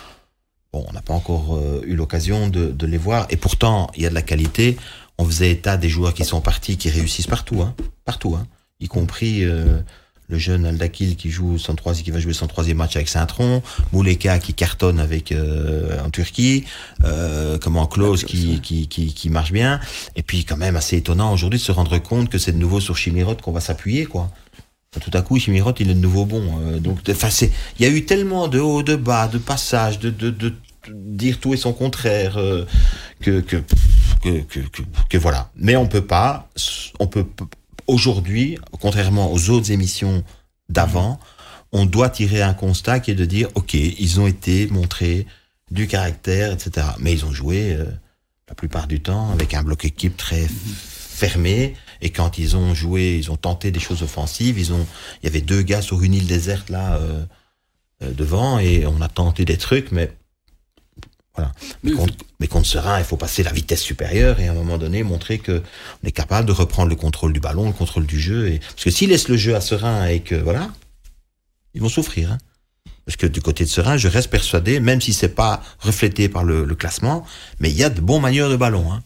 Bon, 0.77 0.85
on 0.89 0.93
n'a 0.93 1.01
pas 1.01 1.13
encore 1.13 1.55
euh, 1.55 1.81
eu 1.87 1.95
l'occasion 1.95 2.49
de, 2.49 2.67
de, 2.67 2.85
les 2.85 2.99
voir 2.99 3.25
et 3.31 3.37
pourtant 3.37 3.89
il 3.95 4.03
y 4.03 4.05
a 4.05 4.09
de 4.09 4.13
la 4.13 4.21
qualité. 4.21 4.77
On 5.17 5.25
faisait 5.25 5.49
état 5.49 5.75
des 5.75 5.89
joueurs 5.89 6.13
qui 6.13 6.23
sont 6.23 6.41
partis, 6.41 6.77
qui 6.77 6.91
réussissent 6.91 7.25
partout, 7.25 7.63
hein, 7.63 7.73
partout, 8.05 8.35
hein, 8.35 8.45
y 8.79 8.87
compris 8.87 9.43
le 10.29 10.37
jeune 10.37 10.65
Aldakil 10.65 11.15
qui 11.15 11.29
joue 11.29 11.57
son 11.57 11.75
troisième, 11.75 12.03
qui 12.03 12.11
va 12.11 12.19
jouer 12.19 12.33
son 12.33 12.47
troisième 12.47 12.77
match 12.77 12.95
avec 12.95 13.07
Saint-Tron, 13.07 13.61
Mouleka 13.93 14.39
qui 14.39 14.53
cartonne 14.53 14.99
avec 14.99 15.31
euh, 15.31 15.99
en 16.03 16.09
Turquie, 16.09 16.65
euh, 17.03 17.57
comment 17.61 17.85
Klaus 17.87 18.23
qui, 18.23 18.59
qui, 18.61 18.87
qui, 18.87 19.13
qui, 19.13 19.29
marche 19.29 19.51
bien, 19.51 19.79
et 20.15 20.23
puis 20.23 20.43
quand 20.43 20.57
même 20.57 20.75
assez 20.75 20.97
étonnant 20.97 21.33
aujourd'hui 21.33 21.59
de 21.59 21.63
se 21.63 21.71
rendre 21.71 21.97
compte 21.99 22.29
que 22.29 22.37
c'est 22.37 22.51
de 22.51 22.57
nouveau 22.57 22.79
sur 22.79 22.97
Chimirot 22.97 23.35
qu'on 23.35 23.51
va 23.51 23.61
s'appuyer 23.61 24.05
quoi. 24.05 24.29
Tout 25.01 25.11
à 25.13 25.21
coup, 25.21 25.37
Chimirot, 25.37 25.73
il 25.79 25.91
est 25.91 25.93
de 25.93 25.99
nouveau 25.99 26.25
bon. 26.25 26.41
Euh, 26.61 26.79
donc, 26.79 26.99
enfin, 27.07 27.29
c'est, 27.29 27.51
il 27.77 27.85
y 27.85 27.89
a 27.89 27.91
eu 27.91 28.05
tellement 28.05 28.47
de 28.47 28.59
hauts, 28.59 28.81
de 28.81 28.95
bas, 28.95 29.27
de 29.27 29.37
passages, 29.37 29.99
de, 29.99 30.09
de, 30.09 30.31
de, 30.31 30.53
dire 30.93 31.39
tout 31.39 31.53
et 31.53 31.57
son 31.57 31.73
contraire, 31.73 32.37
euh, 32.37 32.65
que, 33.21 33.41
que, 33.41 33.63
que, 34.23 34.43
que, 35.09 35.17
voilà. 35.17 35.51
Mais 35.55 35.75
on 35.75 35.87
peut 35.87 36.05
pas, 36.05 36.49
on 36.99 37.07
peut 37.07 37.25
aujourd'hui, 37.87 38.57
contrairement 38.81 39.31
aux 39.31 39.49
autres 39.49 39.71
émissions 39.71 40.23
d'avant, 40.69 41.19
on 41.71 41.85
doit 41.85 42.09
tirer 42.09 42.41
un 42.41 42.53
constat 42.53 42.99
qui 42.99 43.11
est 43.11 43.15
de 43.15 43.25
dire, 43.25 43.49
OK, 43.55 43.73
ils 43.73 44.19
ont 44.19 44.27
été 44.27 44.67
montrés 44.67 45.27
du 45.71 45.87
caractère, 45.87 46.53
etc. 46.53 46.87
Mais 46.99 47.11
ils 47.11 47.25
ont 47.25 47.31
joué 47.31 47.73
euh, 47.73 47.85
la 48.47 48.55
plupart 48.55 48.87
du 48.87 49.01
temps 49.01 49.31
avec 49.31 49.53
un 49.53 49.63
bloc 49.63 49.85
équipe 49.85 50.15
très 50.15 50.47
fermé. 50.47 51.75
Et 52.01 52.11
quand 52.11 52.37
ils 52.37 52.55
ont 52.55 52.73
joué, 52.73 53.17
ils 53.17 53.31
ont 53.31 53.37
tenté 53.37 53.71
des 53.71 53.79
choses 53.79 54.03
offensives. 54.03 54.57
Ils 54.59 54.71
ont, 54.71 54.85
il 55.21 55.25
y 55.25 55.29
avait 55.29 55.41
deux 55.41 55.61
gars 55.61 55.81
sur 55.81 56.01
une 56.03 56.13
île 56.13 56.27
déserte 56.27 56.69
là 56.69 56.95
euh, 56.95 57.25
devant 58.13 58.59
et 58.59 58.85
on 58.85 59.01
a 59.01 59.09
tenté 59.09 59.43
des 59.43 59.57
trucs, 59.57 59.91
mais 59.91 60.11
voilà. 61.37 61.51
Mais, 62.39 62.47
contre, 62.47 62.65
Serein, 62.65 62.97
il 62.97 63.05
faut 63.05 63.17
passer 63.17 63.43
la 63.43 63.51
vitesse 63.51 63.81
supérieure 63.81 64.39
et 64.39 64.47
à 64.47 64.51
un 64.51 64.55
moment 64.55 64.77
donné 64.77 65.03
montrer 65.03 65.37
que 65.37 65.61
on 66.03 66.07
est 66.07 66.11
capable 66.11 66.47
de 66.47 66.51
reprendre 66.51 66.89
le 66.89 66.95
contrôle 66.95 67.31
du 67.31 67.39
ballon, 67.39 67.67
le 67.67 67.73
contrôle 67.73 68.05
du 68.05 68.19
jeu. 68.19 68.49
Et... 68.49 68.59
Parce 68.59 68.83
que 68.83 68.89
s'ils 68.89 69.09
laissent 69.09 69.29
le 69.29 69.37
jeu 69.37 69.55
à 69.55 69.61
Serein 69.61 70.07
et 70.07 70.21
que 70.21 70.35
voilà, 70.35 70.69
ils 71.73 71.81
vont 71.81 71.89
souffrir. 71.89 72.31
Hein. 72.31 72.37
Parce 73.05 73.15
que 73.15 73.27
du 73.27 73.41
côté 73.41 73.63
de 73.63 73.69
Serein, 73.69 73.95
je 73.97 74.07
reste 74.07 74.29
persuadé, 74.29 74.79
même 74.79 74.99
si 74.99 75.13
c'est 75.13 75.29
pas 75.29 75.61
reflété 75.79 76.27
par 76.27 76.43
le, 76.43 76.65
classement, 76.75 77.25
mais 77.59 77.69
il 77.69 77.77
y 77.77 77.83
a 77.83 77.89
de 77.89 78.01
bons 78.01 78.19
manieurs 78.19 78.49
de 78.49 78.57
ballon. 78.57 78.91
Hein. 78.91 79.01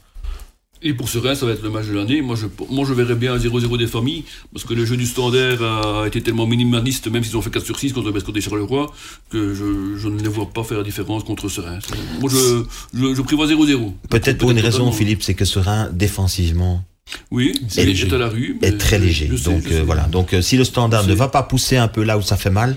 Et 0.84 0.94
pour 0.94 1.10
Serein, 1.10 1.36
ça 1.36 1.46
va 1.46 1.52
être 1.52 1.64
le 1.64 1.70
match 1.70 1.86
de 1.88 1.94
l'année. 1.94 2.22
Moi 2.22 2.36
je, 2.36 2.48
moi, 2.70 2.86
je 2.88 2.94
verrais 2.94 3.16
bien 3.16 3.34
un 3.34 3.38
0-0 3.38 3.78
des 3.78 3.88
familles, 3.88 4.24
parce 4.52 4.66
que 4.66 4.74
le 4.74 4.86
jeu 4.86 4.98
du 4.98 5.06
standard 5.06 6.02
a 6.02 6.08
été 6.08 6.22
tellement 6.22 6.48
minimaliste, 6.48 7.08
même 7.12 7.24
s'ils 7.24 7.38
ont 7.38 7.42
fait 7.42 7.52
4 7.52 7.66
sur 7.66 7.80
6 7.80 7.94
contre 7.94 8.12
Besco 8.12 8.32
des 8.32 8.42
Charleroi, 8.42 8.92
que 9.30 9.54
je, 9.54 9.98
je, 9.98 10.08
ne 10.08 10.20
les 10.22 10.30
vois 10.30 10.50
pas 10.50 10.64
faire 10.64 10.80
la 10.80 10.84
différence 10.84 11.24
contre 11.24 11.50
Serein. 11.50 11.80
Moi, 12.20 12.30
je, 12.32 12.64
je, 12.94 13.14
je 13.14 13.22
prévois 13.22 13.48
0-0. 13.48 13.94
Peut-être 14.10 14.38
pour 14.38 14.52
une 14.52 14.60
raison, 14.60 14.92
Philippe, 14.92 15.24
c'est 15.24 15.36
que 15.36 15.46
Serein, 15.46 15.90
défensivement, 15.92 16.84
oui, 17.30 17.54
c'est 17.68 17.86
léger 17.86 18.14
à 18.14 18.18
la 18.18 18.28
rue. 18.28 18.58
Est 18.62 18.78
très 18.78 19.00
léger. 19.00 19.28
donc 19.28 19.64
euh, 19.72 19.84
voilà. 19.86 20.04
Donc 20.04 20.34
euh, 20.34 20.42
si 20.42 20.58
le 20.58 20.64
standard 20.64 21.08
ne 21.08 21.14
va 21.14 21.28
pas 21.28 21.44
pousser 21.44 21.78
un 21.78 21.88
peu 21.88 22.04
là 22.04 22.18
où 22.18 22.22
ça 22.22 22.38
fait 22.38 22.50
mal, 22.50 22.76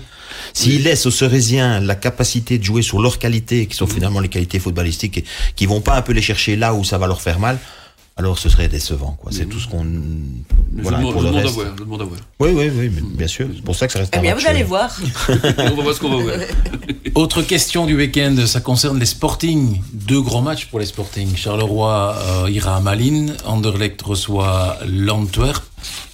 s'il 0.53 0.83
laisse 0.83 1.05
aux 1.05 1.11
Cerésiens 1.11 1.79
la 1.79 1.95
capacité 1.95 2.57
de 2.57 2.63
jouer 2.63 2.81
sur 2.81 3.01
leurs 3.01 3.19
qualités, 3.19 3.65
qui 3.67 3.75
sont 3.75 3.87
finalement 3.87 4.19
les 4.19 4.29
qualités 4.29 4.59
footballistiques, 4.59 5.19
et, 5.19 5.23
qui 5.55 5.65
vont 5.65 5.81
pas 5.81 5.95
un 5.97 6.01
peu 6.01 6.13
les 6.13 6.21
chercher 6.21 6.55
là 6.55 6.73
où 6.73 6.83
ça 6.83 6.97
va 6.97 7.07
leur 7.07 7.21
faire 7.21 7.39
mal, 7.39 7.59
alors 8.17 8.39
ce 8.39 8.47
serait 8.47 8.69
décevant. 8.69 9.17
Quoi. 9.21 9.31
C'est 9.33 9.45
tout 9.45 9.59
ce 9.59 9.67
qu'on. 9.67 9.85
Voilà, 10.77 10.99
je, 11.01 11.05
demande, 11.05 11.37
à 11.37 11.41
voir, 11.47 11.67
je 11.77 11.83
demande 11.83 12.01
à 12.01 12.05
voir. 12.05 12.19
Oui, 12.39 12.51
oui, 12.53 12.69
oui, 12.73 12.89
bien 12.89 13.27
sûr. 13.27 13.47
C'est 13.53 13.63
pour 13.63 13.75
ça 13.75 13.87
que 13.87 13.93
ça 13.93 13.99
reste 13.99 14.13
eh 14.17 14.21
bien, 14.21 14.35
vous 14.35 14.47
allez 14.47 14.63
voir. 14.63 14.89
On 15.57 15.75
va 15.75 15.83
voir 15.83 15.93
ce 15.93 15.99
qu'on 15.99 16.17
va 16.17 16.23
voir. 16.23 16.37
Autre 17.15 17.41
question 17.41 17.85
du 17.85 17.95
week-end, 17.95 18.35
ça 18.45 18.61
concerne 18.61 18.99
les 18.99 19.05
Sporting. 19.05 19.81
Deux 19.91 20.21
grands 20.21 20.41
matchs 20.41 20.67
pour 20.67 20.79
les 20.79 20.85
Sporting. 20.85 21.35
Charleroi 21.35 22.15
euh, 22.17 22.49
ira 22.49 22.77
à 22.77 22.79
Malines, 22.79 23.35
Anderlecht 23.45 24.01
reçoit 24.01 24.77
l'Antwerp. 24.87 25.63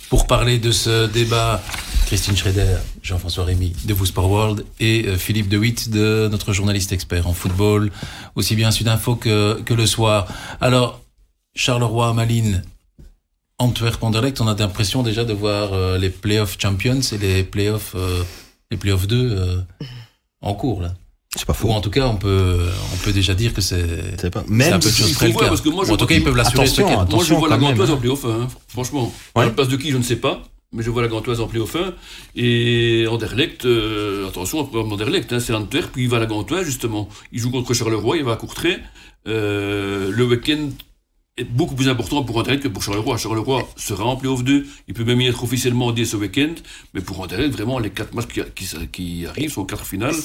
Pour 0.09 0.27
parler 0.27 0.57
de 0.57 0.71
ce 0.71 1.07
débat, 1.07 1.61
Christine 2.07 2.35
Schrader, 2.35 2.77
Jean-François 3.01 3.45
Rémy 3.45 3.73
de 3.85 3.93
Vous 3.93 4.07
Sport 4.07 4.29
World 4.29 4.65
et 4.79 5.05
euh, 5.07 5.17
Philippe 5.17 5.47
De 5.47 5.57
Witt 5.57 5.89
de 5.89 6.27
notre 6.29 6.51
journaliste 6.51 6.91
expert 6.91 7.27
en 7.27 7.33
football, 7.33 7.91
aussi 8.35 8.55
bien 8.55 8.71
Sudinfo 8.71 9.15
que, 9.15 9.61
que 9.61 9.73
le 9.73 9.85
soir. 9.85 10.27
Alors, 10.59 10.99
Charleroi, 11.53 12.13
Malines, 12.13 12.63
Antwerp, 13.61 14.01
Anderlecht, 14.03 14.41
on 14.41 14.47
a 14.47 14.55
l'impression 14.55 15.03
déjà 15.03 15.23
de 15.23 15.33
voir 15.33 15.73
euh, 15.73 15.97
les 15.97 16.09
playoffs 16.09 16.57
champions 16.59 16.99
et 16.99 17.17
les 17.17 17.43
playoffs, 17.43 17.93
euh, 17.95 18.23
les 18.71 18.77
playoffs 18.77 19.05
2 19.05 19.15
euh, 19.15 19.61
en 20.41 20.55
cours 20.55 20.81
là. 20.81 20.93
C'est 21.35 21.45
pas 21.45 21.53
faux. 21.53 21.69
Ou 21.69 21.71
en 21.71 21.79
tout 21.79 21.91
cas, 21.91 22.07
on 22.07 22.17
peut, 22.17 22.67
on 22.93 22.97
peut 22.97 23.13
déjà 23.13 23.33
dire 23.33 23.53
que 23.53 23.61
c'est. 23.61 24.19
C'est 24.19 24.31
pas. 24.31 24.43
Même 24.49 24.73
un 24.73 24.79
peu 24.79 24.89
de 24.89 24.93
chose 24.93 25.13
près 25.13 25.29
le 25.29 25.33
cas. 25.33 25.47
Parce 25.47 25.61
que 25.61 25.69
moi, 25.69 25.89
en 25.89 25.95
tout 25.95 26.05
cas, 26.05 26.15
ils 26.15 26.23
peuvent 26.23 26.35
l'assurer. 26.35 26.63
Attention, 26.63 27.07
moi, 27.09 27.23
je 27.23 27.33
vois 27.35 27.47
la 27.47 27.57
Gantoise 27.57 27.91
en 27.91 27.97
playoff 27.97 28.25
1, 28.25 28.47
franchement. 28.67 29.13
À 29.35 29.45
la 29.45 29.51
place 29.51 29.69
de 29.69 29.77
qui, 29.77 29.91
je 29.91 29.97
ne 29.97 30.03
sais 30.03 30.17
pas. 30.17 30.43
Mais 30.73 30.83
je 30.83 30.89
vois 30.89 31.01
la 31.01 31.07
Gantoise 31.07 31.39
en 31.39 31.47
playoff 31.47 31.73
1. 31.77 31.93
Et 32.35 33.07
Anderlecht, 33.07 33.65
attention, 34.27 34.59
le 34.59 34.67
programme 34.67 34.89
d'Anderlecht, 34.89 35.31
hein, 35.31 35.39
c'est 35.39 35.53
Antwerp, 35.53 35.91
puis 35.93 36.03
il 36.03 36.09
va 36.09 36.17
à 36.17 36.19
la 36.19 36.25
Gantoise, 36.25 36.65
justement. 36.65 37.07
Il 37.31 37.39
joue 37.39 37.51
contre 37.51 37.73
Charleroi, 37.73 38.17
il 38.17 38.25
va 38.25 38.33
à 38.33 38.35
Courtrai. 38.35 38.79
le 39.25 40.23
week-end 40.23 40.71
est 41.41 41.43
beaucoup 41.43 41.75
plus 41.75 41.89
important 41.89 42.23
pour 42.23 42.37
Anderlecht 42.37 42.63
que 42.63 42.67
pour 42.67 42.83
Charleroi. 42.83 43.17
Charleroi 43.17 43.67
sera 43.75 44.05
en 44.05 44.15
playoff 44.15 44.43
2, 44.43 44.65
il 44.87 44.93
peut 44.93 45.03
même 45.03 45.21
y 45.21 45.27
être 45.27 45.43
officiellement 45.43 45.91
dès 45.91 46.05
ce 46.05 46.15
week-end, 46.15 46.53
mais 46.93 47.01
pour 47.01 47.19
Anderlecht, 47.19 47.53
vraiment, 47.53 47.79
les 47.79 47.89
quatre 47.89 48.13
matchs 48.13 48.27
qui, 48.55 48.65
qui, 48.91 49.25
arrivent 49.25 49.51
sont 49.51 49.65
quatre 49.65 49.85
finales, 49.85 50.15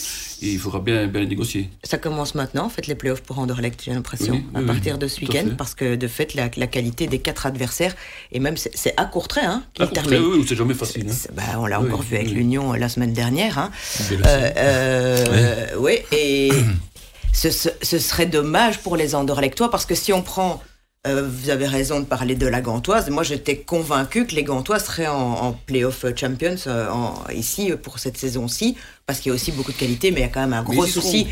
et 0.43 0.53
il 0.53 0.59
faudra 0.59 0.81
bien, 0.81 1.07
bien 1.07 1.21
les 1.23 1.27
négocier. 1.27 1.71
Ça 1.83 1.99
commence 1.99 2.35
maintenant, 2.35 2.67
en 2.67 2.69
fait, 2.69 2.87
les 2.87 2.95
playoffs 2.95 3.23
pour 3.23 3.39
Anderlecht, 3.39 3.83
j'ai 3.85 3.93
l'impression, 3.93 4.43
à 4.55 4.63
partir 4.63 4.99
de 4.99 5.09
ce 5.09 5.21
week-end, 5.21 5.51
parce 5.57 5.75
que 5.75 5.97
de 5.97 6.09
fait, 6.09 6.35
la, 6.35 6.49
qualité 6.49 7.07
des 7.07 7.19
quatre 7.19 7.47
adversaires, 7.47 7.95
et 8.33 8.41
même 8.41 8.57
c'est 8.57 8.95
à 8.97 9.05
court 9.05 9.29
trait, 9.29 9.45
hein, 9.45 9.63
qui 9.75 9.87
termine. 9.89 10.21
Oui, 10.21 10.45
c'est 10.47 10.57
jamais 10.57 10.75
facile. 10.75 11.07
Hein. 11.11 11.15
Bah, 11.35 11.43
on 11.59 11.67
l'a 11.67 11.81
encore 11.81 12.03
vu 12.03 12.17
avec 12.17 12.31
l'Union 12.31 12.73
euh, 12.73 12.77
la 12.77 12.89
semaine 12.89 13.13
dernière. 13.13 13.59
Hein. 13.59 13.71
Euh, 14.11 14.51
euh, 14.57 15.67
oui, 15.79 15.99
et 16.13 16.51
ce, 17.33 17.51
ce, 17.51 17.99
serait 17.99 18.27
dommage 18.27 18.79
pour 18.81 18.97
les 18.97 19.15
Anderlechtois, 19.15 19.71
parce 19.71 19.87
que 19.87 19.95
si 19.95 20.13
on 20.13 20.23
prend 20.23 20.63
euh, 21.07 21.29
vous 21.29 21.51
avez 21.51 21.67
raison 21.67 22.01
de 22.01 22.05
parler 22.05 22.35
de 22.35 22.47
la 22.47 22.61
Gantoise. 22.61 23.09
Moi, 23.11 23.23
j'étais 23.23 23.57
convaincu 23.59 24.27
que 24.27 24.35
les 24.35 24.43
Gantois 24.43 24.79
seraient 24.79 25.07
en, 25.07 25.15
en 25.15 25.53
Playoff 25.53 26.05
Champions 26.17 26.57
euh, 26.67 26.89
ici 27.35 27.73
pour 27.83 27.99
cette 27.99 28.17
saison-ci, 28.17 28.77
parce 29.07 29.21
qu'il 29.21 29.31
y 29.31 29.33
a 29.33 29.35
aussi 29.35 29.53
beaucoup 29.53 29.73
de 29.73 29.77
qualité, 29.77 30.11
mais 30.11 30.21
il 30.21 30.23
y 30.23 30.27
a 30.27 30.29
quand 30.29 30.41
même 30.41 30.53
un 30.53 30.63
gros 30.63 30.87
souci. 30.87 31.27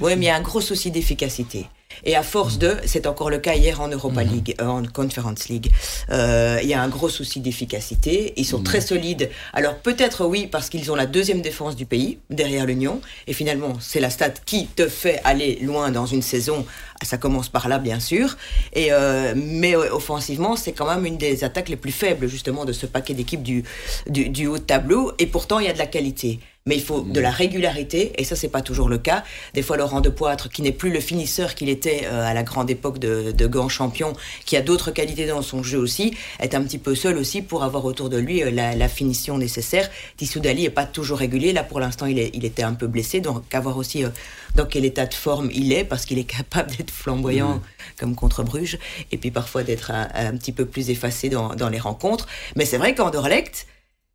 Oui, 0.00 0.16
mais 0.16 0.26
il 0.26 0.28
y 0.28 0.30
a 0.30 0.36
un 0.36 0.42
gros 0.42 0.60
souci 0.60 0.90
d'efficacité. 0.90 1.66
Et 2.04 2.16
à 2.16 2.22
force 2.22 2.58
de, 2.58 2.76
c'est 2.84 3.06
encore 3.06 3.30
le 3.30 3.38
cas 3.38 3.54
hier 3.54 3.80
en 3.80 3.88
Europa 3.88 4.24
mhm. 4.24 4.32
League, 4.32 4.54
euh, 4.60 4.66
en 4.66 4.82
Conference 4.84 5.48
League, 5.48 5.70
euh, 6.10 6.58
il 6.62 6.68
y 6.68 6.74
a 6.74 6.82
un 6.82 6.88
gros 6.88 7.08
souci 7.08 7.40
d'efficacité. 7.40 8.32
Ils 8.36 8.44
sont 8.44 8.58
mhm. 8.58 8.64
très 8.64 8.80
solides. 8.80 9.30
Alors 9.52 9.76
peut-être 9.76 10.26
oui, 10.26 10.46
parce 10.46 10.68
qu'ils 10.68 10.90
ont 10.90 10.96
la 10.96 11.06
deuxième 11.06 11.42
défense 11.42 11.76
du 11.76 11.86
pays, 11.86 12.18
derrière 12.30 12.66
l'Union. 12.66 13.00
Et 13.26 13.32
finalement, 13.32 13.74
c'est 13.80 14.00
la 14.00 14.10
stat 14.10 14.30
qui 14.44 14.66
te 14.66 14.88
fait 14.88 15.20
aller 15.24 15.58
loin 15.62 15.90
dans 15.90 16.06
une 16.06 16.22
saison. 16.22 16.66
Ça 17.02 17.18
commence 17.18 17.48
par 17.48 17.68
là, 17.68 17.78
bien 17.78 18.00
sûr. 18.00 18.36
Et, 18.72 18.88
euh, 18.90 19.34
mais 19.36 19.76
offensivement, 19.76 20.56
c'est 20.56 20.72
quand 20.72 20.86
même 20.86 21.04
une 21.04 21.18
des 21.18 21.44
attaques 21.44 21.68
les 21.68 21.76
plus 21.76 21.92
faibles, 21.92 22.26
justement, 22.28 22.64
de 22.64 22.72
ce 22.72 22.86
paquet 22.86 23.14
d'équipes 23.14 23.42
du, 23.42 23.64
du, 24.08 24.28
du 24.28 24.46
haut 24.46 24.58
de 24.58 24.62
tableau. 24.62 25.12
Et 25.18 25.26
pourtant, 25.26 25.58
il 25.58 25.66
y 25.66 25.68
a 25.68 25.72
de 25.72 25.78
la 25.78 25.86
qualité 25.86 26.40
mais 26.66 26.74
il 26.74 26.82
faut 26.82 27.00
de 27.00 27.20
la 27.20 27.30
régularité, 27.30 28.12
et 28.18 28.24
ça, 28.24 28.34
c'est 28.34 28.48
pas 28.48 28.60
toujours 28.60 28.88
le 28.88 28.98
cas. 28.98 29.22
Des 29.54 29.62
fois, 29.62 29.76
Laurent 29.76 30.00
de 30.00 30.08
Poitre, 30.08 30.48
qui 30.48 30.62
n'est 30.62 30.72
plus 30.72 30.90
le 30.90 30.98
finisseur 30.98 31.54
qu'il 31.54 31.68
était 31.68 32.02
euh, 32.06 32.28
à 32.28 32.34
la 32.34 32.42
grande 32.42 32.68
époque 32.68 32.98
de, 32.98 33.30
de 33.30 33.46
Gand 33.46 33.68
champion, 33.68 34.14
qui 34.44 34.56
a 34.56 34.62
d'autres 34.62 34.90
qualités 34.90 35.26
dans 35.26 35.42
son 35.42 35.62
jeu 35.62 35.78
aussi, 35.78 36.16
est 36.40 36.54
un 36.56 36.62
petit 36.62 36.78
peu 36.78 36.96
seul 36.96 37.18
aussi 37.18 37.40
pour 37.40 37.62
avoir 37.62 37.84
autour 37.84 38.08
de 38.10 38.16
lui 38.16 38.42
euh, 38.42 38.50
la, 38.50 38.88
finition 38.88 39.38
nécessaire. 39.38 39.88
Tissou 40.16 40.40
Dali 40.40 40.64
est 40.64 40.70
pas 40.70 40.86
toujours 40.86 41.18
régulier. 41.18 41.52
Là, 41.52 41.62
pour 41.62 41.78
l'instant, 41.78 42.06
il, 42.06 42.18
il 42.18 42.44
était 42.44 42.64
un 42.64 42.74
peu 42.74 42.88
blessé, 42.88 43.20
donc 43.20 43.42
avoir 43.54 43.76
aussi 43.76 44.04
euh, 44.04 44.08
dans 44.56 44.66
quel 44.66 44.84
état 44.84 45.06
de 45.06 45.14
forme 45.14 45.50
il 45.54 45.72
est, 45.72 45.84
parce 45.84 46.04
qu'il 46.04 46.18
est 46.18 46.24
capable 46.24 46.74
d'être 46.76 46.90
flamboyant 46.90 47.62
comme 47.96 48.16
contre 48.16 48.42
Bruges, 48.42 48.78
et 49.12 49.18
puis 49.18 49.30
parfois 49.30 49.62
d'être 49.62 49.92
un, 49.92 50.36
petit 50.36 50.52
peu 50.52 50.64
plus 50.66 50.90
effacé 50.90 51.28
dans, 51.28 51.54
dans 51.54 51.68
les 51.68 51.78
rencontres. 51.78 52.26
Mais 52.56 52.64
c'est 52.64 52.78
vrai 52.78 52.94
qu'Anderlecht, 52.94 53.66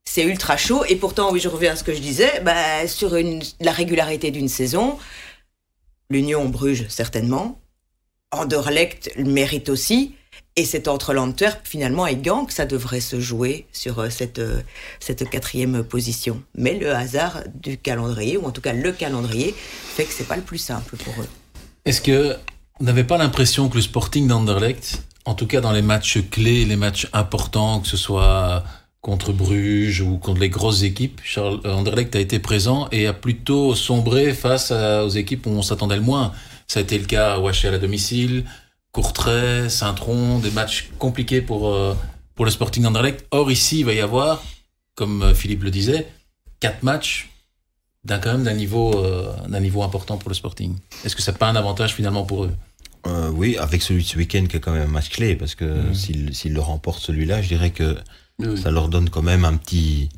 c'est 0.06 0.24
ultra 0.24 0.58
chaud. 0.58 0.84
Et 0.90 0.96
pourtant, 0.96 1.32
oui, 1.32 1.40
je 1.40 1.50
reviens 1.50 1.74
à 1.74 1.76
ce 1.76 1.84
que 1.84 1.94
je 1.94 2.00
disais, 2.00 2.42
bah, 2.44 2.88
sur 2.88 3.16
la 3.60 3.72
régularité 3.72 4.32
d'une 4.32 4.50
saison, 4.50 4.98
l'Union 6.10 6.48
Bruges, 6.50 6.86
certainement. 6.90 7.60
Anderlecht 8.32 9.12
mérite 9.18 9.70
aussi. 9.70 10.16
Et 10.58 10.66
c'est 10.66 10.90
entre 10.90 11.14
l'Antwerp, 11.14 11.62
finalement, 11.66 12.06
et 12.08 12.18
Gand 12.18 12.46
que 12.46 12.54
ça 12.54 12.66
devrait 12.66 13.00
se 13.00 13.22
jouer 13.22 13.68
sur 13.72 14.00
euh, 14.00 14.10
cette, 14.10 14.40
euh, 14.40 14.62
cette 15.00 15.30
quatrième 15.30 15.82
position. 15.82 16.44
Mais 16.56 16.78
le 16.78 16.94
hasard 16.94 17.44
du 17.54 17.78
calendrier, 17.78 18.36
ou 18.36 18.46
en 18.46 18.52
tout 18.52 18.60
cas 18.60 18.74
le 18.74 18.92
calendrier, 18.92 19.56
fait 19.56 20.04
que 20.04 20.12
c'est 20.12 20.28
pas 20.28 20.36
le 20.36 20.42
plus 20.42 20.58
simple 20.58 20.98
pour 20.98 21.14
eux. 21.22 21.28
Est-ce 21.86 22.02
que 22.02 22.36
on 22.82 22.84
n'avait 22.84 23.06
pas 23.06 23.18
l'impression 23.18 23.70
que 23.70 23.76
le 23.76 23.82
Sporting 23.82 24.28
d'Anderlecht, 24.28 25.04
en 25.26 25.36
tout 25.36 25.48
cas 25.48 25.62
dans 25.62 25.72
les 25.72 25.82
matchs 25.82 26.20
clés, 26.30 26.66
les 26.66 26.76
matchs 26.76 27.08
importants, 27.14 27.80
que 27.80 27.88
ce 27.88 27.98
soit 27.98 28.64
contre 29.02 29.34
Bruges 29.34 30.02
ou 30.02 30.18
contre 30.18 30.40
les 30.40 30.50
grosses 30.50 30.84
équipes, 30.84 31.20
Charles 31.24 31.60
Anderlecht 31.66 32.16
a 32.16 32.20
été 32.20 32.40
présent 32.40 32.88
et 32.92 33.08
a 33.08 33.14
plutôt 33.14 33.76
sombré 33.76 34.34
face 34.34 34.72
aux 34.72 35.10
équipes 35.10 35.48
où 35.48 35.50
on 35.50 35.62
s'attendait 35.62 35.96
le 35.96 36.02
moins. 36.02 36.34
Ça 36.68 36.80
a 36.80 36.84
été 36.84 36.98
le 36.98 37.06
cas 37.06 37.34
à 37.34 37.40
Waché 37.40 37.68
à 37.68 37.78
domicile, 37.78 38.46
Courtrai, 38.92 39.70
Saint-Tron, 39.70 40.40
des 40.40 40.52
matchs 40.52 40.90
compliqués 41.00 41.42
pour, 41.42 41.74
euh, 41.74 41.96
pour 42.36 42.46
le 42.46 42.52
Sporting 42.52 42.84
d'Anderlecht. 42.84 43.26
Or 43.32 43.52
ici, 43.52 43.80
il 43.80 43.86
va 43.86 43.94
y 43.94 44.02
avoir, 44.02 44.44
comme 44.96 45.24
euh, 45.24 45.34
Philippe 45.34 45.64
le 45.64 45.72
disait, 45.72 46.08
quatre 46.60 46.84
matchs 46.84 47.30
d'un 48.04 48.20
quand 48.20 48.34
même 48.34 48.44
d'un 48.44 48.54
niveau, 48.54 48.98
euh, 48.98 49.34
d'un 49.48 49.60
niveau 49.60 49.84
important 49.84 50.18
pour 50.18 50.30
le 50.30 50.36
Sporting. 50.36 50.76
Est-ce 51.06 51.16
que 51.16 51.22
c'est 51.22 51.38
pas 51.38 51.48
un 51.48 51.56
avantage 51.56 51.94
finalement 51.94 52.24
pour 52.24 52.46
eux? 52.46 52.52
Oui, 53.34 53.58
avec 53.58 53.82
celui 53.82 54.04
de 54.04 54.08
ce 54.08 54.16
week-end 54.16 54.46
qui 54.48 54.58
est 54.58 54.60
quand 54.60 54.74
même 54.74 54.88
un 54.88 54.92
match 54.92 55.10
clé, 55.10 55.36
parce 55.36 55.56
que 55.56 55.66
mmh. 55.66 56.34
s'ils 56.34 56.54
le 56.54 56.60
remportent 56.60 57.02
celui-là, 57.02 57.42
je 57.42 57.48
dirais 57.48 57.72
que 57.72 57.98
ça 58.58 58.71
leur 58.71 58.89
donne 58.89 59.10
quand 59.10 59.21
même 59.21 59.45
un 59.45 59.56
petit, 59.58 60.10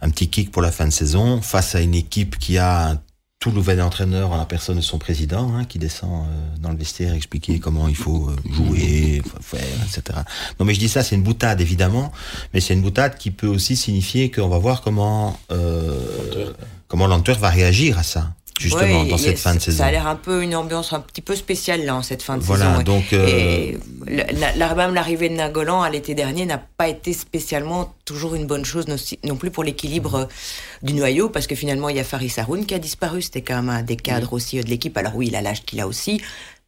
un 0.00 0.10
petit 0.10 0.28
kick 0.28 0.50
pour 0.50 0.62
la 0.62 0.72
fin 0.72 0.86
de 0.86 0.92
saison. 0.92 1.40
Face 1.40 1.74
à 1.74 1.80
une 1.80 1.94
équipe 1.94 2.38
qui 2.38 2.58
a 2.58 2.90
un 2.90 3.00
tout 3.40 3.50
nouvel 3.52 3.80
entraîneur 3.80 4.32
en 4.32 4.36
la 4.36 4.44
personne 4.44 4.76
de 4.76 4.82
son 4.82 4.98
président, 4.98 5.54
hein, 5.54 5.64
qui 5.64 5.78
descend 5.78 6.26
euh, 6.26 6.56
dans 6.60 6.70
le 6.70 6.76
vestiaire 6.76 7.14
expliquer 7.14 7.58
comment 7.58 7.88
il 7.88 7.96
faut 7.96 8.28
euh, 8.28 8.36
jouer, 8.52 9.22
faire, 9.40 9.60
etc. 9.82 10.18
Non, 10.58 10.66
mais 10.66 10.74
je 10.74 10.78
dis 10.78 10.90
ça, 10.90 11.02
c'est 11.02 11.16
une 11.16 11.22
boutade 11.22 11.62
évidemment, 11.62 12.12
mais 12.52 12.60
c'est 12.60 12.74
une 12.74 12.82
boutade 12.82 13.16
qui 13.16 13.30
peut 13.30 13.46
aussi 13.46 13.76
signifier 13.76 14.30
qu'on 14.30 14.48
va 14.48 14.58
voir 14.58 14.82
comment 14.82 15.40
euh, 15.50 16.52
comment 16.86 17.06
l'Antwerp 17.06 17.40
va 17.40 17.48
réagir 17.48 17.98
à 17.98 18.02
ça 18.02 18.34
justement 18.60 19.04
dans 19.04 19.18
cette 19.18 19.38
fin 19.38 19.54
de 19.54 19.60
saison. 19.60 19.78
Ça 19.78 19.86
a 19.86 19.90
l'air 19.90 20.06
un 20.06 20.16
peu 20.16 20.42
une 20.42 20.54
ambiance 20.54 20.92
un 20.92 21.00
petit 21.00 21.22
peu 21.22 21.34
spéciale 21.34 21.84
là 21.84 21.96
en 21.96 22.02
cette 22.02 22.22
fin 22.22 22.36
de 22.36 22.42
voilà, 22.42 22.72
saison. 22.72 22.82
Donc, 22.82 23.12
euh... 23.12 23.72
La, 24.06 24.74
même 24.74 24.94
l'arrivée 24.94 25.28
de 25.28 25.34
Nagolan 25.34 25.82
à 25.82 25.90
l'été 25.90 26.14
dernier 26.14 26.44
n'a 26.44 26.58
pas 26.58 26.88
été 26.88 27.12
spécialement 27.12 27.94
toujours 28.04 28.34
une 28.34 28.46
bonne 28.46 28.64
chose 28.64 28.86
non 29.24 29.36
plus 29.36 29.50
pour 29.50 29.64
l'équilibre 29.64 30.14
euh, 30.14 30.24
du 30.82 30.94
noyau 30.94 31.28
parce 31.28 31.46
que 31.46 31.54
finalement 31.54 31.88
il 31.88 31.96
y 31.96 32.00
a 32.00 32.04
Faris 32.04 32.32
Haroun 32.36 32.66
qui 32.66 32.74
a 32.74 32.78
disparu. 32.78 33.22
C'était 33.22 33.42
quand 33.42 33.56
même 33.56 33.68
un 33.68 33.82
des 33.82 33.96
cadres 33.96 34.32
aussi 34.32 34.58
euh, 34.58 34.62
de 34.62 34.68
l'équipe. 34.68 34.96
Alors 34.96 35.16
oui, 35.16 35.28
il 35.28 35.36
a 35.36 35.42
l'âge 35.42 35.62
qu'il 35.64 35.80
a 35.80 35.86
aussi, 35.86 36.20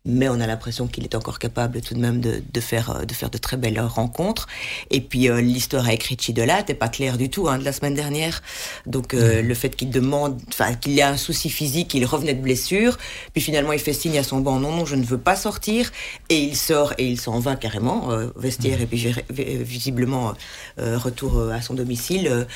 mais 0.05 0.29
on 0.29 0.41
a 0.41 0.47
l'impression 0.47 0.89
qu'il 0.89 1.05
est 1.05 1.15
encore 1.15 1.39
capable 1.39 1.81
tout 1.81 1.95
de 1.95 2.01
même 2.01 2.21
de, 2.21 2.43
de, 2.53 2.61
faire, 2.61 2.91
euh, 2.91 3.05
de 3.05 3.13
faire 3.15 3.31
de 3.31 3.39
très 3.39 3.57
belles 3.57 3.81
rencontres. 3.81 4.49
Et 4.91 5.01
puis 5.01 5.29
euh, 5.29 5.41
l'histoire 5.41 5.87
avec 5.87 6.03
Richie 6.03 6.33
Delat 6.33 6.65
n'est 6.69 6.75
pas 6.75 6.89
claire 6.89 7.19
du 7.19 7.31
tout 7.31 7.49
hein, 7.49 7.59
de 7.59 7.65
la 7.65 7.73
semaine 7.73 7.95
dernière. 7.95 8.43
Donc 8.87 9.15
euh, 9.15 9.43
le 9.43 9.55
fait 9.55 9.77
qu'il 9.77 9.91
demande, 9.91 10.41
enfin 10.49 10.75
qu'il 10.75 10.99
ait 10.99 11.03
un 11.03 11.17
souci 11.17 11.51
physique, 11.51 11.95
il 11.95 12.05
revenait 12.05 12.35
de 12.35 12.43
blessure, 12.43 12.99
puis 13.33 13.41
finalement 13.41 13.73
il 13.73 13.79
fait 13.79 13.93
signe 13.93 14.19
à 14.19 14.25
son 14.25 14.41
banc 14.41 14.59
non 14.59 14.73
non 14.75 14.85
je 14.85 14.97
ne 14.97 15.05
veux 15.05 15.19
pas 15.19 15.37
sortir 15.37 15.93
et 16.29 16.39
il 16.39 16.57
sort 16.57 16.95
et 16.99 17.07
il 17.07 17.21
s'en 17.21 17.39
va 17.39 17.55
carrément 17.55 18.09
vestiaire 18.37 18.81
et 18.81 18.87
puis 18.87 19.15
visiblement 19.31 20.35
retour 20.79 21.51
à 21.51 21.63
son 21.63 21.75
domicile. 21.75 22.47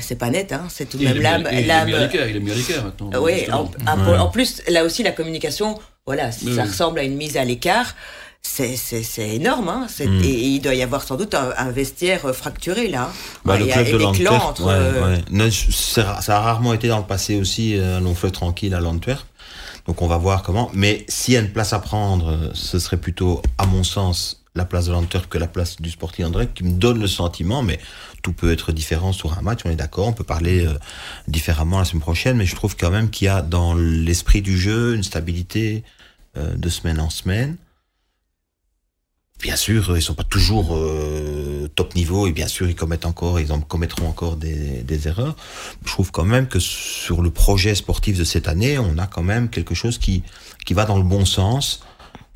c'est 0.00 0.18
pas 0.18 0.30
net, 0.30 0.52
hein, 0.52 0.66
c'est 0.68 0.88
tout 0.88 0.98
de 0.98 1.04
même 1.04 1.20
l'âme. 1.20 1.48
Il, 1.52 1.70
est 1.70 2.40
mis 2.40 2.52
à 2.52 2.82
maintenant. 2.82 3.10
Oui, 3.20 3.46
en, 3.52 3.70
en 3.86 4.28
plus 4.28 4.62
là 4.68 4.84
aussi 4.84 5.02
la 5.02 5.12
communication 5.12 5.78
voilà, 6.06 6.32
ça 6.32 6.64
ressemble 6.64 6.98
à 6.98 7.02
une 7.02 7.16
mise 7.16 7.36
à 7.36 7.44
l'écart. 7.44 7.94
C'est, 8.42 8.76
énorme, 9.18 9.68
hein 9.68 9.86
hmm. 9.98 10.22
et, 10.22 10.28
il 10.28 10.60
doit 10.60 10.74
y 10.74 10.82
avoir 10.82 11.02
sans 11.02 11.16
doute 11.16 11.34
un, 11.34 11.70
vestiaire 11.70 12.26
euh, 12.26 12.32
fracturé 12.34 12.88
là. 12.88 13.10
Bah, 13.44 13.56
il 13.58 13.66
y 13.66 13.72
a, 13.72 13.82
de 13.82 14.16
clans 14.16 14.34
entre. 14.34 14.68
Euh, 14.68 15.50
ça 15.50 16.36
a 16.36 16.40
rarement 16.40 16.74
été 16.74 16.88
dans 16.88 16.98
le 16.98 17.06
passé 17.06 17.40
aussi 17.40 17.76
euh, 17.76 17.96
un 17.96 18.00
long 18.00 18.14
fleuve 18.14 18.32
tranquille 18.32 18.74
à 18.74 18.80
l'Antwerp. 18.80 19.26
Donc 19.86 20.02
on 20.02 20.06
va 20.06 20.18
voir 20.18 20.42
comment. 20.42 20.70
Mais 20.74 21.06
s'il 21.08 21.34
y 21.34 21.36
a 21.38 21.40
une 21.40 21.52
place 21.52 21.72
à 21.72 21.78
prendre, 21.78 22.50
ce 22.52 22.78
serait 22.78 22.98
plutôt, 22.98 23.40
à 23.56 23.64
mon 23.64 23.82
sens, 23.82 24.44
la 24.54 24.66
place 24.66 24.86
de 24.86 24.92
l'Antwerp 24.92 25.26
que 25.28 25.38
la 25.38 25.48
place 25.48 25.80
du 25.80 25.90
Sporting 25.90 26.26
André, 26.26 26.48
qui 26.54 26.64
me 26.64 26.72
donne 26.72 27.00
le 27.00 27.08
sentiment, 27.08 27.62
mais 27.62 27.80
tout 28.24 28.32
peut 28.32 28.50
être 28.50 28.72
différent 28.72 29.12
sur 29.12 29.38
un 29.38 29.42
match, 29.42 29.60
on 29.66 29.70
est 29.70 29.76
d'accord, 29.76 30.08
on 30.08 30.14
peut 30.14 30.24
parler 30.24 30.66
euh, 30.66 30.72
différemment 31.28 31.78
la 31.78 31.84
semaine 31.84 32.00
prochaine, 32.00 32.38
mais 32.38 32.46
je 32.46 32.56
trouve 32.56 32.74
quand 32.74 32.90
même 32.90 33.10
qu'il 33.10 33.26
y 33.26 33.28
a 33.28 33.42
dans 33.42 33.74
l'esprit 33.74 34.40
du 34.40 34.58
jeu 34.58 34.94
une 34.94 35.02
stabilité 35.02 35.84
euh, 36.38 36.54
de 36.56 36.68
semaine 36.70 36.98
en 37.00 37.10
semaine. 37.10 37.56
Bien 39.42 39.56
sûr, 39.56 39.94
ils 39.94 40.00
sont 40.00 40.14
pas 40.14 40.24
toujours 40.24 40.74
euh, 40.74 41.68
top 41.74 41.94
niveau 41.94 42.26
et 42.26 42.32
bien 42.32 42.48
sûr 42.48 42.66
ils 42.66 42.74
commettent 42.74 43.04
encore, 43.04 43.40
ils 43.40 43.52
en 43.52 43.60
commettront 43.60 44.08
encore 44.08 44.36
des, 44.38 44.82
des, 44.82 45.06
erreurs. 45.06 45.36
Je 45.84 45.90
trouve 45.90 46.10
quand 46.10 46.24
même 46.24 46.48
que 46.48 46.58
sur 46.58 47.20
le 47.20 47.28
projet 47.28 47.74
sportif 47.74 48.16
de 48.16 48.24
cette 48.24 48.48
année, 48.48 48.78
on 48.78 48.96
a 48.96 49.06
quand 49.06 49.22
même 49.22 49.50
quelque 49.50 49.74
chose 49.74 49.98
qui 49.98 50.22
qui 50.64 50.72
va 50.72 50.86
dans 50.86 50.96
le 50.96 51.04
bon 51.04 51.26
sens 51.26 51.82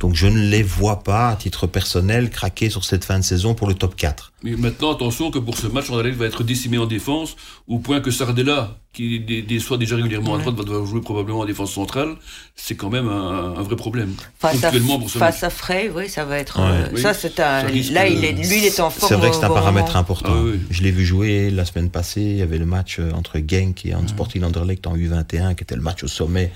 donc 0.00 0.14
je 0.14 0.26
ne 0.28 0.38
les 0.38 0.62
vois 0.62 1.00
pas, 1.02 1.30
à 1.30 1.36
titre 1.36 1.66
personnel, 1.66 2.30
craquer 2.30 2.70
sur 2.70 2.84
cette 2.84 3.04
fin 3.04 3.18
de 3.18 3.24
saison 3.24 3.54
pour 3.54 3.66
le 3.66 3.74
top 3.74 3.96
4. 3.96 4.32
Mais 4.44 4.54
maintenant, 4.54 4.92
attention 4.92 5.32
que 5.32 5.40
pour 5.40 5.56
ce 5.56 5.66
match, 5.66 5.90
Anderlecht 5.90 6.16
va 6.16 6.26
être 6.26 6.44
décimé 6.44 6.78
en 6.78 6.86
défense, 6.86 7.34
au 7.66 7.80
point 7.80 8.00
que 8.00 8.12
Sardella, 8.12 8.78
qui 8.92 9.20
déçoit 9.20 9.76
déjà 9.76 9.96
régulièrement 9.96 10.36
à 10.36 10.38
droite, 10.38 10.54
va 10.54 10.62
devoir 10.62 10.86
jouer 10.86 11.00
probablement 11.00 11.40
en 11.40 11.44
défense 11.44 11.72
centrale. 11.72 12.16
C'est 12.54 12.76
quand 12.76 12.90
même 12.90 13.08
un, 13.08 13.60
vrai 13.62 13.74
problème. 13.74 14.14
Face, 14.38 14.62
à, 14.62 14.70
pour 14.70 15.10
ce 15.10 15.18
face 15.18 15.42
à 15.42 15.50
Frey, 15.50 15.90
oui, 15.94 16.08
ça 16.08 16.24
va 16.24 16.38
être... 16.38 16.60
Euh, 16.60 16.96
ça, 16.96 17.12
c'est 17.14 17.40
un... 17.40 17.64
Là, 17.64 18.08
il 18.08 18.24
est, 18.24 18.32
lui, 18.32 18.58
il 18.58 18.64
est 18.64 18.80
en 18.80 18.90
forme. 18.90 19.08
C'est 19.08 19.16
vrai 19.16 19.30
que 19.30 19.36
c'est 19.36 19.44
un 19.44 19.48
paramètre 19.48 19.96
important. 19.96 20.32
Ah 20.32 20.56
je 20.70 20.82
l'ai 20.82 20.90
vu 20.92 21.04
jouer 21.04 21.50
la 21.50 21.64
semaine 21.64 21.90
passée. 21.90 22.22
Il 22.22 22.36
y 22.36 22.42
avait 22.42 22.58
le 22.58 22.66
match 22.66 22.98
euh, 22.98 23.10
entre 23.12 23.38
Genk 23.38 23.84
et 23.84 23.94
Sporting 24.06 24.44
Anderlecht 24.44 24.86
en 24.86 24.96
U21, 24.96 25.54
qui 25.54 25.64
était 25.64 25.76
le 25.76 25.82
match 25.82 26.04
au 26.04 26.08
sommet, 26.08 26.52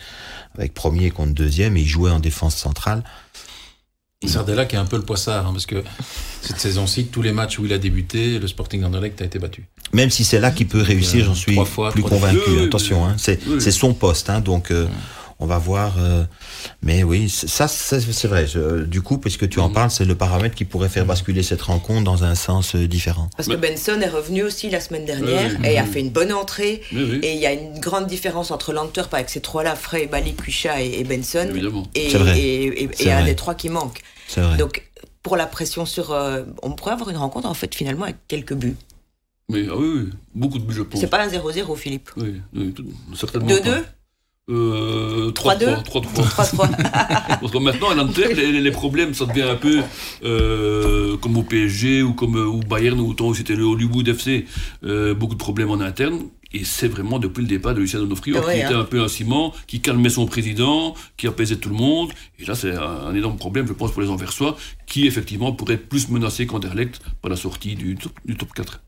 avec 0.56 0.74
premier 0.74 1.10
contre 1.10 1.32
deuxième, 1.32 1.76
et 1.76 1.80
il 1.80 1.86
jouait 1.88 2.10
en 2.10 2.20
défense 2.20 2.56
centrale. 2.56 3.02
Sardella 4.28 4.66
qui 4.66 4.76
est 4.76 4.78
un 4.78 4.84
peu 4.84 4.96
le 4.96 5.02
poissard, 5.02 5.46
hein, 5.46 5.52
parce 5.52 5.66
que 5.66 5.82
cette 6.42 6.58
saison-ci, 6.58 7.06
tous 7.06 7.22
les 7.22 7.32
matchs 7.32 7.58
où 7.58 7.64
il 7.64 7.72
a 7.72 7.78
débuté, 7.78 8.38
le 8.38 8.46
Sporting 8.46 8.84
Anderlecht 8.84 9.20
a 9.20 9.24
été 9.24 9.38
battu. 9.38 9.64
Même 9.92 10.10
si 10.10 10.24
c'est 10.24 10.40
là 10.40 10.50
qu'il 10.50 10.68
peut 10.68 10.80
réussir, 10.80 11.24
j'en 11.24 11.34
suis 11.34 11.58
plus 11.90 12.02
convaincu. 12.02 12.60
Attention, 12.64 13.04
hein, 13.04 13.16
c'est 13.18 13.70
son 13.70 13.94
poste, 13.94 14.30
hein, 14.30 14.40
donc 14.40 14.70
euh, 14.70 14.86
on 15.42 15.46
va 15.46 15.58
voir. 15.58 15.96
Euh, 15.98 16.24
mais 16.82 17.02
oui, 17.02 17.28
ça, 17.28 17.68
c'est 17.68 18.26
vrai. 18.26 18.46
du 18.86 19.02
coup, 19.02 19.18
puisque 19.18 19.48
tu 19.48 19.60
en 19.60 19.68
mm. 19.68 19.72
parles, 19.72 19.90
c'est 19.90 20.04
le 20.04 20.14
paramètre 20.14 20.54
qui 20.54 20.64
pourrait 20.64 20.88
faire 20.88 21.04
basculer 21.04 21.42
cette 21.42 21.62
rencontre 21.62 22.04
dans 22.04 22.24
un 22.24 22.34
sens 22.34 22.74
euh, 22.74 22.86
différent. 22.86 23.28
Parce 23.36 23.48
que 23.48 23.56
Benson 23.56 24.00
est 24.00 24.08
revenu 24.08 24.42
aussi 24.42 24.70
la 24.70 24.80
semaine 24.80 25.04
dernière 25.04 25.64
et 25.64 25.78
a 25.78 25.84
fait 25.84 26.00
une 26.00 26.10
bonne 26.10 26.32
entrée. 26.32 26.82
Et 26.92 27.34
il 27.34 27.40
y 27.40 27.46
a 27.46 27.52
une 27.52 27.78
grande 27.80 28.06
différence 28.06 28.50
entre 28.50 28.72
l'Antwerp 28.72 29.12
avec 29.12 29.30
ces 29.30 29.40
trois-là, 29.40 29.74
Frey, 29.74 30.06
Bali, 30.06 30.34
Kucha 30.34 30.80
et, 30.80 31.04
Benson. 31.04 31.48
Et, 31.94 32.12
et, 32.12 32.88
et 33.00 33.12
un 33.12 33.24
des 33.24 33.34
trois 33.34 33.54
qui 33.54 33.68
manque. 33.68 34.00
Vrai. 34.36 34.56
Donc, 34.56 34.88
pour 35.22 35.36
la 35.36 35.46
pression 35.46 35.86
sur. 35.86 36.12
Euh, 36.12 36.44
on 36.62 36.72
pourrait 36.72 36.92
avoir 36.92 37.10
une 37.10 37.16
rencontre, 37.16 37.48
en 37.48 37.54
fait, 37.54 37.74
finalement, 37.74 38.04
avec 38.04 38.16
quelques 38.28 38.54
buts. 38.54 38.76
Mais, 39.48 39.66
ah 39.68 39.76
oui, 39.76 39.92
oui, 39.94 40.10
beaucoup 40.34 40.58
de 40.58 40.64
buts, 40.64 40.74
je 40.74 40.82
pense. 40.82 41.00
C'est 41.00 41.08
pas 41.08 41.22
un 41.22 41.28
0-0, 41.28 41.76
Philippe 41.76 42.10
Oui, 42.16 42.40
oui 42.54 42.74
certainement. 43.14 43.48
2-2 43.48 43.84
euh, 44.50 45.30
3-3. 45.30 45.84
3-3. 45.84 46.76
Parce 47.40 47.52
que 47.52 47.58
maintenant, 47.58 47.90
à 47.90 48.34
les, 48.34 48.60
les, 48.60 48.70
problèmes, 48.70 49.14
ça 49.14 49.26
devient 49.26 49.42
un 49.42 49.54
peu 49.54 49.82
euh, 50.24 51.16
comme 51.18 51.36
au 51.36 51.42
PSG 51.42 52.02
ou 52.02 52.12
comme 52.12 52.34
au 52.34 52.58
Bayern, 52.58 52.98
ou 52.98 53.10
autant 53.10 53.32
c'était 53.34 53.54
le 53.54 53.64
Hollywood 53.64 54.08
FC, 54.08 54.46
euh, 54.84 55.14
beaucoup 55.14 55.34
de 55.34 55.38
problèmes 55.38 55.70
en 55.70 55.80
interne. 55.80 56.20
Et 56.54 56.64
c'est 56.64 56.88
vraiment 56.88 57.18
depuis 57.18 57.42
le 57.42 57.48
départ 57.48 57.72
de 57.74 57.80
Lucien 57.80 57.98
Donofrio, 57.98 58.34
qui 58.42 58.50
était 58.50 58.64
hein. 58.64 58.80
un 58.80 58.84
peu 58.84 59.00
un 59.00 59.08
ciment, 59.08 59.54
qui 59.66 59.80
calmait 59.80 60.10
son 60.10 60.26
président, 60.26 60.94
qui 61.16 61.26
apaisait 61.26 61.56
tout 61.56 61.70
le 61.70 61.76
monde. 61.76 62.10
Et 62.38 62.44
là, 62.44 62.54
c'est 62.54 62.74
un, 62.74 63.14
énorme 63.14 63.36
problème, 63.36 63.66
je 63.66 63.72
pense, 63.72 63.92
pour 63.92 64.02
les 64.02 64.10
Anversois, 64.10 64.56
qui 64.86 65.06
effectivement 65.06 65.52
pourraient 65.52 65.74
être 65.74 65.88
plus 65.88 66.10
menacés 66.10 66.46
qu'Anderlecht 66.46 67.00
par 67.22 67.30
la 67.30 67.36
sortie 67.36 67.74
du, 67.74 67.96
du 68.26 68.36
top 68.36 68.52
4. 68.52 68.82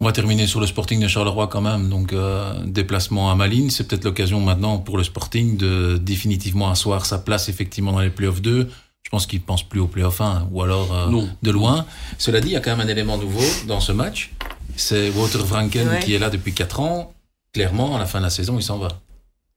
On 0.00 0.06
va 0.06 0.12
terminer 0.12 0.46
sur 0.46 0.60
le 0.60 0.66
Sporting 0.66 1.00
de 1.00 1.08
Charleroi 1.08 1.46
quand 1.46 1.60
même. 1.60 1.88
Donc, 1.88 2.12
euh, 2.12 2.52
déplacement 2.64 3.30
à 3.30 3.34
Malines, 3.36 3.70
c'est 3.70 3.86
peut-être 3.86 4.04
l'occasion 4.04 4.40
maintenant 4.40 4.78
pour 4.78 4.98
le 4.98 5.04
Sporting 5.04 5.56
de 5.56 5.96
définitivement 5.98 6.70
asseoir 6.70 7.06
sa 7.06 7.18
place 7.18 7.48
effectivement 7.48 7.92
dans 7.92 8.00
les 8.00 8.10
playoffs 8.10 8.42
2. 8.42 8.68
Je 9.02 9.10
pense 9.10 9.26
qu'il 9.26 9.38
ne 9.38 9.44
pense 9.44 9.62
plus 9.62 9.80
aux 9.80 9.86
playoffs 9.86 10.20
1 10.20 10.48
ou 10.50 10.62
alors 10.62 10.92
euh, 10.92 11.22
de 11.42 11.50
loin. 11.50 11.86
Cela 12.18 12.40
dit, 12.40 12.48
il 12.48 12.52
y 12.52 12.56
a 12.56 12.60
quand 12.60 12.76
même 12.76 12.86
un 12.86 12.90
élément 12.90 13.18
nouveau 13.18 13.44
dans 13.68 13.80
ce 13.80 13.92
match. 13.92 14.32
C'est 14.76 15.10
Walter 15.10 15.38
Franken 15.38 16.00
qui 16.00 16.14
est 16.14 16.18
là 16.18 16.30
depuis 16.30 16.52
4 16.52 16.80
ans. 16.80 17.14
Clairement, 17.52 17.94
à 17.94 17.98
la 18.00 18.06
fin 18.06 18.18
de 18.18 18.24
la 18.24 18.30
saison, 18.30 18.58
il 18.58 18.62
s'en 18.62 18.78
va. 18.78 18.88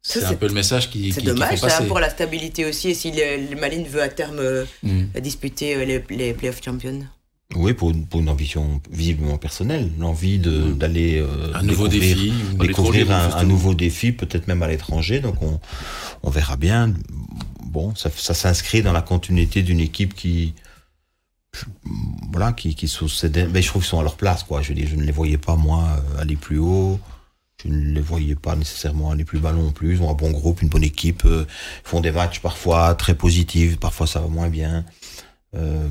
C'est 0.04 0.24
un 0.24 0.36
peu 0.36 0.48
le 0.48 0.54
message 0.54 0.90
qui, 0.90 1.12
C'est 1.12 1.22
dommage 1.22 1.58
ça, 1.60 1.82
pour 1.82 2.00
la 2.00 2.10
stabilité 2.10 2.66
aussi. 2.66 2.90
Et 2.90 2.94
si 2.94 3.12
le, 3.12 3.60
Malines 3.60 3.88
veut 3.88 4.02
à 4.02 4.10
terme 4.10 4.40
euh, 4.40 4.66
mm. 4.84 5.20
disputer 5.20 5.84
les, 5.86 6.04
les 6.10 6.34
playoffs 6.34 6.64
champions 6.64 7.02
oui, 7.56 7.74
pour, 7.74 7.94
pour, 8.10 8.20
une 8.20 8.30
ambition 8.30 8.82
visiblement 8.92 9.38
personnelle, 9.38 9.90
l'envie 9.98 10.38
d'aller 10.38 11.20
euh, 11.20 11.54
un 11.56 11.64
nouveau 11.64 11.88
défi, 11.88 12.34
découvrir 12.60 13.12
un, 13.12 13.36
un, 13.36 13.44
nouveau 13.44 13.74
défi, 13.74 14.12
peut-être 14.12 14.48
même 14.48 14.62
à 14.64 14.68
l'étranger. 14.68 15.22
Donc 15.22 15.42
on, 15.42 15.60
on 16.24 16.30
verra 16.30 16.58
bien. 16.58 16.94
Bon, 17.64 17.96
ça, 17.96 18.10
ça 18.14 18.34
s'inscrit 18.34 18.82
dans 18.82 18.94
la 18.94 19.02
continuité 19.02 19.64
d'une 19.64 19.80
équipe 19.80 20.14
qui, 20.14 20.54
voilà, 22.32 22.54
qui, 22.54 22.76
qui 22.76 22.86
mais 23.52 23.62
je 23.62 23.68
trouve 23.68 23.82
qu'ils 23.82 23.90
sont 23.90 24.00
à 24.00 24.04
leur 24.04 24.18
place, 24.18 24.44
quoi. 24.44 24.62
Je 24.62 24.74
dis, 24.74 24.88
je 24.88 24.96
ne 24.96 25.04
les 25.04 25.12
voyais 25.12 25.38
pas 25.38 25.56
moi 25.56 25.88
aller 26.20 26.36
plus 26.36 26.60
haut. 26.60 27.00
je 27.64 27.70
ne 27.70 27.94
les 27.94 28.02
voyais 28.02 28.36
pas 28.36 28.56
nécessairement 28.56 29.12
aller 29.12 29.26
plus 29.26 29.40
bas 29.40 29.54
non 29.54 29.72
plus. 29.72 29.96
Ils 29.96 30.02
ont 30.02 30.10
un 30.10 30.14
bon 30.14 30.32
groupe, 30.32 30.62
une 30.62 30.70
bonne 30.70 30.84
équipe, 30.84 31.24
euh, 31.26 31.46
ils 31.86 31.90
font 31.90 32.02
des 32.02 32.12
matchs 32.12 32.40
parfois 32.40 32.94
très 32.96 33.16
positifs, 33.16 33.80
parfois 33.80 34.08
ça 34.08 34.20
va 34.20 34.28
moins 34.28 34.50
bien. 34.50 34.86
Euh, 35.56 35.90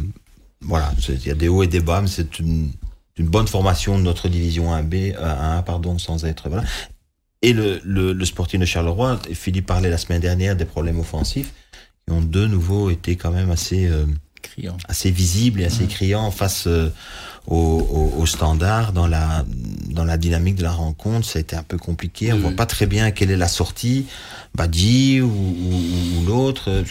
voilà, 0.60 0.92
il 1.08 1.26
y 1.26 1.30
a 1.30 1.34
des 1.34 1.48
hauts 1.48 1.62
et 1.62 1.66
des 1.68 1.80
bas, 1.80 2.00
mais 2.00 2.08
c'est 2.08 2.38
une, 2.38 2.72
une 3.16 3.26
bonne 3.28 3.46
formation 3.46 3.98
de 3.98 4.02
notre 4.04 4.28
division 4.28 4.72
1B, 4.74 5.14
euh, 5.16 5.58
1A, 5.60 5.64
pardon, 5.64 5.98
sans 5.98 6.24
être 6.24 6.48
voilà. 6.48 6.64
Et 7.42 7.52
le, 7.52 7.80
le, 7.84 8.12
le 8.12 8.24
Sporting 8.24 8.60
de 8.60 8.64
Charleroi, 8.66 9.20
Philippe 9.32 9.66
parlait 9.66 9.90
la 9.90 9.98
semaine 9.98 10.20
dernière 10.20 10.56
des 10.56 10.64
problèmes 10.64 10.98
offensifs, 10.98 11.52
qui 12.06 12.12
ont 12.14 12.22
de 12.22 12.46
nouveau 12.46 12.90
été 12.90 13.16
quand 13.16 13.30
même 13.30 13.50
assez 13.50 13.86
euh, 13.86 14.06
Criant. 14.42 14.76
assez 14.88 15.10
visible 15.10 15.60
et 15.60 15.64
assez 15.64 15.86
criant 15.86 16.30
face 16.30 16.66
euh, 16.66 16.88
au, 17.46 17.56
au, 18.16 18.20
au 18.20 18.26
standard 18.26 18.92
dans 18.92 19.06
la 19.06 19.44
dans 19.90 20.04
la 20.04 20.16
dynamique 20.16 20.54
de 20.56 20.62
la 20.62 20.72
rencontre. 20.72 21.26
Ça 21.26 21.38
a 21.38 21.40
été 21.42 21.56
un 21.56 21.62
peu 21.62 21.78
compliqué. 21.78 22.32
On 22.32 22.36
Oui, 22.36 22.42
voit 22.42 22.52
pas 22.52 22.66
très 22.66 22.86
bien 22.86 23.10
quelle 23.10 23.30
est 23.30 23.36
la 23.36 23.48
sortie, 23.48 24.06
Badji 24.56 25.20
ou, 25.20 25.26
ou, 25.26 25.74
ou 26.22 26.26
l'autre. 26.26 26.82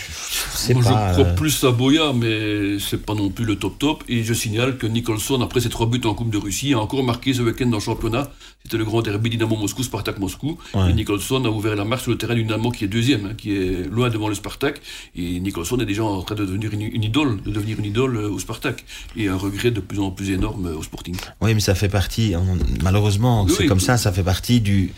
C'est 0.53 0.73
Moi, 0.73 0.83
pas. 0.83 1.09
je 1.09 1.13
crois 1.21 1.25
euh, 1.31 1.35
plus 1.35 1.63
à 1.63 1.71
Boya, 1.71 2.13
mais 2.13 2.77
c'est 2.79 3.03
pas 3.05 3.15
non 3.15 3.29
plus 3.29 3.43
le 3.45 3.55
top 3.57 3.79
top. 3.79 4.03
Et 4.07 4.23
je 4.23 4.33
signale 4.33 4.77
que 4.77 4.87
Nicholson, 4.87 5.41
après 5.41 5.59
ses 5.61 5.69
trois 5.69 5.87
buts 5.87 6.01
en 6.05 6.13
Coupe 6.13 6.29
de 6.29 6.37
Russie, 6.37 6.73
a 6.73 6.79
encore 6.79 7.03
marqué 7.03 7.33
ce 7.33 7.41
week-end 7.41 7.67
dans 7.67 7.77
le 7.77 7.83
championnat. 7.83 8.29
C'était 8.63 8.77
le 8.77 8.85
grand 8.85 9.01
derby 9.01 9.29
Dynamo 9.29 9.55
Moscou, 9.57 9.83
Spartak 9.83 10.17
Moscou. 10.19 10.57
Ouais. 10.73 10.89
Et 10.89 10.93
Nicholson 10.93 11.43
a 11.45 11.49
ouvert 11.49 11.75
la 11.75 11.85
marche 11.85 12.03
sur 12.03 12.11
le 12.11 12.17
terrain 12.17 12.35
du 12.35 12.43
Dynamo 12.43 12.71
qui 12.71 12.83
est 12.85 12.87
deuxième, 12.87 13.25
hein, 13.27 13.33
qui 13.37 13.51
est 13.55 13.89
loin 13.91 14.09
devant 14.09 14.27
le 14.27 14.35
Spartak. 14.35 14.81
Et 15.15 15.39
Nicholson 15.39 15.77
est 15.79 15.85
déjà 15.85 16.03
en 16.03 16.21
train 16.21 16.35
de 16.35 16.45
devenir 16.45 16.71
une, 16.73 16.81
une 16.81 17.03
idole, 17.03 17.41
de 17.43 17.51
devenir 17.51 17.77
une 17.79 17.85
idole 17.85 18.17
euh, 18.17 18.29
au 18.29 18.39
Spartak. 18.39 18.83
Et 19.17 19.27
un 19.27 19.37
regret 19.37 19.71
de 19.71 19.79
plus 19.81 19.99
en 19.99 20.11
plus 20.11 20.29
énorme 20.31 20.67
euh, 20.67 20.75
au 20.77 20.83
Sporting. 20.83 21.15
Oui, 21.41 21.53
mais 21.53 21.59
ça 21.59 21.75
fait 21.75 21.89
partie. 21.89 22.33
on- 22.35 22.57
malheureusement, 22.83 23.43
Oui, 23.43 23.51
c'est 23.55 23.63
oui. 23.63 23.67
comme 23.67 23.79
ça. 23.79 23.97
Ça 23.97 24.11
fait 24.11 24.23
partie 24.23 24.61
du. 24.61 24.93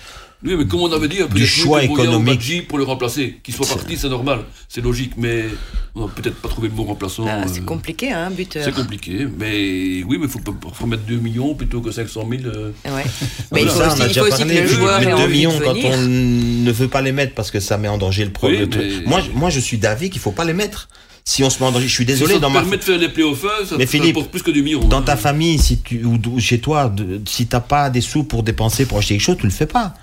Oui, 0.46 0.54
mais 0.56 0.66
comme 0.68 0.82
on 0.82 0.92
avait 0.92 1.08
dit, 1.08 1.18
Du 1.34 1.48
choix 1.48 1.84
économique. 1.84 2.68
Pour 2.68 2.78
le 2.78 2.84
remplacer. 2.84 3.38
Qu'il 3.44 3.56
soit 3.56 3.66
parti, 3.68 3.98
c'est 3.98 4.10
normal, 4.10 4.42
c'est 4.70 4.82
logique, 4.82 5.14
mais 5.18 5.46
on 5.96 6.02
n'a 6.02 6.08
peut-être 6.14 6.36
pas 6.36 6.48
trouvé 6.48 6.68
le 6.68 6.76
bon 6.76 6.84
remplaçant. 6.84 7.26
Ah, 7.28 7.40
euh, 7.40 7.44
c'est 7.52 7.66
compliqué, 7.66 8.12
hein, 8.12 8.30
buteur. 8.30 8.64
C'est 8.64 8.74
compliqué, 8.74 9.28
mais 9.38 10.04
oui, 10.04 10.18
mais 10.20 10.26
il 10.26 10.30
faut 10.30 10.38
parfois 10.40 10.86
mettre 10.88 11.04
2 11.04 11.16
millions 11.16 11.56
plutôt 11.56 11.82
que 11.82 11.90
500 11.92 12.28
000. 12.30 12.44
euh. 12.56 12.72
Ouais. 12.86 13.04
Mais 13.52 13.64
il 13.64 13.68
faut 13.70 13.80
ça, 13.80 13.90
on 13.90 13.94
aussi, 13.94 14.02
a 14.02 14.06
il 14.06 14.08
déjà 14.10 14.22
faut 14.22 14.28
aussi 14.28 14.38
parlé. 14.38 14.56
que 14.56 14.62
le 14.62 14.68
joueur 14.68 15.02
ait 15.02 15.06
mettre 15.06 15.18
2 15.18 15.24
envie 15.24 15.34
millions 15.34 15.60
quand 15.60 15.76
on 15.86 15.98
ne 15.98 16.72
veut 16.72 16.88
pas 16.88 17.02
les 17.02 17.12
mettre 17.14 17.34
parce 17.34 17.50
que 17.50 17.60
ça 17.60 17.78
met 17.80 17.88
en 17.88 17.98
danger 17.98 18.26
le. 18.26 18.32
Oui, 18.44 18.60
mais- 18.70 19.08
Moi, 19.08 19.22
je- 19.22 19.32
moi, 19.32 19.50
je 19.50 19.60
suis 19.60 19.80
d'avis 19.80 20.12
qu'il 20.12 20.22
faut 20.22 20.32
pas 20.32 20.46
les 20.46 20.54
mettre. 20.54 20.88
Si 21.26 21.44
on 21.44 21.50
se 21.50 21.60
met 21.60 21.66
en 21.66 21.72
danger, 21.72 21.88
je 21.88 21.94
suis 21.94 22.06
désolé. 22.06 22.34
si 22.36 22.40
ça 22.40 22.42
dans 22.42 22.50
te 22.50 22.54
ma 22.54 22.60
permet 22.62 22.78
de 22.78 22.84
faire 22.84 22.98
les 23.00 23.10
playoffs, 23.10 23.42
ça, 23.68 23.76
Mais 23.78 23.86
Philippe, 23.88 24.18
plus 24.32 24.44
que 24.44 24.52
2 24.52 24.62
millions. 24.62 24.80
Dans 24.88 25.00
hein. 25.00 25.02
ta 25.02 25.18
famille, 25.18 25.58
si 25.58 25.80
tu 25.80 26.06
ou 26.06 26.18
ou 26.32 26.40
chez 26.40 26.60
toi, 26.60 26.88
de, 26.90 27.22
si 27.28 27.48
t'as 27.48 27.60
pas 27.60 27.90
des 27.90 28.02
sous 28.02 28.24
pour 28.24 28.44
dépenser 28.44 28.86
pour 28.86 29.00
acheter 29.00 29.16
quelque 29.16 29.26
chose, 29.26 29.38
tu 29.40 29.46
le 29.48 29.52
fais 29.52 29.66
pas. 29.66 29.94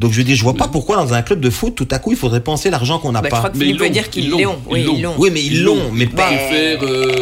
Donc 0.00 0.12
je 0.12 0.16
veux 0.16 0.24
dire, 0.24 0.34
je 0.34 0.42
vois 0.42 0.54
pas 0.54 0.66
pourquoi 0.66 0.96
dans 0.96 1.12
un 1.12 1.20
club 1.20 1.40
de 1.40 1.50
foot, 1.50 1.74
tout 1.74 1.86
à 1.90 1.98
coup, 1.98 2.10
il 2.10 2.16
faudrait 2.16 2.42
penser 2.42 2.70
l'argent 2.70 2.98
qu'on 2.98 3.12
n'a 3.12 3.20
Bah, 3.20 3.28
je 3.28 3.30
pas. 3.30 3.36
crois 3.38 3.50
que 3.50 3.58
Mais 3.58 3.72
veut 3.72 3.78
l'ont, 3.84 3.90
dire 3.90 4.08
qu'ils 4.08 4.24
ils 4.24 4.30
l'ont, 4.30 4.38
l'ont. 4.42 4.58
Oui, 4.68 4.80
ils 4.80 4.86
l'ont. 4.86 4.94
ils 4.96 5.02
l'ont. 5.02 5.14
Oui, 5.18 5.30
mais 5.30 5.42
ils 5.44 5.62
l'ont, 5.62 5.92
mais 5.92 6.06
pas. 6.06 6.28
peuvent 6.30 6.38
faire, 6.48 6.78
euh, 6.82 7.12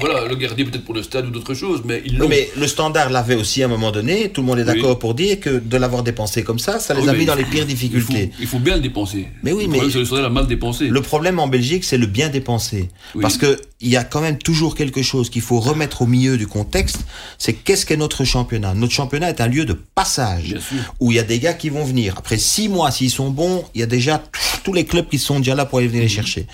voilà, 0.00 0.24
le 0.26 0.36
garder 0.36 0.64
peut-être 0.64 0.84
pour 0.84 0.94
le 0.94 1.02
stade 1.02 1.26
ou 1.26 1.30
d'autres 1.30 1.54
choses, 1.54 1.82
mais 1.84 2.00
ils 2.06 2.12
Oui, 2.12 2.18
l'ont. 2.18 2.28
mais 2.28 2.48
le 2.56 2.66
standard 2.68 3.10
l'avait 3.10 3.34
aussi 3.34 3.60
à 3.62 3.66
un 3.66 3.68
moment 3.68 3.90
donné. 3.90 4.28
Tout 4.30 4.40
le 4.42 4.46
monde 4.46 4.60
est 4.60 4.64
d'accord 4.64 4.90
Oui. 4.90 4.96
pour 5.00 5.14
dire 5.14 5.40
que 5.40 5.50
de 5.58 5.76
l'avoir 5.76 6.04
dépensé 6.04 6.44
comme 6.44 6.60
ça, 6.60 6.78
ça 6.78 6.94
les 6.94 7.02
Oui, 7.02 7.08
a 7.08 7.12
mis 7.12 7.24
dans 7.24 7.34
les 7.34 7.42
pires 7.44 7.54
il 7.54 7.60
faut, 7.62 7.66
difficultés. 7.66 8.30
il 8.40 8.46
faut 8.46 8.60
bien 8.60 8.76
le 8.76 8.82
dépenser. 8.82 9.26
Mais 9.42 9.50
oui, 9.52 9.64
le 9.64 9.70
mais- 9.70 9.78
problème, 9.78 9.88
c'est 9.90 9.94
que 9.94 9.98
le 9.98 10.04
Standard 10.06 10.26
a 10.26 10.30
mal 10.30 10.46
dépensé. 10.46 10.86
Le 10.86 11.02
problème 11.02 11.40
en 11.40 11.48
Belgique, 11.48 11.82
c'est 11.82 11.98
le 11.98 12.06
bien 12.06 12.28
dépensé. 12.28 12.88
Oui. 13.16 13.22
Parce 13.22 13.36
que 13.36 13.58
il 13.80 13.90
y 13.90 13.96
a 13.96 14.02
quand 14.04 14.20
même 14.20 14.38
toujours 14.38 14.74
quelque 14.76 15.02
chose 15.02 15.30
qu'il 15.30 15.42
faut 15.42 15.60
remettre 15.60 16.02
au 16.02 16.06
milieu 16.06 16.36
du 16.36 16.46
contexte. 16.48 16.98
C'est 17.38 17.52
qu'est-ce 17.52 17.86
qu'est 17.86 17.96
notre 17.96 18.24
championnat? 18.24 18.74
Notre 18.74 18.92
championnat 18.92 19.28
est 19.28 19.40
un 19.40 19.46
lieu 19.46 19.64
de 19.64 19.72
passage 19.72 20.44
Bien 20.50 20.60
sûr. 20.60 20.78
où 21.00 21.12
il 21.12 21.16
y 21.16 21.18
a 21.20 21.22
des 21.24 21.38
gars 21.38 21.52
qui 21.54 21.68
vont 21.68 21.84
venir. 21.84 22.14
Après 22.16 22.27
six 22.36 22.68
mois, 22.68 22.90
s'ils 22.90 23.10
sont 23.10 23.30
bons, 23.30 23.64
il 23.74 23.80
y 23.80 23.82
a 23.82 23.86
déjà 23.86 24.22
tous 24.64 24.72
les 24.72 24.84
clubs 24.84 25.08
qui 25.08 25.18
sont 25.18 25.38
déjà 25.38 25.54
là 25.54 25.64
pour 25.64 25.78
aller 25.78 25.88
venir 25.88 26.02
les 26.02 26.08
chercher. 26.08 26.46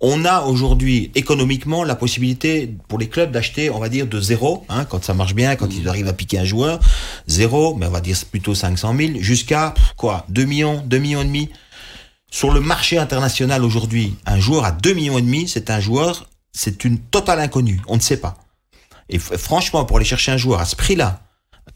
On 0.00 0.24
a 0.24 0.42
aujourd'hui 0.42 1.10
économiquement 1.14 1.82
la 1.82 1.96
possibilité 1.96 2.72
pour 2.88 2.98
les 2.98 3.08
clubs 3.08 3.30
d'acheter, 3.30 3.70
on 3.70 3.78
va 3.78 3.88
dire, 3.88 4.06
de 4.06 4.20
zéro, 4.20 4.64
hein, 4.68 4.84
quand 4.84 5.02
ça 5.02 5.14
marche 5.14 5.34
bien, 5.34 5.56
quand 5.56 5.68
ils 5.74 5.88
arrivent 5.88 6.08
à 6.08 6.12
piquer 6.12 6.38
un 6.38 6.44
joueur, 6.44 6.80
zéro, 7.26 7.74
mais 7.74 7.86
on 7.86 7.90
va 7.90 8.00
dire 8.00 8.16
plutôt 8.30 8.54
500 8.54 8.94
000, 8.96 9.12
jusqu'à 9.20 9.74
quoi, 9.96 10.26
2 10.28 10.44
millions, 10.44 10.82
2 10.84 10.98
millions 10.98 11.22
et 11.22 11.24
demi. 11.24 11.50
Sur 12.30 12.52
le 12.52 12.60
marché 12.60 12.98
international 12.98 13.64
aujourd'hui, 13.64 14.16
un 14.26 14.38
joueur 14.38 14.64
à 14.64 14.72
2 14.72 14.92
millions 14.92 15.18
et 15.18 15.22
demi, 15.22 15.48
c'est 15.48 15.70
un 15.70 15.80
joueur, 15.80 16.28
c'est 16.52 16.84
une 16.84 16.98
totale 16.98 17.40
inconnue. 17.40 17.80
On 17.88 17.96
ne 17.96 18.00
sait 18.00 18.18
pas. 18.18 18.36
Et 19.08 19.18
franchement, 19.18 19.84
pour 19.84 19.96
aller 19.96 20.06
chercher 20.06 20.32
un 20.32 20.36
joueur 20.36 20.60
à 20.60 20.64
ce 20.66 20.76
prix-là, 20.76 21.25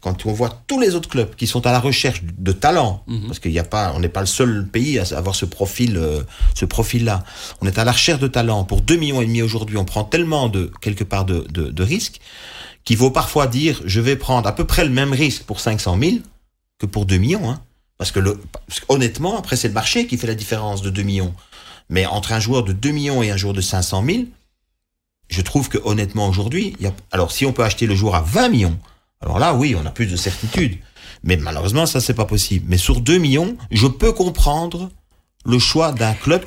quand 0.01 0.25
on 0.25 0.33
voit 0.33 0.49
tous 0.67 0.79
les 0.79 0.95
autres 0.95 1.07
clubs 1.09 1.33
qui 1.35 1.45
sont 1.47 1.65
à 1.67 1.71
la 1.71 1.79
recherche 1.79 2.23
de 2.23 2.51
talent, 2.51 3.03
Mhm. 3.07 3.27
parce 3.27 3.39
qu'il 3.39 3.51
n'y 3.51 3.59
a 3.59 3.63
pas, 3.63 3.93
on 3.95 3.99
n'est 3.99 4.09
pas 4.09 4.19
le 4.21 4.25
seul 4.25 4.67
pays 4.67 4.99
à 4.99 5.03
avoir 5.15 5.35
ce 5.35 5.45
profil, 5.45 5.95
euh, 5.97 6.23
ce 6.55 6.65
profil-là. 6.65 7.23
On 7.61 7.67
est 7.67 7.77
à 7.77 7.85
la 7.85 7.91
recherche 7.91 8.19
de 8.19 8.27
talent 8.27 8.63
pour 8.63 8.81
2 8.81 8.95
millions 8.95 9.21
et 9.21 9.25
demi 9.25 9.41
aujourd'hui. 9.41 9.77
On 9.77 9.85
prend 9.85 10.03
tellement 10.03 10.49
de 10.49 10.71
quelque 10.81 11.03
part 11.03 11.23
de, 11.25 11.45
de, 11.49 11.69
de 11.69 11.83
risques 11.83 12.19
qu'il 12.83 12.97
vaut 12.97 13.11
parfois 13.11 13.45
dire, 13.45 13.79
je 13.85 14.01
vais 14.01 14.15
prendre 14.15 14.47
à 14.47 14.55
peu 14.55 14.65
près 14.65 14.83
le 14.83 14.89
même 14.91 15.13
risque 15.13 15.43
pour 15.43 15.59
500 15.59 15.97
000 15.99 16.15
que 16.79 16.87
pour 16.87 17.05
2 17.05 17.17
millions. 17.17 17.47
Hein. 17.49 17.61
Parce 17.99 18.11
que 18.11 18.19
le, 18.19 18.39
parce 18.67 18.81
honnêtement, 18.89 19.37
après 19.37 19.55
c'est 19.55 19.67
le 19.67 19.75
marché 19.75 20.07
qui 20.07 20.17
fait 20.17 20.25
la 20.25 20.33
différence 20.33 20.81
de 20.81 20.89
2 20.89 21.03
millions. 21.03 21.35
Mais 21.89 22.07
entre 22.07 22.31
un 22.33 22.39
joueur 22.39 22.63
de 22.63 22.73
2 22.73 22.89
millions 22.89 23.21
et 23.21 23.29
un 23.29 23.37
joueur 23.37 23.53
de 23.53 23.61
500 23.61 24.03
000, 24.03 24.23
je 25.29 25.41
trouve 25.41 25.69
que 25.69 25.77
honnêtement 25.85 26.27
aujourd'hui, 26.27 26.75
alors 27.11 27.31
si 27.31 27.45
on 27.45 27.53
peut 27.53 27.63
acheter 27.63 27.85
le 27.85 27.93
joueur 27.95 28.15
à 28.15 28.21
20 28.21 28.49
millions, 28.49 28.77
alors 29.21 29.39
là 29.39 29.53
oui, 29.53 29.75
on 29.81 29.85
a 29.85 29.91
plus 29.91 30.07
de 30.07 30.15
certitude. 30.15 30.77
Mais 31.23 31.37
malheureusement, 31.37 31.85
ça 31.85 31.99
c'est 32.01 32.13
pas 32.15 32.25
possible. 32.25 32.65
Mais 32.67 32.77
sur 32.77 32.99
2 33.01 33.17
millions, 33.19 33.55
je 33.69 33.87
peux 33.87 34.11
comprendre 34.11 34.89
le 35.45 35.59
choix 35.59 35.91
d'un 35.91 36.13
club 36.13 36.41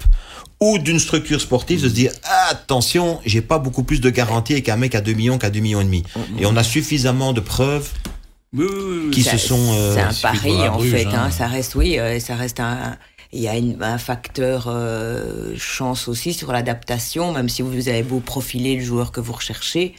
ou 0.60 0.78
d'une 0.78 0.98
structure 0.98 1.40
sportive 1.40 1.82
de 1.82 1.88
se 1.88 1.94
dire 1.94 2.12
attention, 2.50 3.20
j'ai 3.26 3.40
pas 3.40 3.58
beaucoup 3.58 3.82
plus 3.84 4.00
de 4.00 4.10
garantie 4.10 4.62
qu'un 4.62 4.76
mec 4.76 4.94
à 4.94 5.00
2 5.00 5.12
millions 5.12 5.38
qu'à 5.38 5.50
2 5.50 5.60
millions 5.60 5.80
et 5.80 5.84
demi. 5.84 6.02
Et 6.38 6.46
on 6.46 6.56
a 6.56 6.62
suffisamment 6.64 7.32
de 7.32 7.40
preuves 7.40 7.88
Oui, 8.52 8.66
oui, 8.68 9.00
oui, 9.06 9.10
qui 9.10 9.22
Ça- 9.22 9.32
se 9.36 9.48
sont 9.48 9.72
euh, 9.74 9.94
C'est 9.94 10.00
un 10.00 10.12
pari 10.32 10.68
en 10.68 10.78
fait. 10.78 11.06
hein. 11.06 11.24
hein. 11.26 11.30
Ça 11.30 11.46
reste, 11.48 11.74
oui, 11.74 11.98
euh, 11.98 12.18
ça 12.20 12.34
reste 12.36 12.60
un. 12.60 12.96
Il 13.32 13.40
y 13.40 13.48
a 13.48 13.56
une- 13.56 13.82
un 13.82 13.98
facteur 13.98 14.66
euh, 14.68 15.54
chance 15.56 16.06
aussi 16.06 16.32
sur 16.32 16.52
l'adaptation, 16.52 17.32
même 17.32 17.48
si 17.48 17.62
vous 17.62 17.88
avez 17.88 18.04
beau 18.04 18.20
profiler 18.20 18.76
le 18.76 18.84
joueur 18.84 19.10
que 19.10 19.20
vous 19.20 19.32
recherchez. 19.32 19.94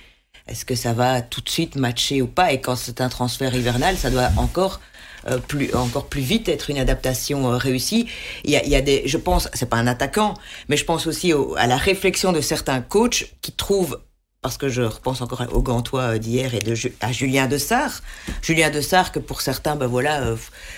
Est-ce 0.48 0.64
que 0.66 0.76
ça 0.76 0.94
va 0.94 1.22
tout 1.22 1.42
de 1.42 1.50
suite 1.50 1.76
matcher 1.76 2.22
ou 2.22 2.28
pas? 2.28 2.54
Et 2.54 2.62
quand 2.62 2.76
c'est 2.76 3.02
un 3.02 3.10
transfert 3.10 3.54
hivernal, 3.56 3.98
ça 3.98 4.12
doit 4.12 4.30
encore 4.38 4.80
euh, 5.28 5.40
plus 5.40 5.74
encore 5.74 6.06
plus 6.08 6.22
vite 6.22 6.48
être 6.50 6.70
une 6.70 6.78
adaptation 6.78 7.52
euh, 7.52 7.58
réussie. 7.58 8.08
Il 8.44 8.52
y 8.52 8.56
a, 8.56 8.64
il 8.64 8.70
y 8.70 8.76
a 8.76 8.82
des, 8.82 9.04
je 9.08 9.18
pense, 9.18 9.50
c'est 9.54 9.68
pas 9.68 9.78
un 9.78 9.88
attaquant, 9.88 10.36
mais 10.70 10.78
je 10.78 10.86
pense 10.86 11.08
aussi 11.08 11.34
au- 11.34 11.56
à 11.56 11.66
la 11.66 11.78
réflexion 11.78 12.32
de 12.32 12.42
certains 12.42 12.82
coachs 12.82 13.26
qui 13.42 13.52
trouvent 13.54 14.00
parce 14.46 14.60
que 14.60 14.70
je 14.70 14.84
repense 14.84 15.22
encore 15.22 15.44
au 15.54 15.64
Gantois 15.64 16.02
euh, 16.02 16.18
d'hier 16.20 16.54
et 16.54 16.60
de, 16.60 16.76
à 17.02 17.12
Julien 17.12 17.48
Dessart. 17.48 18.04
Julien 18.44 18.70
Dessart, 18.70 19.12
que 19.12 19.18
pour 19.18 19.42
certains, 19.42 19.76
ben 19.76 19.88
voilà, 19.88 20.22
euh, 20.22 20.36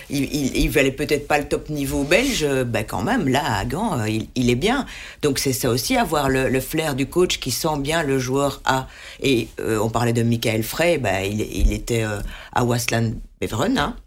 il, 0.09 0.23
il, 0.33 0.55
il 0.55 0.69
valait 0.69 0.93
peut-être 0.93 1.27
pas 1.27 1.37
le 1.37 1.49
top 1.49 1.67
niveau 1.69 2.05
belge, 2.05 2.43
euh, 2.43 2.63
ben 2.63 2.85
quand 2.85 3.03
même, 3.03 3.27
là, 3.27 3.43
à 3.57 3.65
Gand, 3.65 4.05
il, 4.05 4.29
il 4.35 4.49
est 4.49 4.55
bien. 4.55 4.85
Donc 5.21 5.37
c'est 5.37 5.51
ça 5.51 5.69
aussi, 5.69 5.97
avoir 5.97 6.29
le, 6.29 6.47
le 6.47 6.61
flair 6.61 6.95
du 6.95 7.07
coach 7.07 7.41
qui 7.41 7.51
sent 7.51 7.77
bien 7.79 8.03
le 8.03 8.19
joueur 8.19 8.61
A. 8.63 8.87
Et 9.21 9.49
euh, 9.59 9.77
on 9.79 9.89
parlait 9.89 10.13
de 10.13 10.23
Michael 10.23 10.63
Frey, 10.63 10.97
ben, 10.97 11.25
il, 11.29 11.41
il 11.41 11.73
était 11.73 12.03
euh, 12.03 12.21
à 12.53 12.63
Waslan 12.63 13.15
Beveren. 13.41 13.77
Hein. 13.77 13.97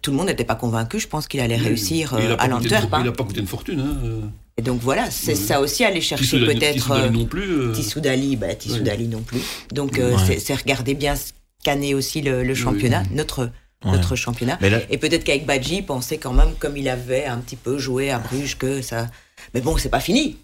Tout 0.00 0.12
le 0.12 0.16
monde 0.16 0.28
n'était 0.28 0.44
pas 0.44 0.54
convaincu, 0.54 1.00
je 1.00 1.08
pense 1.08 1.26
qu'il 1.26 1.40
allait 1.40 1.56
réussir 1.56 2.14
à 2.14 2.46
l'Antwerp. 2.46 2.88
Il 2.88 2.94
hein. 2.94 3.02
n'a 3.02 3.10
pas 3.10 3.24
coûté 3.24 3.40
une 3.40 3.48
fortune. 3.48 3.80
Hein. 3.80 4.30
Et 4.56 4.62
donc 4.62 4.80
voilà, 4.80 5.10
c'est 5.10 5.34
ça 5.34 5.60
aussi, 5.60 5.84
aller 5.84 6.00
chercher 6.00 6.38
peut-être... 6.38 6.74
Tissoudali 6.74 7.06
euh, 7.06 7.10
non 7.10 7.24
plus. 7.26 7.50
euh. 7.50 7.72
Tissoudali, 7.72 8.36
bah, 8.36 8.54
Tissoudali 8.54 9.08
non 9.08 9.20
plus. 9.22 9.40
Donc, 9.72 9.98
euh, 9.98 10.16
Ouais. 10.16 10.38
c'est- 10.38 10.54
regarder 10.54 10.94
bien, 10.94 11.14
scanner 11.60 11.94
aussi 11.94 12.22
le, 12.22 12.44
le 12.44 12.54
championnat, 12.54 13.02
notre, 13.10 13.50
Ouais. 13.84 13.90
notre 13.92 14.14
championnat. 14.16 14.56
Là, 14.60 14.78
Et 14.90 14.96
peut-être 14.98 15.24
qu'avec 15.24 15.44
Badji, 15.44 15.82
penser 15.82 16.18
quand 16.18 16.32
même, 16.32 16.54
comme 16.58 16.76
il 16.76 16.88
avait 16.88 17.24
un 17.26 17.38
petit 17.38 17.56
peu 17.56 17.78
joué 17.78 18.10
à 18.10 18.18
Bruges, 18.18 18.56
que 18.56 18.80
ça. 18.80 19.08
Mais 19.54 19.60
bon, 19.60 19.76
c'est 19.76 19.88
pas 19.90 20.00
fini. 20.00 20.36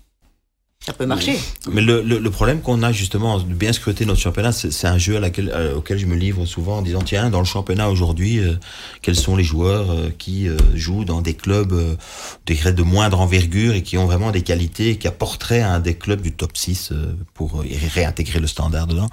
Ça 0.82 0.94
peut 0.94 1.04
marcher. 1.04 1.38
Mais 1.70 1.82
le, 1.82 2.30
problème 2.30 2.62
qu'on 2.62 2.82
a 2.82 2.90
justement 2.90 3.38
de 3.38 3.52
bien 3.52 3.70
scruter 3.70 4.06
notre 4.06 4.20
championnat, 4.20 4.50
c'est 4.50 4.86
un 4.86 4.96
jeu 4.96 5.20
euh, 5.22 5.74
auquel 5.76 5.98
je 5.98 6.06
me 6.06 6.16
livre 6.16 6.46
souvent 6.46 6.78
en 6.78 6.82
disant 6.82 7.02
tiens, 7.02 7.28
dans 7.28 7.40
le 7.40 7.44
championnat 7.44 7.90
aujourd'hui, 7.90 8.38
euh, 8.38 8.54
quels 9.02 9.14
sont 9.14 9.36
les 9.36 9.44
joueurs 9.44 9.90
euh, 9.90 10.10
qui 10.16 10.48
jouent 10.74 11.04
dans 11.04 11.20
des 11.20 11.34
clubs 11.34 11.98
de 12.46 12.82
moindre 12.82 13.20
envergure 13.20 13.74
et 13.74 13.82
qui 13.82 13.98
ont 13.98 14.06
vraiment 14.06 14.30
des 14.30 14.40
qualités 14.40 14.96
qui 14.96 15.06
apporteraient 15.06 15.60
à 15.60 15.70
un 15.74 15.80
des 15.80 15.96
clubs 15.96 16.22
du 16.22 16.32
top 16.32 16.56
6 16.56 16.92
euh, 16.92 17.14
pour 17.34 17.62
réintégrer 17.94 18.40
le 18.40 18.46
standard 18.46 18.86
dedans, 18.86 19.10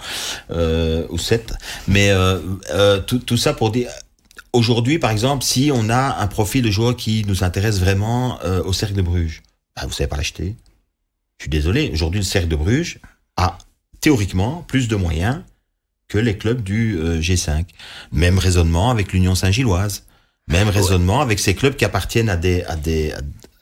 ou 1.09 1.17
7. 1.17 1.53
Mais 1.89 2.13
tout, 3.07 3.37
ça 3.37 3.53
pour 3.53 3.71
dire... 3.71 3.89
Aujourd'hui, 4.53 4.99
par 4.99 5.11
exemple, 5.11 5.43
si 5.43 5.69
on 5.73 5.89
a 5.89 6.21
un 6.21 6.27
profil 6.27 6.63
de 6.63 6.71
joueur 6.71 6.95
qui 6.95 7.25
nous 7.27 7.43
intéresse 7.43 7.81
vraiment 7.81 8.39
au 8.63 8.71
Cercle 8.71 8.95
de 8.95 9.01
Bruges, 9.01 9.43
bah, 9.75 9.83
vous 9.85 9.91
savez 9.91 10.07
pas 10.07 10.15
l'acheter. 10.15 10.55
Je 11.37 11.43
suis 11.43 11.49
désolé, 11.49 11.91
aujourd'hui 11.93 12.19
le 12.19 12.25
Cercle 12.25 12.47
de 12.47 12.55
Bruges 12.55 12.99
a 13.35 13.57
théoriquement 14.01 14.63
plus 14.67 14.87
de 14.87 14.95
moyens 14.95 15.41
que 16.07 16.17
les 16.17 16.37
clubs 16.37 16.61
du 16.61 16.97
euh, 16.97 17.19
G5. 17.19 17.65
Même 18.11 18.39
raisonnement 18.39 18.89
avec 18.89 19.13
l'Union 19.13 19.35
Saint-Gilloise. 19.35 20.05
Même 20.47 20.69
raisonnement 20.69 21.19
avec 21.19 21.39
ces 21.39 21.55
clubs 21.55 21.75
qui 21.75 21.83
appartiennent 21.83 22.29
à 22.29 22.37
des, 22.37 22.63
à 22.63 22.77
des, 22.77 23.13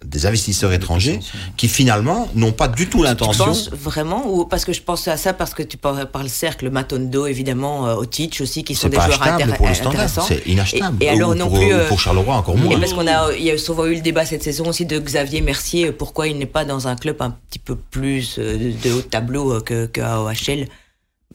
des 0.06 0.26
investisseurs 0.26 0.72
étrangers 0.74 1.20
qui 1.58 1.68
finalement 1.68 2.30
n'ont 2.36 2.51
pas 2.51 2.68
du 2.68 2.88
tout 2.89 2.99
Tu 2.99 3.03
l'intention. 3.06 3.45
penses 3.45 3.70
vraiment 3.72 4.28
ou 4.32 4.45
parce 4.45 4.66
que 4.66 4.74
je 4.74 4.82
pense 4.82 5.08
à 5.08 5.18
ça 5.18 5.34
parce 5.34 5.53
que 5.53 5.64
tu 5.64 5.78
parles 5.78 6.06
par 6.12 6.24
le 6.24 6.30
cercle 6.30 6.70
Matondo 6.70 7.26
évidemment 7.28 7.88
euh, 7.88 7.95
Otic 7.95 8.39
aussi 8.41 8.64
qui 8.64 8.76
sont 8.76 8.89
des 8.89 8.97
pas 8.97 9.06
joueurs 9.10 9.22
intér- 9.22 9.56
pour 9.58 9.68
le 9.68 9.72
intéressants. 9.74 10.22
c'est 10.28 10.45
inachetable. 10.45 10.97
Et, 11.01 11.06
et 11.06 11.10
alors 11.10 11.32
Ou 11.32 11.36
non 11.36 11.47
pour, 11.49 11.58
plus 11.60 11.74
euh, 11.74 11.88
pour 11.88 11.99
Charleroi 11.99 12.36
encore 12.36 12.58
moins. 12.58 12.76
et 12.76 12.80
parce 12.80 12.93
qu'on 12.93 13.08
a 13.08 13.34
il 13.34 13.43
y 13.43 13.51
a 13.51 13.58
souvent 13.58 13.86
eu 13.86 13.95
le 13.95 14.01
débat 14.01 14.26
cette 14.26 14.43
saison 14.43 14.68
aussi 14.70 14.86
de 14.86 14.99
Xavier 14.99 15.41
Mercier 15.41 15.88
euh, 15.88 15.91
pourquoi 15.91 16.28
il 16.28 16.38
n'est 16.38 16.45
pas 16.45 16.66
dans 16.66 16.88
un 16.88 16.95
club 16.95 17.18
un 17.22 17.32
petit 17.32 17.60
peu 17.60 17.76
plus 17.76 18.38
euh, 18.39 18.58
de, 18.58 18.89
de 18.89 18.93
haut 18.95 19.01
tableau 19.01 19.60
que, 19.62 19.86
que 19.88 20.01
à 20.01 20.22
OHL. 20.22 20.68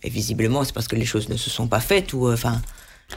Et 0.02 0.08
visiblement 0.10 0.64
c'est 0.64 0.72
parce 0.72 0.88
que 0.88 0.96
les 0.96 1.04
choses 1.04 1.28
ne 1.28 1.36
se 1.36 1.50
sont 1.50 1.66
pas 1.66 1.80
faites 1.80 2.12
ou 2.12 2.26
euh, 2.28 2.34
enfin 2.34 2.60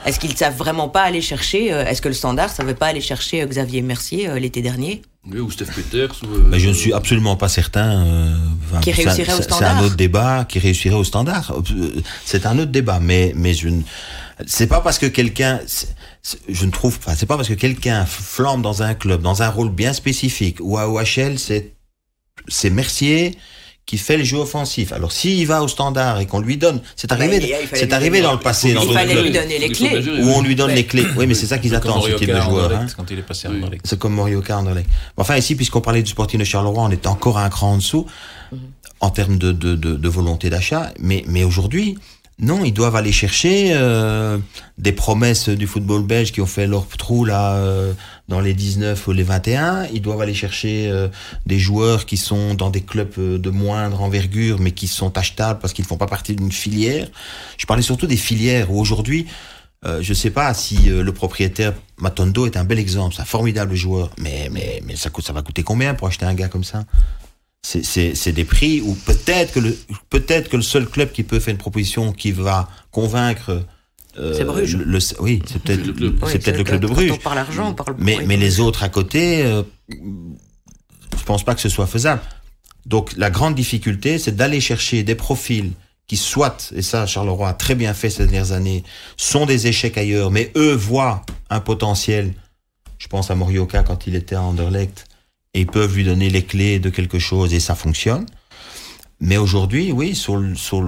est-ce 0.05 0.19
qu'ils 0.19 0.35
savent 0.35 0.57
vraiment 0.57 0.89
pas 0.89 1.01
aller 1.03 1.21
chercher 1.21 1.73
euh, 1.73 1.85
Est-ce 1.85 2.01
que 2.01 2.07
le 2.07 2.13
Standard 2.13 2.49
savait 2.49 2.73
pas 2.75 2.87
aller 2.87 3.01
chercher 3.01 3.41
euh, 3.41 3.45
Xavier 3.47 3.81
Mercier 3.81 4.27
euh, 4.29 4.39
l'été 4.39 4.61
dernier? 4.61 5.01
Oui, 5.31 5.39
ou 5.39 5.49
Steph 5.51 5.67
Peters. 5.73 6.11
Ou, 6.23 6.33
euh, 6.35 6.43
Mais 6.49 6.59
je 6.59 6.67
ne 6.69 6.73
suis 6.73 6.91
absolument 6.93 7.35
pas 7.37 7.47
certain. 7.49 8.05
euh, 8.05 8.35
enfin, 8.69 8.81
Qui 8.81 8.93
c'est 8.93 9.07
un- 9.07 9.11
réussirait 9.11 9.33
au 9.33 9.37
c'est- 9.37 9.43
C'est 9.43 9.49
standard. 9.49 9.77
un 9.77 9.83
autre 9.85 9.95
débat 9.95 10.45
qui 10.47 10.59
réussirait 10.59 10.95
au 10.95 11.03
standard. 11.03 11.53
C'est 12.25 12.45
un 12.45 12.59
autre 12.59 12.71
débat, 12.71 12.99
mais 13.01 13.31
mais 13.35 13.53
je 13.53 13.69
ne. 13.69 13.81
C'est 14.47 14.67
pas 14.67 14.81
parce 14.81 14.97
que 14.99 15.05
quelqu'un, 15.05 15.61
je 16.49 16.65
ne 16.65 16.71
trouve 16.71 16.99
pas. 16.99 17.15
C'est 17.15 17.25
pas 17.27 17.35
parce 17.37 17.47
que 17.47 17.53
quelqu'un 17.53 18.05
flambe 18.05 18.61
dans 18.63 18.81
un 18.83 18.95
club, 18.95 19.21
dans 19.21 19.43
un 19.43 19.49
rôle 19.49 19.69
bien 19.69 19.93
spécifique, 19.93 20.57
ou 20.59 20.77
à 20.77 20.89
OHL, 20.89 21.37
c'est 21.39 21.73
c'est 22.49 22.69
Mercier 22.71 23.37
qui 23.85 23.97
fait 23.97 24.15
le 24.17 24.23
jeu 24.23 24.37
offensif. 24.37 24.93
Alors 24.93 25.11
s'il 25.11 25.45
va 25.45 25.61
au 25.61 25.67
standard 25.67 26.19
et 26.19 26.25
qu'on 26.25 26.39
lui 26.39 26.55
donne, 26.57 26.79
c'est 26.95 27.11
arrivé, 27.11 27.35
il 27.37 27.67
fallait 27.67 27.67
c'est 27.81 27.91
arrivé 27.93 28.21
dans 28.21 28.31
le 28.31 28.39
passé 28.39 28.69
il 28.69 28.75
dans 28.75 28.81
fallait 28.93 29.11
clubs 29.13 29.25
lui 29.25 29.31
donner 29.31 29.59
les 29.59 29.69
clés. 29.69 30.21
où 30.21 30.27
on 30.29 30.41
lui 30.41 30.55
donne 30.55 30.69
Ouais. 30.69 30.75
les 30.75 30.85
clés. 30.85 31.05
Oui, 31.17 31.27
mais 31.27 31.33
c'est 31.33 31.47
ça 31.47 31.57
qu'ils 31.57 31.75
attendent 31.75 32.03
ce 32.03 32.11
type 32.11 32.29
de 32.31 32.39
joueur. 32.39 32.71
Hein. 32.73 32.85
Quand 32.95 33.11
il 33.11 33.19
est 33.19 33.23
passé 33.23 33.47
à 33.47 33.51
Oui. 33.51 33.57
Anderlecht. 33.57 33.85
C'est 33.85 33.99
comme 33.99 34.13
Morioka 34.13 34.57
Anderlecht. 34.57 34.89
Enfin, 35.17 35.35
ici, 35.35 35.55
puisqu'on 35.55 35.81
parlait 35.81 36.01
du 36.01 36.09
Sporting 36.11 36.39
de 36.39 36.45
Charleroi, 36.45 36.81
on 36.83 36.91
est 36.91 37.07
encore 37.07 37.37
un 37.37 37.49
cran 37.49 37.73
en 37.73 37.77
dessous 37.77 38.07
en 39.01 39.09
termes 39.09 39.37
de, 39.37 39.51
de, 39.51 39.75
de, 39.75 39.95
de 39.95 40.09
volonté 40.09 40.49
d'achat. 40.49 40.91
Mais, 40.99 41.25
mais 41.27 41.43
aujourd'hui, 41.43 41.97
non, 42.39 42.63
ils 42.63 42.71
doivent 42.73 42.95
aller 42.95 43.11
chercher 43.11 43.71
euh, 43.73 44.37
des 44.77 44.91
promesses 44.93 45.49
du 45.49 45.67
football 45.67 46.03
belge 46.03 46.31
qui 46.31 46.39
ont 46.41 46.45
fait 46.47 46.67
leur 46.67 46.87
trou 46.87 47.25
là 47.25 47.55
euh, 47.55 47.91
dans 48.27 48.39
les 48.39 48.53
19 48.53 49.07
ou 49.07 49.11
les 49.11 49.23
21. 49.23 49.85
Ils 49.93 50.01
doivent 50.01 50.21
aller 50.21 50.33
chercher 50.33 50.89
euh, 50.89 51.07
des 51.45 51.59
joueurs 51.59 52.05
qui 52.05 52.17
sont 52.17 52.53
dans 52.55 52.69
des 52.69 52.81
clubs 52.81 53.13
euh, 53.17 53.37
de 53.37 53.49
moindre 53.49 54.01
envergure, 54.01 54.59
mais 54.59 54.71
qui 54.71 54.87
sont 54.87 55.17
achetables 55.17 55.59
parce 55.59 55.73
qu'ils 55.73 55.83
ne 55.83 55.87
font 55.87 55.97
pas 55.97 56.07
partie 56.07 56.35
d'une 56.35 56.51
filière. 56.51 57.07
Je 57.57 57.65
parlais 57.65 57.81
surtout 57.81 58.07
des 58.07 58.17
filières 58.17 58.71
où 58.71 58.79
aujourd'hui, 58.79 59.27
euh, 59.85 60.01
je 60.01 60.13
sais 60.13 60.29
pas 60.29 60.53
si 60.53 60.77
le 60.85 61.11
propriétaire 61.11 61.73
Matondo 61.97 62.45
est 62.45 62.55
un 62.55 62.63
bel 62.63 62.79
exemple, 62.79 63.15
c'est 63.15 63.21
un 63.21 63.25
formidable 63.25 63.75
joueur, 63.75 64.11
mais 64.17 64.49
mais 64.51 64.81
mais 64.85 64.95
ça 64.95 65.09
coûte, 65.09 65.25
ça 65.25 65.33
va 65.33 65.41
coûter 65.41 65.63
combien 65.63 65.93
pour 65.93 66.07
acheter 66.07 66.25
un 66.25 66.33
gars 66.33 66.47
comme 66.47 66.63
ça? 66.63 66.85
C'est 67.65 68.33
des 68.33 68.43
prix 68.43 68.81
où 68.81 68.93
peut-être 68.93 69.53
que 69.53 69.59
le 69.59 69.77
peut-être 70.09 70.49
que 70.49 70.57
le 70.57 70.63
seul 70.63 70.85
club 70.85 71.11
qui 71.11 71.23
peut 71.23 71.39
faire 71.39 71.53
une 71.53 71.57
proposition 71.57 72.11
qui 72.11 72.31
va 72.31 72.69
convaincre 72.91 73.63
C'est 74.15 74.43
Bruges. 74.45 74.75
le- 74.77 74.83
le- 74.85 74.99
oui, 75.21 75.41
c'est 75.47 75.61
peut-être 75.61 75.85
le 75.85 75.93
club. 75.93 76.19
c'est 76.27 76.39
peut-être 76.39 76.57
le 76.57 76.63
club 76.63 76.81
de 76.81 76.87
Quand 76.87 76.93
Bruges. 76.93 77.11
on 77.11 77.17
parle 77.17 77.37
argent, 77.39 77.69
on 77.69 77.73
parle 77.73 77.95
Mais, 77.97 78.19
mais 78.27 78.37
les 78.37 78.59
autres 78.59 78.83
à 78.83 78.89
côté, 78.89 79.43
euh, 79.43 79.63
je 79.89 81.23
pense 81.25 81.43
pas 81.43 81.55
que 81.55 81.61
ce 81.61 81.69
soit 81.69 81.87
faisable. 81.87 82.21
Donc 82.85 83.13
la 83.17 83.29
grande 83.29 83.55
difficulté, 83.55 84.19
c'est 84.19 84.35
d'aller 84.35 84.59
chercher 84.61 85.03
des 85.03 85.15
profils 85.15 85.71
qui 86.07 86.17
soit, 86.17 86.71
et 86.75 86.81
ça 86.81 87.05
Charleroi 87.07 87.47
a 87.49 87.53
très 87.53 87.75
bien 87.75 87.93
fait 87.93 88.09
ces 88.09 88.23
dernières 88.23 88.51
années, 88.51 88.83
sont 89.17 89.45
des 89.45 89.67
échecs 89.67 89.97
ailleurs, 89.97 90.31
mais 90.31 90.51
eux 90.55 90.73
voient 90.73 91.25
un 91.49 91.59
potentiel. 91.61 92.33
Je 92.99 93.07
pense 93.07 93.31
à 93.31 93.35
Morioka 93.35 93.83
quand 93.83 94.05
il 94.05 94.15
était 94.15 94.35
à 94.35 94.41
Anderlecht, 94.41 95.05
et 95.53 95.61
ils 95.61 95.67
peuvent 95.67 95.95
lui 95.95 96.03
donner 96.03 96.29
les 96.29 96.43
clés 96.43 96.79
de 96.79 96.89
quelque 96.89 97.19
chose 97.19 97.53
et 97.53 97.59
ça 97.59 97.73
fonctionne. 97.75 98.25
Mais 99.21 99.37
aujourd'hui, 99.37 99.91
oui, 99.91 100.13
sur 100.13 100.35
le, 100.35 100.55
sur 100.55 100.83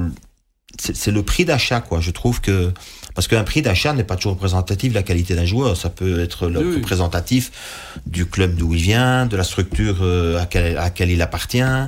c'est 0.77 1.11
le 1.11 1.23
prix 1.23 1.45
d'achat, 1.45 1.79
quoi. 1.79 2.01
Je 2.01 2.11
trouve 2.11 2.41
que 2.41 2.73
parce 3.15 3.27
qu'un 3.27 3.43
prix 3.43 3.61
d'achat 3.61 3.93
n'est 3.93 4.03
pas 4.03 4.17
toujours 4.17 4.33
représentatif 4.33 4.89
de 4.91 4.95
la 4.95 5.03
qualité 5.03 5.33
d'un 5.35 5.45
joueur. 5.45 5.75
Ça 5.77 5.89
peut 5.89 6.19
être 6.19 6.47
le 6.47 6.59
Oui, 6.59 6.75
représentatif 6.75 7.51
du 8.05 8.25
club 8.25 8.55
d'où 8.55 8.73
il 8.73 8.81
vient, 8.81 9.25
de 9.25 9.37
la 9.37 9.43
structure 9.45 9.99
euh, 10.01 10.37
à, 10.39 10.45
quelle- 10.45 10.77
à 10.77 10.83
laquelle 10.83 11.09
il 11.09 11.21
appartient, 11.21 11.61
euh, 11.61 11.87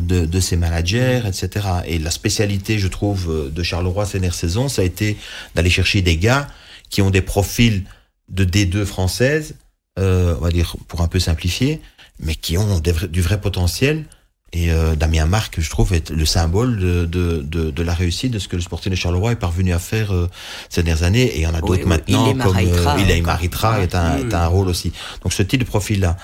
de, 0.00 0.26
de 0.26 0.40
ses 0.40 0.56
managers, 0.56 1.20
etc. 1.26 1.66
Et 1.86 1.98
la 1.98 2.10
spécialité, 2.10 2.78
je 2.78 2.88
trouve, 2.88 3.30
euh, 3.30 3.50
de 3.50 3.62
Charleroi 3.62 4.06
ces 4.06 4.18
dernières 4.18 4.34
saisons, 4.34 4.68
ça 4.68 4.82
a 4.82 4.84
été 4.86 5.16
d'aller 5.54 5.70
chercher 5.70 6.00
des 6.02 6.16
gars 6.16 6.48
qui 6.90 7.02
ont 7.02 7.10
des 7.10 7.22
profils 7.22 7.84
de 8.30 8.44
D2 8.44 8.84
française, 8.86 9.54
euh, 9.98 10.34
on 10.38 10.42
va 10.44 10.50
dire 10.50 10.74
pour 10.88 11.02
un 11.02 11.08
peu 11.08 11.18
simplifier, 11.20 11.80
mais 12.18 12.34
qui 12.34 12.56
ont 12.58 12.80
des 12.80 12.92
du 13.08 13.20
vrai 13.20 13.40
potentiel. 13.40 14.04
Et 14.52 14.70
euh, 14.70 14.94
Damien 14.94 15.26
Marc, 15.26 15.60
je 15.60 15.68
trouve, 15.68 15.92
est 15.92 16.10
le 16.10 16.24
symbole 16.24 16.78
de, 16.78 17.04
de, 17.04 17.42
de, 17.42 17.70
de 17.70 17.82
la 17.82 17.92
réussite 17.92 18.32
de 18.32 18.38
ce 18.38 18.46
que 18.48 18.56
le 18.56 18.62
Sporting 18.62 18.90
de 18.90 18.96
Charleroi 18.96 19.32
est 19.32 19.36
parvenu 19.36 19.72
à 19.72 19.78
faire 19.78 20.12
euh, 20.12 20.30
ces 20.70 20.82
dernières 20.82 21.02
années. 21.02 21.24
Et 21.24 21.38
il 21.38 21.42
y 21.42 21.46
en 21.46 21.54
a 21.54 21.60
d'autres 21.60 21.82
oui, 21.82 21.88
maintenant, 21.88 22.32
comme 22.32 22.56
euh, 22.56 22.80
encore. 22.80 23.34
Raitra 23.38 23.80
est 23.82 23.94
un, 23.94 24.18
est 24.18 24.32
un 24.32 24.46
rôle 24.46 24.68
aussi. 24.68 24.92
Donc 25.22 25.32
ce 25.32 25.42
type 25.42 25.60
de 25.60 25.64
profil-là. 25.64 26.16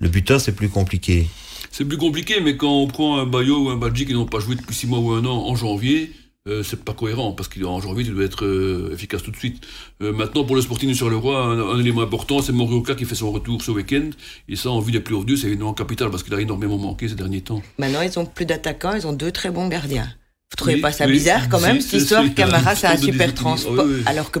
Le 0.00 0.08
buteur, 0.08 0.40
c'est 0.40 0.52
plus 0.52 0.68
compliqué. 0.68 1.28
C'est 1.70 1.84
plus 1.84 1.98
compliqué, 1.98 2.40
mais 2.40 2.56
quand 2.56 2.72
on 2.72 2.86
prend 2.88 3.18
un 3.18 3.26
Bayo 3.26 3.66
ou 3.66 3.70
un 3.70 3.76
Badji 3.76 4.06
qui 4.06 4.14
n'ont 4.14 4.26
pas 4.26 4.40
joué 4.40 4.56
depuis 4.56 4.74
6 4.74 4.86
mois 4.88 4.98
ou 4.98 5.12
un 5.12 5.24
an 5.24 5.46
en 5.46 5.54
janvier, 5.54 6.12
euh, 6.48 6.62
c'est 6.62 6.82
pas 6.82 6.92
cohérent, 6.94 7.32
parce 7.32 7.48
qu'en 7.48 7.80
janvier, 7.80 8.04
tu 8.04 8.10
dois 8.10 8.24
être 8.24 8.44
euh, 8.44 8.90
efficace 8.92 9.22
tout 9.22 9.30
de 9.30 9.36
suite. 9.36 9.64
Euh, 10.02 10.12
maintenant, 10.12 10.44
pour 10.44 10.56
le 10.56 10.62
Sporting 10.62 10.92
sur 10.94 11.10
le 11.10 11.16
Roi, 11.16 11.38
un, 11.38 11.58
un 11.60 11.78
élément 11.78 12.02
important, 12.02 12.40
c'est 12.42 12.52
Morioka 12.52 12.94
qui 12.94 13.04
fait 13.04 13.14
son 13.14 13.30
retour 13.30 13.62
ce 13.62 13.70
week-end. 13.70 14.10
Et 14.48 14.56
ça, 14.56 14.70
en 14.70 14.80
vue 14.80 14.92
des 14.92 15.00
plus 15.00 15.24
2, 15.24 15.36
c'est 15.36 15.46
énormément 15.48 15.74
capital, 15.74 16.10
parce 16.10 16.22
qu'il 16.22 16.34
a 16.34 16.40
énormément 16.40 16.78
manqué 16.78 17.08
ces 17.08 17.14
derniers 17.14 17.42
temps. 17.42 17.62
Maintenant, 17.78 18.02
ils 18.02 18.18
ont 18.18 18.24
plus 18.26 18.46
d'attaquants, 18.46 18.94
ils 18.94 19.06
ont 19.06 19.12
deux 19.12 19.30
très 19.32 19.50
bons 19.50 19.68
gardiens. 19.68 20.08
Vous 20.50 20.56
trouvez 20.56 20.74
Oui, 20.76 20.80
pas 20.80 20.92
ça 20.92 21.04
oui. 21.06 21.12
bizarre 21.12 21.48
quand 21.50 21.60
même, 21.60 21.80
cette 21.80 22.00
histoire. 22.00 22.24
Camara, 22.34 22.74
c'est 22.74 22.86
un 22.86 22.94
Il 22.94 23.02
super 23.02 23.34
transport, 23.34 23.84
oui. 23.86 24.02
alors 24.06 24.30
que, 24.30 24.38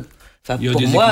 enfin, 0.48 0.72
pour 0.72 0.88
moi, 0.88 1.08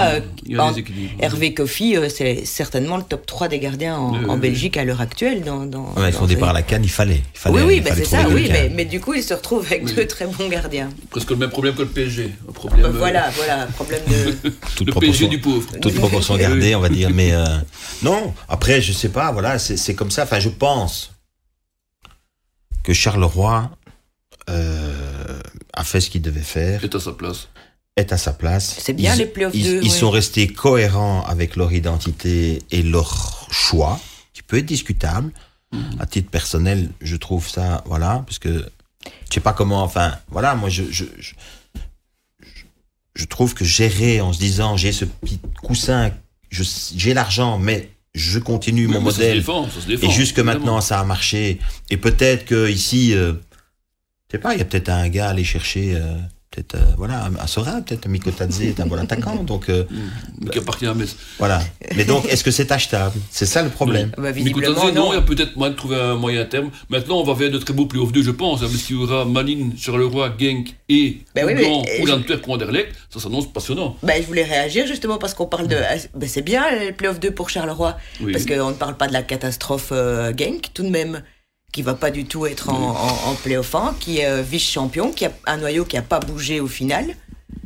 euh, 0.51 0.59
en-. 0.59 0.75
Hervé 1.21 1.55
Kofi, 1.55 1.97
euh, 1.97 2.09
c'est 2.09 2.45
certainement 2.45 2.97
le 2.97 3.03
top 3.03 3.27
3 3.27 3.49
des 3.49 3.59
gardiens 3.59 3.97
en, 3.97 4.37
Belgique 4.37 4.77
à 4.77 4.85
l'heure 4.85 5.01
actuelle. 5.01 5.43
Dans, 5.43 5.67
dans, 5.67 5.93
Ouais, 5.97 6.11
dans 6.11 6.19
son 6.19 6.27
départ 6.27 6.51
à 6.51 6.53
la 6.53 6.63
canne, 6.63 6.85
il 6.85 6.91
fallait. 6.91 7.23
Il 7.35 7.39
fallait 7.39 7.57
Oui, 7.57 7.63
oui, 7.67 7.81
bah, 7.81 7.91
fallait 7.91 8.05
c'est 8.05 8.17
ça, 8.17 8.29
oui, 8.29 8.49
mais, 8.51 8.71
mais 8.75 8.85
du 8.85 9.01
coup, 9.01 9.15
il 9.15 9.23
se 9.23 9.35
retrouve 9.35 9.65
avec 9.67 9.85
Oui. 9.85 9.95
deux 9.95 10.07
très 10.07 10.27
bons 10.27 10.49
gardiens. 10.49 10.91
Presque 11.11 11.31
le 11.31 11.37
même 11.37 11.51
problème 11.51 11.75
que 11.75 11.83
le 11.83 11.89
PSG. 11.89 12.31
Un 12.49 12.53
problème, 12.53 12.83
Bah, 12.83 12.89
euh, 12.89 12.99
voilà, 12.99 13.31
voilà, 13.31 13.67
problème 13.67 14.03
de. 14.09 14.51
Toute 14.77 14.87
le 14.87 14.93
PSG 14.93 15.29
du 15.29 15.41
pauvre. 15.41 15.67
toute 15.81 15.95
proportion 15.95 16.37
gardée, 16.37 16.75
on 16.75 16.81
va 16.81 16.89
dire. 16.89 17.11
Mais 17.11 17.33
euh, 17.33 17.45
non, 18.03 18.35
après, 18.49 18.81
je 18.81 18.93
sais 18.93 19.09
pas, 19.09 19.33
voilà, 19.33 19.59
c'est 19.59 19.77
c'est 19.77 19.95
comme 19.95 20.11
ça. 20.11 20.25
Enfin, 20.25 20.41
je 20.41 20.49
pense 20.49 21.13
que 22.83 22.93
Charleroi 22.93 23.71
euh, 24.49 25.41
a 25.73 25.85
fait 25.85 26.01
ce 26.01 26.11
qu'il 26.11 26.23
devait 26.23 26.41
faire, 26.41 26.85
est 26.85 26.95
à 26.95 27.01
sa 27.01 27.13
place. 27.13 27.49
Est 27.97 28.13
à 28.13 28.19
sa 28.19 28.33
place. 28.33 28.77
C'est 28.79 28.93
bien 28.93 29.15
Ils- 29.15 29.19
les 29.19 29.27
playoffs 29.27 29.55
Ils, 29.55 29.65
deux, 29.65 29.81
ils 29.83 29.91
ouais. 29.91 29.97
sont 29.97 30.11
restés 30.11 30.47
cohérents 30.47 31.25
avec 31.25 31.57
leur 31.57 31.73
identité 31.73 32.63
et 32.71 32.83
leur 32.83 33.49
choix, 33.51 33.99
qui 34.35 34.43
peut 34.43 34.59
être 34.59 34.67
discutable. 34.67 35.33
À 35.99 36.07
titre 36.07 36.31
personnel, 36.31 36.91
je 37.01 37.17
trouve 37.17 37.49
ça, 37.49 37.83
voilà, 37.87 38.23
parce 38.27 38.39
que 38.39 38.65
je 39.29 39.35
sais 39.35 39.41
pas 39.41 39.53
comment, 39.53 39.83
enfin, 39.83 40.15
voilà, 40.29 40.55
moi, 40.55 40.69
je, 40.69 40.85
je, 40.91 41.05
je, 41.19 41.35
je 43.15 43.25
trouve 43.25 43.53
que 43.55 43.65
gérer 43.65 44.21
en 44.21 44.33
se 44.33 44.39
disant, 44.39 44.77
j'ai 44.77 44.93
ce 44.93 45.05
petit 45.05 45.41
coussin, 45.63 46.13
j'ai 46.51 47.15
l'argent, 47.15 47.59
mais 47.59 47.91
je 48.15 48.39
continue 48.39 48.87
Oui, 48.87 48.93
mon 48.95 49.01
mais 49.01 49.11
Ça 49.11 49.17
se 49.17 49.21
modèle. 49.23 49.39
défend, 49.39 49.69
ça 49.71 49.81
se 49.81 49.87
défend, 49.87 50.07
Et 50.07 50.11
jusque 50.11 50.39
évidemment. 50.39 50.59
maintenant, 50.61 50.81
ça 50.81 51.01
a 51.01 51.05
marché. 51.05 51.59
Et 51.91 51.97
peut-être 51.99 52.45
que 52.47 52.71
ici, 52.71 53.13
euh, 53.15 53.35
je 54.29 54.37
sais 54.37 54.39
pas, 54.39 54.55
il 54.55 54.59
y 54.59 54.63
a 54.63 54.65
peut-être 54.65 54.89
un 54.89 55.09
gars 55.09 55.27
à 55.27 55.31
aller 55.31 55.45
chercher, 55.45 55.95
euh, 55.97 56.17
peut-être, 56.57 56.75
euh, 56.75 56.95
voilà, 56.97 57.29
un 57.41 57.47
Sora, 57.47 57.81
peut-être 57.83 58.09
Mikotadze 58.09 58.63
est 58.63 58.81
un 58.81 58.87
bon 58.87 58.99
attaquant. 58.99 59.37
Donc, 59.45 59.69
euh, 59.69 59.85
Mais 60.41 60.51
qui 60.51 60.59
appartient 60.59 60.87
à 60.87 60.95
Metz. 60.95 61.17
voilà. 61.39 61.61
Mais 61.95 62.05
donc, 62.05 62.25
est-ce 62.27 62.43
que 62.43 62.51
c'est 62.51 62.73
achetable? 62.73 63.15
C'est 63.31 63.47
ça 63.47 63.63
le 63.63 63.69
problème. 63.69 64.11
Bah, 64.17 64.33
Mikotadze, 64.33 64.95
non, 64.95 65.13
il 65.13 65.17
y 65.17 65.19
a 65.19 65.23
peut-être 65.23 65.57
moyen 65.57 65.73
de 65.73 65.77
trouver 65.77 65.97
un 65.97 66.15
moyen 66.15 66.45
terme. 66.45 66.71
Maintenant, 66.89 67.21
on 67.21 67.25
va 67.25 67.35
vers 67.35 67.51
de 67.51 67.59
très 67.59 67.75
beaux 67.75 67.87
playoffs 67.87 68.13
2, 68.13 68.23
je 68.23 68.31
pense, 68.31 68.63
hein, 68.63 68.69
parce 68.71 68.83
qu'il 68.83 68.97
y 68.97 68.99
aura 68.99 69.25
Malines, 69.25 69.75
Charleroi, 69.77 70.35
Genk 70.39 70.75
et 70.89 71.19
Ben 71.35 71.45
oui, 71.47 71.55
mais, 71.55 71.65
ou 72.01 72.07
euh, 72.07 72.11
l'Antwerp 72.11 72.43
pour 72.43 72.55
Anderlecht. 72.55 72.95
Ça 73.11 73.21
s'annonce 73.21 73.53
passionnant. 73.53 73.97
Bah, 74.03 74.15
je 74.21 74.27
voulais 74.27 74.45
réagir 74.45 74.87
justement 74.87 75.19
parce 75.19 75.35
qu'on 75.35 75.47
parle 75.47 75.69
de. 75.69 75.77
Bah, 76.15 76.27
c'est 76.27 76.43
bien 76.43 76.65
le 76.71 76.93
playoff 76.93 77.21
2 77.21 77.31
pour 77.33 77.51
Charleroi. 77.51 77.97
Oui. 78.21 78.33
Parce 78.33 78.47
qu'on 78.47 78.71
ne 78.71 78.75
parle 78.75 78.97
pas 78.97 79.09
de 79.09 79.13
la 79.13 79.23
catastrophe 79.23 79.89
euh, 79.93 80.33
Genk, 80.37 80.73
tout 80.73 80.83
de 80.83 80.91
même, 80.91 81.23
qui 81.77 81.83
va 81.83 81.93
pas 81.95 82.11
du 82.11 82.25
tout 82.25 82.47
être 82.47 82.71
en, 82.71 82.93
en, 82.97 83.31
en 83.31 83.35
playoff 83.35 83.75
1, 83.75 83.97
qui 84.01 84.21
est 84.21 84.27
euh, 84.27 84.41
vice-champion, 84.41 85.13
qui 85.13 85.27
a 85.27 85.33
un 85.45 85.59
noyau 85.59 85.85
qui 85.85 85.99
a 85.99 86.03
pas 86.03 86.21
bougé 86.21 86.59
au 86.59 86.69
final. 86.69 87.15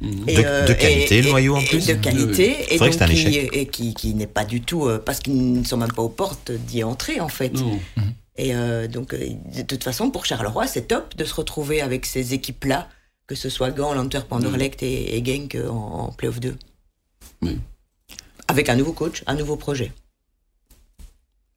Mhm. 0.00 0.24
Et, 0.26 0.34
De- 0.34 0.66
de 0.66 0.72
qualité, 0.72 1.22
le 1.22 1.30
noyau, 1.30 1.54
en 1.54 1.62
plus. 1.62 1.86
De 1.86 1.94
qualité, 1.94 2.56
C'est 2.68 2.74
et 2.74 2.78
donc 2.80 2.90
que 2.98 3.04
un 3.04 3.06
qui, 3.06 3.12
échec. 3.28 3.50
et 3.52 3.66
qui, 3.68 3.94
qui 3.94 4.14
n'est 4.14 4.26
pas 4.26 4.44
du 4.44 4.62
tout. 4.62 4.88
euh, 4.88 4.98
parce 4.98 5.20
qu'ils 5.20 5.52
ne 5.60 5.62
sont 5.64 5.76
même 5.76 5.92
pas 5.92 6.02
aux 6.02 6.08
portes 6.08 6.50
d'y 6.50 6.82
entrer, 6.82 7.20
en 7.20 7.28
fait. 7.28 7.50
Non. 7.52 7.78
Et 8.36 8.52
euh, 8.56 8.88
donc, 8.88 9.14
euh, 9.14 9.28
de 9.54 9.62
toute 9.62 9.84
façon, 9.84 10.10
pour 10.10 10.26
Charleroi, 10.26 10.66
c'est 10.66 10.88
top 10.88 11.14
de 11.16 11.24
se 11.24 11.32
retrouver 11.34 11.80
avec 11.80 12.04
ces 12.04 12.34
équipes-là, 12.34 12.88
que 13.28 13.36
ce 13.36 13.48
soit 13.48 13.70
Gand, 13.70 13.96
Antwerp, 13.96 14.32
Anderlecht 14.32 14.82
et, 14.82 15.16
et 15.16 15.24
Genk 15.24 15.54
euh, 15.54 15.68
en, 15.68 16.08
en 16.08 16.12
playoff 16.12 16.40
2. 16.40 16.56
avec 18.48 18.68
un 18.68 18.74
nouveau 18.74 18.92
coach, 18.92 19.22
un 19.28 19.34
nouveau 19.36 19.54
projet. 19.54 19.92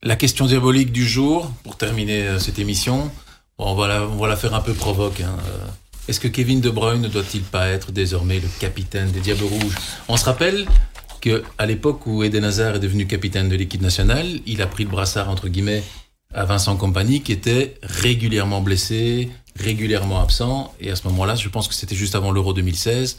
La 0.06 0.18
question 0.18 0.46
diabolique 0.48 0.92
du 0.92 1.08
jour, 1.08 1.50
pour 1.64 1.78
terminer 1.78 2.28
euh, 2.28 2.38
cette 2.38 2.60
émission, 2.60 3.10
on, 3.58 3.74
va 3.74 3.88
la, 4.28 4.36
faire 4.36 4.54
un 4.54 4.60
peu 4.60 4.74
provoque. 4.74 5.22
Hein. 5.22 5.34
Euh, 5.48 5.66
est-ce 6.10 6.20
que 6.20 6.28
Kevin 6.28 6.60
De 6.60 6.70
Bruyne 6.70 7.00
ne 7.00 7.08
doit-il 7.08 7.42
pas 7.42 7.70
être 7.70 7.94
désormais 7.94 8.42
le 8.42 8.50
capitaine 8.60 9.10
des 9.12 9.22
Diables 9.22 9.46
Rouges? 9.46 9.78
On 10.10 10.18
se 10.18 10.26
rappelle 10.26 10.66
que 11.22 11.42
à 11.58 11.66
l'époque 11.66 12.06
où 12.06 12.22
Eden 12.22 12.44
Hazard 12.44 12.76
est 12.76 12.80
devenu 12.82 13.08
capitaine 13.08 13.48
de 13.48 13.56
l'équipe 13.56 13.80
nationale, 13.80 14.28
il 14.46 14.62
a 14.62 14.68
pris 14.68 14.84
le 14.84 14.90
brassard 14.90 15.30
entre 15.30 15.48
guillemets 15.48 15.84
à 16.34 16.44
Vincent 16.44 16.76
Compagnie 16.76 17.22
qui 17.22 17.32
était 17.32 17.76
régulièrement 17.82 18.60
blessé, 18.60 19.30
régulièrement 19.58 20.20
absent. 20.20 20.74
Et 20.82 20.92
à 20.92 20.98
ce 20.98 21.08
moment-là, 21.08 21.36
je 21.36 21.48
pense 21.48 21.70
que 21.70 21.74
c'était 21.76 21.96
juste 21.96 22.16
avant 22.16 22.32
l'Euro 22.32 22.52
2016. 22.52 23.16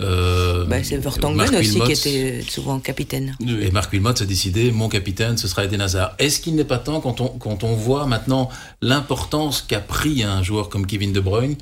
Euh, 0.00 0.64
bah, 0.64 0.82
c'est 0.82 0.96
Vertonghen 0.96 1.54
aussi 1.54 1.80
qui 1.80 1.92
était 1.92 2.42
souvent 2.48 2.80
capitaine. 2.80 3.36
Et 3.40 3.70
Marc 3.70 3.92
Wilmot 3.92 4.10
a 4.10 4.24
décidé, 4.24 4.72
mon 4.72 4.88
capitaine, 4.88 5.36
ce 5.36 5.46
sera 5.46 5.64
Eden 5.64 5.80
Hazard. 5.80 6.14
Est-ce 6.18 6.40
qu'il 6.40 6.56
n'est 6.56 6.64
pas 6.64 6.78
temps, 6.78 7.00
quand 7.00 7.20
on, 7.20 7.28
quand 7.28 7.62
on 7.62 7.74
voit 7.74 8.06
maintenant 8.06 8.50
l'importance 8.82 9.62
qu'a 9.62 9.80
pris 9.80 10.24
un 10.24 10.42
joueur 10.42 10.68
comme 10.68 10.86
Kevin 10.86 11.12
De 11.12 11.20
Bruyne, 11.20 11.56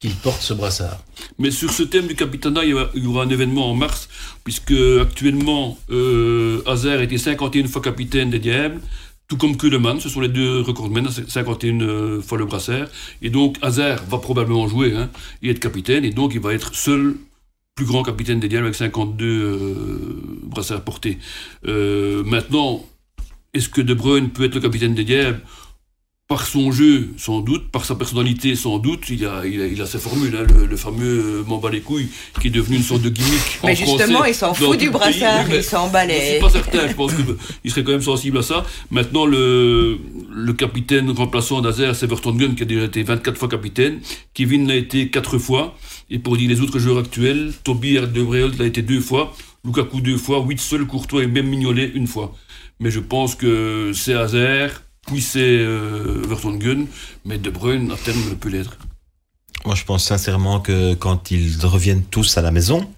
qu'il 0.00 0.14
porte 0.14 0.42
ce 0.42 0.52
brassard? 0.52 0.98
Mais 1.38 1.52
sur 1.52 1.70
ce 1.70 1.84
thème 1.84 2.08
du 2.08 2.16
capitana, 2.16 2.64
il 2.64 2.70
y 2.70 3.06
aura 3.06 3.22
un 3.22 3.30
événement 3.30 3.70
en 3.70 3.74
mars, 3.74 4.08
puisque 4.42 4.74
actuellement, 5.00 5.78
euh, 5.90 6.62
Hazard 6.66 7.00
était 7.02 7.18
51 7.18 7.68
fois 7.68 7.82
capitaine 7.82 8.30
des 8.30 8.40
Diables, 8.40 8.80
tout 9.28 9.36
comme 9.36 9.56
Kuhleman, 9.56 10.00
ce 10.00 10.08
sont 10.08 10.20
les 10.20 10.28
deux 10.28 10.60
recordmen, 10.60 11.08
51 11.08 11.80
euh, 11.80 12.20
fois 12.20 12.38
le 12.38 12.46
brassard. 12.46 12.88
Et 13.22 13.30
donc, 13.30 13.58
Hazard 13.62 14.04
va 14.08 14.18
probablement 14.18 14.68
jouer 14.68 14.94
hein, 14.96 15.08
et 15.42 15.50
être 15.50 15.60
capitaine, 15.60 16.04
et 16.04 16.10
donc 16.10 16.34
il 16.34 16.40
va 16.40 16.52
être 16.52 16.74
seul 16.74 17.16
plus 17.76 17.84
grand 17.84 18.02
capitaine 18.02 18.40
des 18.40 18.48
Diables 18.48 18.64
avec 18.64 18.74
52 18.74 19.24
euh, 19.24 20.22
brassards 20.44 20.82
portés. 20.82 21.18
Euh, 21.66 22.24
maintenant, 22.24 22.82
est-ce 23.52 23.68
que 23.68 23.82
De 23.82 23.92
Bruyne 23.92 24.30
peut 24.30 24.44
être 24.44 24.54
le 24.54 24.62
capitaine 24.62 24.94
des 24.94 25.04
Diables? 25.04 25.42
Par 26.28 26.44
son 26.44 26.72
jeu, 26.72 27.10
sans 27.18 27.40
doute, 27.40 27.70
par 27.70 27.84
sa 27.84 27.94
personnalité, 27.94 28.56
sans 28.56 28.78
doute, 28.78 29.08
il 29.10 29.24
a, 29.26 29.46
il 29.46 29.80
a, 29.80 29.86
ses 29.86 30.00
formules, 30.00 30.36
hein, 30.36 30.44
le, 30.68 30.76
fameux 30.76 31.44
m'en 31.46 31.58
bat 31.58 31.70
les 31.70 31.82
couilles, 31.82 32.08
qui 32.40 32.48
est 32.48 32.50
devenu 32.50 32.78
une 32.78 32.82
sorte 32.82 33.02
de 33.02 33.10
gimmick. 33.10 33.60
Mais 33.62 33.76
justement, 33.76 34.24
il 34.24 34.34
s'en 34.34 34.52
fout 34.52 34.76
du 34.76 34.90
brassard, 34.90 35.48
il 35.48 35.62
s'en 35.62 35.88
bat 35.88 36.04
les. 36.04 36.14
Je 36.14 36.30
suis 36.32 36.40
pas 36.40 36.50
certain, 36.50 36.88
je 36.88 36.94
pense 36.94 37.12
qu'il 37.14 37.70
serait 37.70 37.84
quand 37.84 37.92
même 37.92 38.02
sensible 38.02 38.38
à 38.38 38.42
ça. 38.42 38.64
Maintenant, 38.90 39.24
le, 39.24 39.98
le 40.32 40.52
capitaine 40.52 41.10
remplaçant 41.10 41.60
d'Azer, 41.60 41.94
c'est 41.94 42.10
Gunn, 42.10 42.56
qui 42.56 42.62
a 42.64 42.66
déjà 42.66 42.84
été 42.86 43.04
24 43.04 43.38
fois 43.38 43.48
capitaine. 43.48 44.00
Kevin 44.34 44.66
l'a 44.66 44.74
été 44.74 45.10
4 45.10 45.38
fois. 45.38 45.76
Et 46.10 46.18
pour 46.18 46.36
dire 46.36 46.48
les 46.48 46.60
autres 46.60 46.80
joueurs 46.80 46.98
actuels, 46.98 47.52
Toby 47.62 47.98
Alderweireld 47.98 48.58
l'a 48.58 48.66
été 48.66 48.82
deux 48.82 49.00
fois, 49.00 49.34
Lukaku 49.64 50.00
deux 50.00 50.16
fois, 50.16 50.40
Witzel, 50.40 50.86
Courtois 50.86 51.24
et 51.24 51.26
même 51.26 51.46
Mignolet 51.46 51.90
une 51.94 52.06
fois. 52.06 52.34
Mais 52.78 52.90
je 52.90 53.00
pense 53.00 53.34
que 53.34 53.92
c'est 53.94 54.14
Hazer, 54.14 54.82
puis 55.06 55.22
c'est 55.22 55.40
euh, 55.40 56.22
Vertonghen, 56.26 56.86
mais 57.24 57.38
De 57.38 57.50
Bruyne 57.50 57.90
à 57.90 57.96
terme 57.96 58.18
ne 58.28 58.34
peut 58.34 58.48
l'être. 58.48 58.76
Moi, 59.64 59.74
je 59.74 59.84
pense 59.84 60.04
sincèrement 60.04 60.60
que 60.60 60.94
quand 60.94 61.30
ils 61.30 61.64
reviennent 61.64 62.04
tous 62.04 62.38
à 62.38 62.42
la 62.42 62.50
maison, 62.50 62.88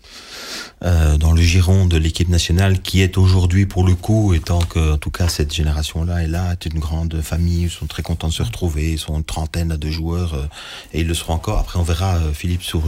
euh, 0.84 1.16
dans 1.16 1.32
le 1.32 1.42
giron 1.42 1.86
de 1.86 1.96
l'équipe 1.96 2.28
nationale 2.28 2.80
qui 2.80 3.00
est 3.02 3.18
aujourd'hui 3.18 3.66
pour 3.66 3.84
le 3.84 3.94
coup, 3.94 4.34
étant 4.34 4.60
que 4.60 4.94
en 4.94 4.98
tout 4.98 5.10
cas 5.10 5.28
cette 5.28 5.52
génération-là 5.52 6.22
est 6.22 6.28
là, 6.28 6.52
est 6.52 6.66
une 6.66 6.78
grande 6.78 7.20
famille, 7.20 7.64
ils 7.64 7.70
sont 7.70 7.86
très 7.86 8.02
contents 8.02 8.28
de 8.28 8.32
se 8.32 8.42
retrouver, 8.42 8.92
ils 8.92 8.98
sont 8.98 9.16
une 9.16 9.24
trentaine 9.24 9.76
de 9.76 9.90
joueurs 9.90 10.34
euh, 10.34 10.46
et 10.92 11.00
ils 11.00 11.06
le 11.06 11.14
seront 11.14 11.34
encore. 11.34 11.58
Après 11.58 11.78
on 11.78 11.82
verra 11.82 12.16
euh, 12.16 12.32
Philippe 12.32 12.62
sur 12.62 12.84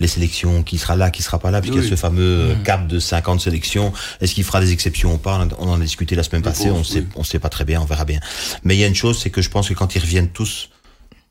les 0.00 0.06
sélections, 0.06 0.62
qui 0.62 0.78
sera 0.78 0.96
là, 0.96 1.10
qui 1.10 1.22
sera 1.22 1.38
pas 1.38 1.50
là, 1.50 1.60
puisqu'il 1.60 1.82
y 1.82 1.86
a 1.86 1.88
ce 1.88 1.96
fameux 1.96 2.54
mmh. 2.54 2.62
cap 2.62 2.86
de 2.86 2.98
50 2.98 3.40
sélections. 3.40 3.92
Est-ce 4.20 4.34
qu'il 4.34 4.44
fera 4.44 4.60
des 4.60 4.72
exceptions 4.72 5.14
ou 5.14 5.18
pas? 5.18 5.46
On 5.58 5.68
en 5.68 5.80
a 5.80 5.84
discuté 5.84 6.14
la 6.14 6.22
semaine 6.22 6.42
passée, 6.42 6.70
on 6.70 6.84
sait, 6.84 7.04
on 7.16 7.24
sait 7.24 7.38
pas 7.38 7.48
très 7.48 7.64
bien, 7.64 7.80
on 7.80 7.84
verra 7.84 8.04
bien. 8.04 8.20
Mais 8.64 8.76
il 8.76 8.80
y 8.80 8.84
a 8.84 8.86
une 8.86 8.94
chose, 8.94 9.18
c'est 9.18 9.30
que 9.30 9.42
je 9.42 9.50
pense 9.50 9.68
que 9.68 9.74
quand 9.74 9.94
ils 9.94 10.00
reviennent 10.00 10.30
tous, 10.30 10.70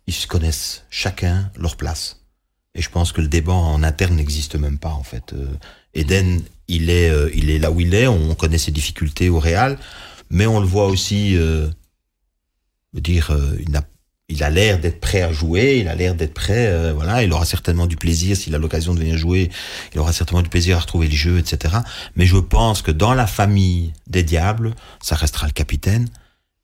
ils 0.08 0.14
se 0.14 0.28
connaissent 0.28 0.84
chacun 0.90 1.50
leur 1.58 1.78
place. 1.78 2.25
Et 2.76 2.82
je 2.82 2.90
pense 2.90 3.12
que 3.12 3.22
le 3.22 3.28
débat 3.28 3.54
en 3.54 3.82
interne 3.84 4.16
n'existe 4.16 4.56
même 4.56 4.78
pas 4.78 4.92
en 4.92 5.04
fait. 5.04 5.34
Eden, 5.96 6.42
il 6.68 6.90
est, 6.90 7.10
euh, 7.10 7.30
il 7.34 7.50
est 7.50 7.60
là 7.60 7.72
où 7.72 7.80
il 7.80 7.94
est. 7.94 8.08
On 8.08 8.36
connaît 8.36 8.58
ses 8.58 8.72
difficultés 8.72 9.30
au 9.30 9.40
Real, 9.40 9.78
mais 10.30 10.46
on 10.46 10.60
le 10.60 10.66
voit 10.66 10.88
aussi 10.88 11.36
euh, 11.38 11.68
dire, 12.94 13.32
euh, 13.32 13.58
il 13.66 13.76
a, 13.76 13.84
il 14.28 14.44
a 14.44 14.50
l'air 14.50 14.80
d'être 14.80 15.00
prêt 15.00 15.22
à 15.22 15.32
jouer. 15.32 15.80
Il 15.80 15.88
a 15.88 15.96
l'air 15.96 16.16
d'être 16.16 16.34
prêt. 16.34 16.92
voilà, 16.94 17.24
il 17.24 17.32
aura 17.32 17.46
certainement 17.46 17.86
du 17.86 17.96
plaisir 17.96 18.36
s'il 18.36 18.56
a 18.56 18.58
l'occasion 18.58 18.94
de 18.94 19.00
venir 19.00 19.18
jouer. 19.18 19.52
Il 19.94 20.00
aura 20.00 20.14
certainement 20.14 20.42
du 20.42 20.50
plaisir 20.50 20.78
à 20.78 20.80
retrouver 20.80 21.08
le 21.08 21.16
jeu, 21.16 21.38
etc. 21.38 21.76
Mais 22.16 22.26
je 22.26 22.38
pense 22.38 22.82
que 22.82 22.92
dans 22.92 23.14
la 23.14 23.28
famille 23.28 23.94
des 24.08 24.24
diables, 24.24 24.74
ça 25.02 25.16
restera 25.16 25.46
le 25.46 25.54
capitaine. 25.54 26.10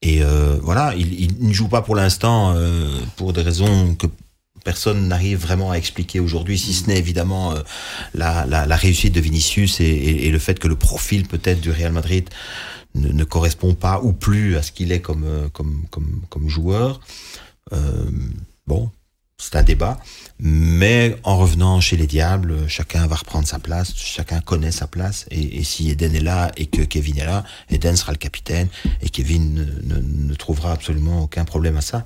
Et 0.01 0.23
voilà, 0.63 0.95
il, 0.97 1.13
il, 1.21 1.47
ne 1.47 1.53
joue 1.53 1.67
pas 1.67 1.83
pour 1.83 1.95
l'instant 1.95 2.55
pour 3.15 3.31
des 3.31 3.43
raisons 3.43 3.93
que 3.93 4.07
personne 4.63 5.07
n'arrive 5.07 5.39
vraiment 5.39 5.71
à 5.71 5.75
expliquer 5.75 6.19
aujourd'hui, 6.19 6.57
si 6.57 6.73
ce 6.73 6.87
n'est 6.87 6.97
évidemment 6.97 7.53
euh, 7.53 7.61
la, 8.13 8.75
réussite 8.75 9.13
de 9.13 9.21
Vinicius 9.21 9.79
et, 9.79 10.29
le 10.29 10.39
fait 10.39 10.59
que 10.59 10.67
le 10.67 10.75
profil 10.75 11.27
peut-être 11.27 11.61
du 11.61 11.71
Real 11.71 11.91
Madrid 11.91 12.29
ne, 12.95 13.23
correspond 13.23 13.73
pas 13.73 14.01
ou 14.01 14.13
plus 14.13 14.57
à 14.57 14.61
ce 14.61 14.71
qu'il 14.71 14.91
est 14.91 15.01
comme, 15.01 15.25
euh, 15.25 16.47
joueur. 16.47 17.01
Euh, 17.73 18.09
bon, 18.67 18.91
c'est 19.37 19.55
un 19.55 19.63
débat. 19.63 19.99
Mais 20.39 21.15
en 21.23 21.37
revenant 21.37 21.79
chez 21.79 21.97
les 21.97 22.07
Diables, 22.07 22.67
chacun 22.67 23.07
va 23.07 23.15
reprendre 23.15 23.47
sa 23.47 23.59
place, 23.59 23.93
chacun 23.95 24.39
connaît 24.41 24.71
sa 24.71 24.87
place. 24.87 25.25
Et, 25.31 25.63
si 25.63 25.89
Eden 25.89 26.15
est 26.15 26.21
là 26.21 26.51
et 26.57 26.67
que 26.67 26.81
Kevin 26.81 27.17
est 27.17 27.25
là, 27.25 27.43
Eden 27.69 27.95
sera 27.95 28.11
le 28.11 28.17
capitaine 28.17 28.67
et 29.01 29.09
Kevin 29.09 29.67
ne 29.83 30.33
trouvera 30.35 30.71
absolument 30.71 31.23
aucun 31.23 31.45
problème 31.45 31.77
à 31.77 31.81
ça. 31.81 32.05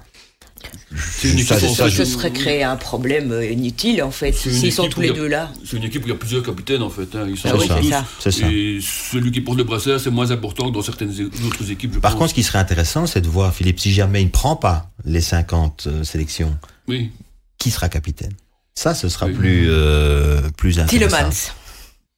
Ça, 0.96 1.60
ça, 1.60 1.90
ce 1.90 2.06
serait 2.06 2.32
créer 2.32 2.64
un 2.64 2.76
problème 2.76 3.32
euh, 3.32 3.46
inutile 3.46 4.02
en 4.04 4.12
fait, 4.12 4.32
s'ils 4.32 4.72
sont 4.72 4.88
tous 4.88 5.02
les 5.02 5.12
deux 5.12 5.28
là. 5.28 5.52
C'est 5.66 5.78
une 5.78 5.84
équipe 5.84 6.04
où 6.04 6.08
il 6.08 6.12
y 6.12 6.14
a 6.14 6.18
plusieurs 6.18 6.44
capitaines 6.44 6.82
en 6.82 6.90
fait. 6.90 7.16
Hein. 7.16 7.26
Ils 7.28 7.38
sont 7.38 7.50
ah 7.50 8.02
tous. 8.22 8.32
Ça. 8.32 8.48
Et 8.50 8.80
celui 8.82 9.32
qui 9.32 9.42
porte 9.42 9.58
le 9.58 9.64
brassard, 9.64 10.00
c'est 10.00 10.12
moins 10.12 10.32
important 10.32 10.70
que 10.70 10.74
dans 10.74 10.82
certaines 10.82 11.12
autres 11.46 11.72
équipes. 11.72 11.94
Je 11.96 12.00
Par 12.00 12.12
pense. 12.12 12.20
contre, 12.20 12.30
ce 12.32 12.36
qui 12.36 12.44
serait 12.44 12.60
intéressant, 12.60 13.06
c'est 13.06 13.22
de 13.22 13.28
voir 13.28 13.54
Philippe, 13.54 13.80
si 13.80 13.92
jamais 13.92 14.22
il 14.22 14.26
ne 14.26 14.32
prend 14.32 14.56
pas 14.56 14.92
les 15.04 15.22
50 15.22 15.88
euh, 15.88 16.04
sélections, 16.04 16.58
oui. 16.88 17.12
qui 17.58 17.72
sera 17.72 17.90
capitaine? 17.90 18.34
Ça, 18.74 18.94
ce 18.94 19.10
sera 19.10 19.28
oui. 19.28 19.34
plus, 19.34 19.66
euh, 19.70 20.42
plus 20.58 20.80
intéressant. 20.80 21.18
Tillemans. 21.18 21.32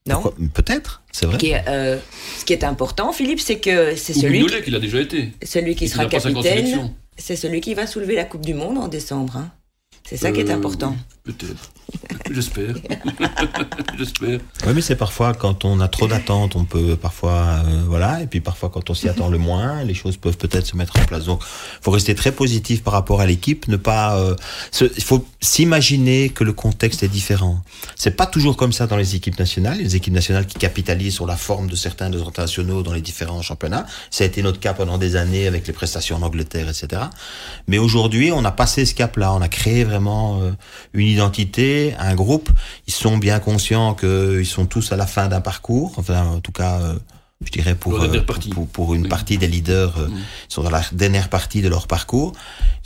Non? 0.08 0.24
Peut-être, 0.54 1.02
c'est 1.12 1.26
vrai. 1.26 1.38
Qui 1.38 1.50
est, 1.50 1.64
euh, 1.68 1.98
ce 2.40 2.46
qui 2.46 2.54
est 2.54 2.64
important, 2.64 3.12
Philippe, 3.12 3.40
c'est 3.40 3.60
que 3.60 3.96
c'est 3.96 4.14
celui. 4.14 4.46
Qui, 4.46 4.62
qu'il 4.64 4.76
a 4.76 4.80
déjà 4.80 5.02
été. 5.02 5.34
Celui 5.44 5.76
qui 5.76 5.90
sera 5.90 6.06
capitaine 6.06 6.92
c'est 7.18 7.36
celui 7.36 7.62
qui 7.62 7.74
va 7.74 7.88
soulever 7.88 8.16
la 8.16 8.26
Coupe 8.26 8.46
du 8.46 8.54
Monde 8.54 8.78
en 8.78 8.88
décembre. 8.88 9.38
Hein. 9.38 9.52
C'est 10.08 10.18
ça 10.18 10.30
euh, 10.30 10.32
qui 10.32 10.40
est 10.40 10.52
important. 10.52 10.96
Peut-être. 11.28 11.72
J'espère. 12.32 12.76
J'espère. 13.98 14.40
Oui, 14.66 14.74
mais 14.74 14.82
c'est 14.82 14.96
parfois 14.96 15.34
quand 15.34 15.66
on 15.66 15.80
a 15.82 15.88
trop 15.88 16.08
d'attentes, 16.08 16.56
on 16.56 16.64
peut 16.64 16.96
parfois, 16.96 17.64
euh, 17.66 17.84
voilà, 17.86 18.22
et 18.22 18.28
puis 18.28 18.40
parfois 18.40 18.70
quand 18.70 18.90
on 18.90 18.94
s'y 18.94 19.10
attend 19.10 19.30
le 19.30 19.38
moins, 19.38 19.84
les 19.84 19.94
choses 19.94 20.18
peuvent 20.18 20.38
peut-être 20.38 20.66
se 20.66 20.78
mettre 20.78 20.98
en 21.00 21.06
place. 21.06 21.26
Donc, 21.26 21.42
faut 21.82 21.92
rester 21.92 22.16
très 22.16 22.32
positif 22.32 22.82
par 22.82 22.94
rapport 22.94 23.20
à 23.20 23.26
l'équipe, 23.26 23.68
ne 23.68 23.76
pas, 23.78 24.18
euh, 24.18 24.36
il 24.82 25.04
faut 25.04 25.26
s'imaginer 25.42 26.30
que 26.30 26.44
le 26.44 26.54
contexte 26.54 27.04
est 27.04 27.10
différent. 27.10 27.62
C'est 27.96 28.16
pas 28.16 28.26
toujours 28.26 28.56
comme 28.56 28.72
ça 28.72 28.88
dans 28.88 28.98
les 28.98 29.16
équipes 29.16 29.38
nationales, 29.38 29.78
les 29.78 29.96
équipes 29.98 30.14
nationales 30.14 30.46
qui 30.46 30.58
capitalisent 30.58 31.16
sur 31.16 31.28
la 31.28 31.36
forme 31.38 31.70
de 31.70 31.76
certains 31.76 32.10
de 32.10 32.18
internationaux 32.22 32.84
dans 32.84 32.94
les 32.94 33.02
différents 33.02 33.42
championnats. 33.42 33.86
Ça 34.12 34.24
a 34.24 34.28
été 34.28 34.42
notre 34.42 34.60
cas 34.60 34.74
pendant 34.74 34.98
des 34.98 35.16
années 35.16 35.48
avec 35.48 35.68
les 35.68 35.74
prestations 35.74 36.16
en 36.16 36.22
Angleterre, 36.22 36.70
etc. 36.70 37.04
Mais 37.68 37.78
aujourd'hui, 37.78 38.32
on 38.32 38.44
a 38.46 38.52
passé 38.52 38.86
ce 38.86 38.96
cap-là, 38.96 39.34
on 39.34 39.42
a 39.42 39.50
créé 39.50 39.84
vraiment 39.84 40.42
euh, 40.42 40.52
une 40.94 41.17
identité, 41.18 41.96
un 42.00 42.16
groupe. 42.16 42.50
Ils 42.88 42.94
sont 42.94 43.18
bien 43.18 43.40
conscients 43.40 43.96
qu'ils 43.96 44.46
sont 44.46 44.66
tous 44.66 44.92
à 44.92 44.96
la 44.96 45.08
fin 45.08 45.28
d'un 45.28 45.42
parcours. 45.42 45.94
Enfin, 45.98 46.26
en 46.26 46.40
tout 46.40 46.52
cas, 46.52 46.80
euh, 46.80 46.94
je 47.42 47.52
dirais 47.52 47.76
pour, 47.76 48.02
euh, 48.02 48.24
pour, 48.54 48.68
pour, 48.68 48.96
une 48.96 49.04
oui. 49.04 49.10
partie 49.10 49.38
des 49.38 49.48
leaders, 49.48 49.98
euh, 49.98 50.08
mmh. 50.08 50.18
ils 50.50 50.54
sont 50.54 50.64
dans 50.64 50.70
la 50.70 50.84
dernière 50.92 51.30
partie 51.30 51.62
de 51.62 51.70
leur 51.70 51.88
parcours. 51.88 52.34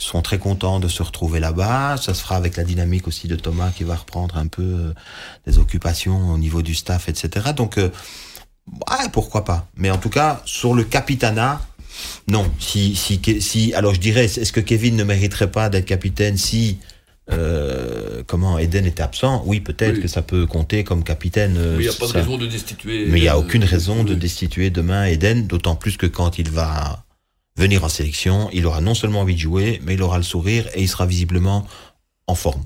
Ils 0.00 0.04
sont 0.04 0.22
très 0.22 0.38
contents 0.38 0.80
de 0.80 0.88
se 0.88 1.02
retrouver 1.02 1.40
là-bas. 1.40 1.96
Ça 1.96 2.14
se 2.14 2.22
fera 2.22 2.36
avec 2.36 2.56
la 2.56 2.64
dynamique 2.64 3.06
aussi 3.06 3.28
de 3.28 3.36
Thomas 3.36 3.70
qui 3.70 3.84
va 3.84 3.96
reprendre 3.96 4.36
un 4.36 4.46
peu 4.46 4.62
euh, 4.62 4.94
des 5.46 5.58
occupations 5.58 6.32
au 6.32 6.38
niveau 6.38 6.62
du 6.62 6.74
staff, 6.74 7.08
etc. 7.08 7.52
Donc, 7.56 7.76
ouais, 7.76 9.08
pourquoi 9.12 9.44
pas. 9.44 9.68
Mais 9.76 9.90
en 9.90 9.98
tout 9.98 10.10
cas, 10.10 10.42
sur 10.44 10.74
le 10.74 10.84
capitana, 10.84 11.60
non. 12.28 12.50
Si, 12.58 12.94
si, 12.96 13.20
si, 13.40 13.74
alors 13.74 13.94
je 13.94 14.00
dirais, 14.00 14.24
est-ce 14.24 14.52
que 14.52 14.60
Kevin 14.60 14.96
ne 14.96 15.04
mériterait 15.04 15.50
pas 15.50 15.68
d'être 15.68 15.86
capitaine 15.86 16.36
si 16.36 16.78
euh, 17.30 18.22
comment 18.26 18.58
Eden 18.58 18.84
était 18.84 19.02
absent, 19.02 19.42
oui, 19.46 19.60
peut-être 19.60 19.96
oui. 19.96 20.02
que 20.02 20.08
ça 20.08 20.22
peut 20.22 20.46
compter 20.46 20.84
comme 20.84 21.04
capitaine. 21.04 21.54
Mais 21.54 21.84
il 21.84 21.88
n'y 21.88 21.88
a 21.88 21.92
pas 21.92 22.06
ça... 22.06 22.14
de 22.14 22.18
raison 22.18 22.36
de 22.38 22.46
destituer. 22.46 23.06
Mais 23.06 23.18
il 23.18 23.22
n'y 23.22 23.28
a 23.28 23.38
aucune 23.38 23.64
raison 23.64 24.00
oui. 24.00 24.10
de 24.10 24.14
destituer 24.14 24.70
demain 24.70 25.04
Eden, 25.04 25.46
d'autant 25.46 25.76
plus 25.76 25.96
que 25.96 26.06
quand 26.06 26.38
il 26.38 26.50
va 26.50 27.04
venir 27.56 27.84
en 27.84 27.88
sélection, 27.88 28.48
il 28.52 28.66
aura 28.66 28.80
non 28.80 28.94
seulement 28.94 29.20
envie 29.20 29.34
de 29.34 29.40
jouer, 29.40 29.80
mais 29.84 29.94
il 29.94 30.02
aura 30.02 30.16
le 30.16 30.24
sourire 30.24 30.68
et 30.74 30.82
il 30.82 30.88
sera 30.88 31.06
visiblement 31.06 31.66
en 32.26 32.34
forme. 32.34 32.62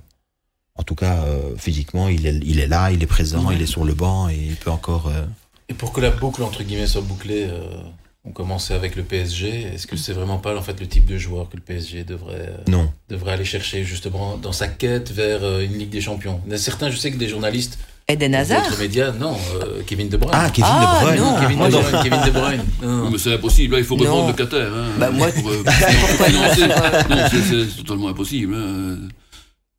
En 0.76 0.82
tout 0.82 0.94
cas, 0.94 1.22
euh, 1.24 1.56
physiquement, 1.56 2.08
il 2.08 2.26
est, 2.26 2.38
il 2.44 2.60
est 2.60 2.66
là, 2.66 2.90
il 2.90 3.02
est 3.02 3.06
présent, 3.06 3.50
il 3.50 3.62
est 3.62 3.66
sur 3.66 3.84
le 3.84 3.94
banc 3.94 4.28
et 4.28 4.36
il 4.36 4.56
peut 4.56 4.70
encore 4.70 5.08
euh, 5.08 5.24
Et 5.68 5.74
pour 5.74 5.92
que 5.92 6.00
la 6.00 6.10
boucle, 6.10 6.42
entre 6.42 6.62
guillemets, 6.62 6.86
soit 6.86 7.00
bouclée, 7.00 7.46
euh, 7.50 7.82
on 8.26 8.30
commençait 8.32 8.74
avec 8.74 8.96
le 8.96 9.02
PSG. 9.02 9.68
Est-ce 9.74 9.86
que 9.86 9.96
c'est 9.96 10.12
vraiment 10.12 10.38
pas 10.38 10.56
en 10.56 10.62
fait 10.62 10.78
le 10.80 10.86
type 10.86 11.06
de 11.06 11.16
joueur 11.16 11.48
que 11.48 11.56
le 11.56 11.62
PSG 11.62 12.04
devrait, 12.04 12.34
euh, 12.50 12.56
Non. 12.70 12.90
devrait 13.08 13.32
aller 13.32 13.44
chercher 13.44 13.84
justement 13.84 14.36
dans 14.36 14.52
sa 14.52 14.66
quête 14.68 15.10
vers 15.12 15.44
euh, 15.44 15.60
une 15.64 15.78
Ligue 15.78 15.90
des 15.90 16.00
Champions? 16.00 16.40
Il 16.46 16.50
y 16.50 16.52
en 16.52 16.56
a 16.56 16.58
certains, 16.58 16.90
je 16.90 16.96
sais 16.96 17.10
que 17.10 17.16
des 17.18 17.28
journalistes, 17.28 17.78
Eden 18.08 18.34
Hazard 18.36 18.62
d'autres 18.68 18.78
médias, 18.80 19.10
non, 19.12 19.36
euh, 19.62 19.82
Kevin 19.86 20.08
De 20.08 20.16
Bruyne. 20.16 20.32
Ah, 20.36 20.48
Kevin 20.50 20.70
Ah, 20.72 20.98
De 21.00 21.04
Bruyne. 21.06 21.20
non. 21.20 21.40
Kevin 21.40 21.56
moi, 21.56 21.68
De 21.68 21.72
Bruyne, 21.72 22.00
Kevin 22.04 22.20
De 22.24 22.30
Bruyne. 22.30 22.64
Non. 22.82 23.02
Oui, 23.04 23.08
mais 23.12 23.18
c'est 23.18 23.34
impossible, 23.34 23.74
là, 23.74 23.78
il 23.80 23.84
faut 23.84 23.96
Non. 23.96 24.02
revendre 24.04 24.28
le 24.28 24.32
Qatar. 24.34 24.60
Hein, 24.60 24.86
Bah, 24.98 25.10
moi- 25.10 25.28
pour, 25.32 25.50
euh. 25.50 25.62
Non, 27.10 27.16
c'est- 27.30 27.76
totalement 27.78 28.08
impossible. 28.08 28.54
hein. 28.54 28.98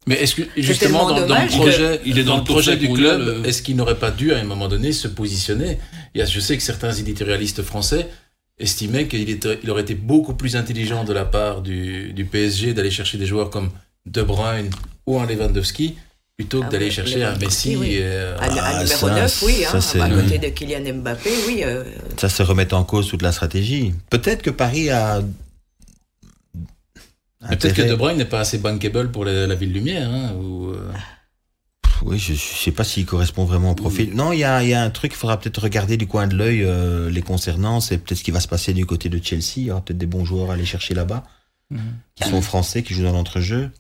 Mais 0.08 0.16
est-ce 0.22 0.36
que 0.36 0.44
justement 0.56 1.10
dans, 1.10 1.26
dans 1.28 1.42
le 1.42 1.48
projet, 1.48 2.00
Il 2.06 2.18
est 2.18 2.24
dans 2.24 2.34
dans 2.36 2.38
le 2.38 2.44
projet 2.46 2.78
du 2.78 2.90
club, 2.90 3.46
est-ce 3.46 3.62
qu'il 3.62 3.76
n'aurait 3.76 4.00
pas 4.00 4.10
dû 4.12 4.32
à 4.34 4.38
un 4.38 4.44
moment 4.46 4.70
donné 4.70 4.94
se 4.94 5.10
positionner? 5.10 5.80
Il 6.16 6.20
y 6.20 6.22
a, 6.22 6.26
Je 6.26 6.40
sais 6.40 6.56
que 6.56 6.64
certains 6.64 6.94
éditorialistes 6.94 7.62
français 7.62 8.08
estimaient 8.60 9.08
qu'il 9.08 9.30
était- 9.30 9.60
il 9.64 9.70
aurait 9.70 9.84
été 9.84 9.94
beaucoup 9.96 10.34
plus 10.34 10.56
intelligent 10.56 11.04
de 11.04 11.14
la 11.14 11.26
part 11.26 11.62
du, 11.62 12.14
du 12.14 12.26
PSG 12.26 12.74
d'aller 12.74 12.92
chercher 12.92 13.18
des 13.18 13.26
joueurs 13.26 13.50
comme 13.50 13.70
De 14.06 14.22
Bruyne 14.24 14.70
ou 15.06 15.20
un 15.20 15.26
Lewandowski 15.28 15.96
plutôt 16.38 16.62
que 16.62 16.66
Ah 16.68 16.70
d'aller 16.70 16.92
chercher 16.92 17.24
un 17.24 17.36
Messi. 17.38 17.76
oui. 17.76 17.96
et, 17.96 18.00
euh, 18.04 18.38
À, 18.40 18.46
à 18.46 18.48
Ah, 18.78 18.84
numéro 18.84 19.08
ça, 19.08 19.14
9, 19.16 19.44
oui, 19.44 19.54
ça, 19.64 19.78
hein, 19.78 20.02
à 20.02 20.08
oui. 20.16 20.24
côté 20.24 20.38
de 20.40 20.48
Kylian 20.50 20.94
Mbappé, 20.96 21.30
oui. 21.48 21.62
euh, 21.64 21.84
Ça 22.18 22.30
se 22.30 22.44
remet 22.44 22.72
en 22.74 22.84
cause 22.84 23.08
toute 23.10 23.22
la 23.24 23.32
stratégie. 23.32 23.94
Peut-être 24.10 24.42
que 24.44 24.50
Paris 24.52 24.90
a. 24.90 25.22
Peut-être 27.50 27.74
que 27.76 27.82
De 27.84 27.96
Bruyne 27.96 28.18
n'est 28.18 28.26
pas 28.26 28.40
assez 28.42 28.58
bankable 28.58 29.12
pour 29.12 29.24
la, 29.26 29.46
la 29.48 29.56
ville 29.56 29.72
lumière. 29.72 30.10
Hein, 30.10 30.34
ou, 30.36 30.72
euh, 30.72 30.92
Oui, 32.06 32.20
je, 32.20 32.34
je 32.34 32.40
sais 32.40 32.72
pas 32.72 32.84
s'il 32.84 33.06
correspond 33.06 33.46
vraiment 33.46 33.72
au 33.72 33.76
profil. 33.76 34.14
Non, 34.14 34.32
il 34.32 34.40
y 34.40 34.44
a, 34.44 34.64
il 34.64 34.70
y 34.70 34.74
a 34.74 34.82
un 34.82 34.90
truc, 34.90 35.14
il 35.14 35.18
faudra 35.18 35.40
peut-être 35.40 35.62
regarder 35.62 35.98
du 35.98 36.08
coin 36.08 36.28
de 36.28 36.36
l'œil 36.36 36.64
euh, 36.64 37.10
les 37.10 37.22
concernant. 37.22 37.80
C'est 37.80 37.98
peut-être 37.98 38.20
ce 38.20 38.24
qui 38.24 38.32
va 38.32 38.40
se 38.40 38.48
passer 38.48 38.74
du 38.74 38.86
côté 38.86 39.10
de 39.10 39.24
Chelsea. 39.24 39.58
Il 39.58 39.64
y 39.64 39.72
aura 39.72 39.82
peut-être 39.82 39.98
des 39.98 40.06
bons 40.06 40.26
joueurs 40.26 40.52
à 40.52 40.54
aller 40.54 40.66
chercher 40.66 40.94
là-bas, 40.94 41.24
qui 42.16 42.30
sont 42.30 42.42
français, 42.42 42.84
qui 42.84 42.94
jouent 42.94 43.04
dans 43.04 43.12
l'entrejeu, 43.12 43.72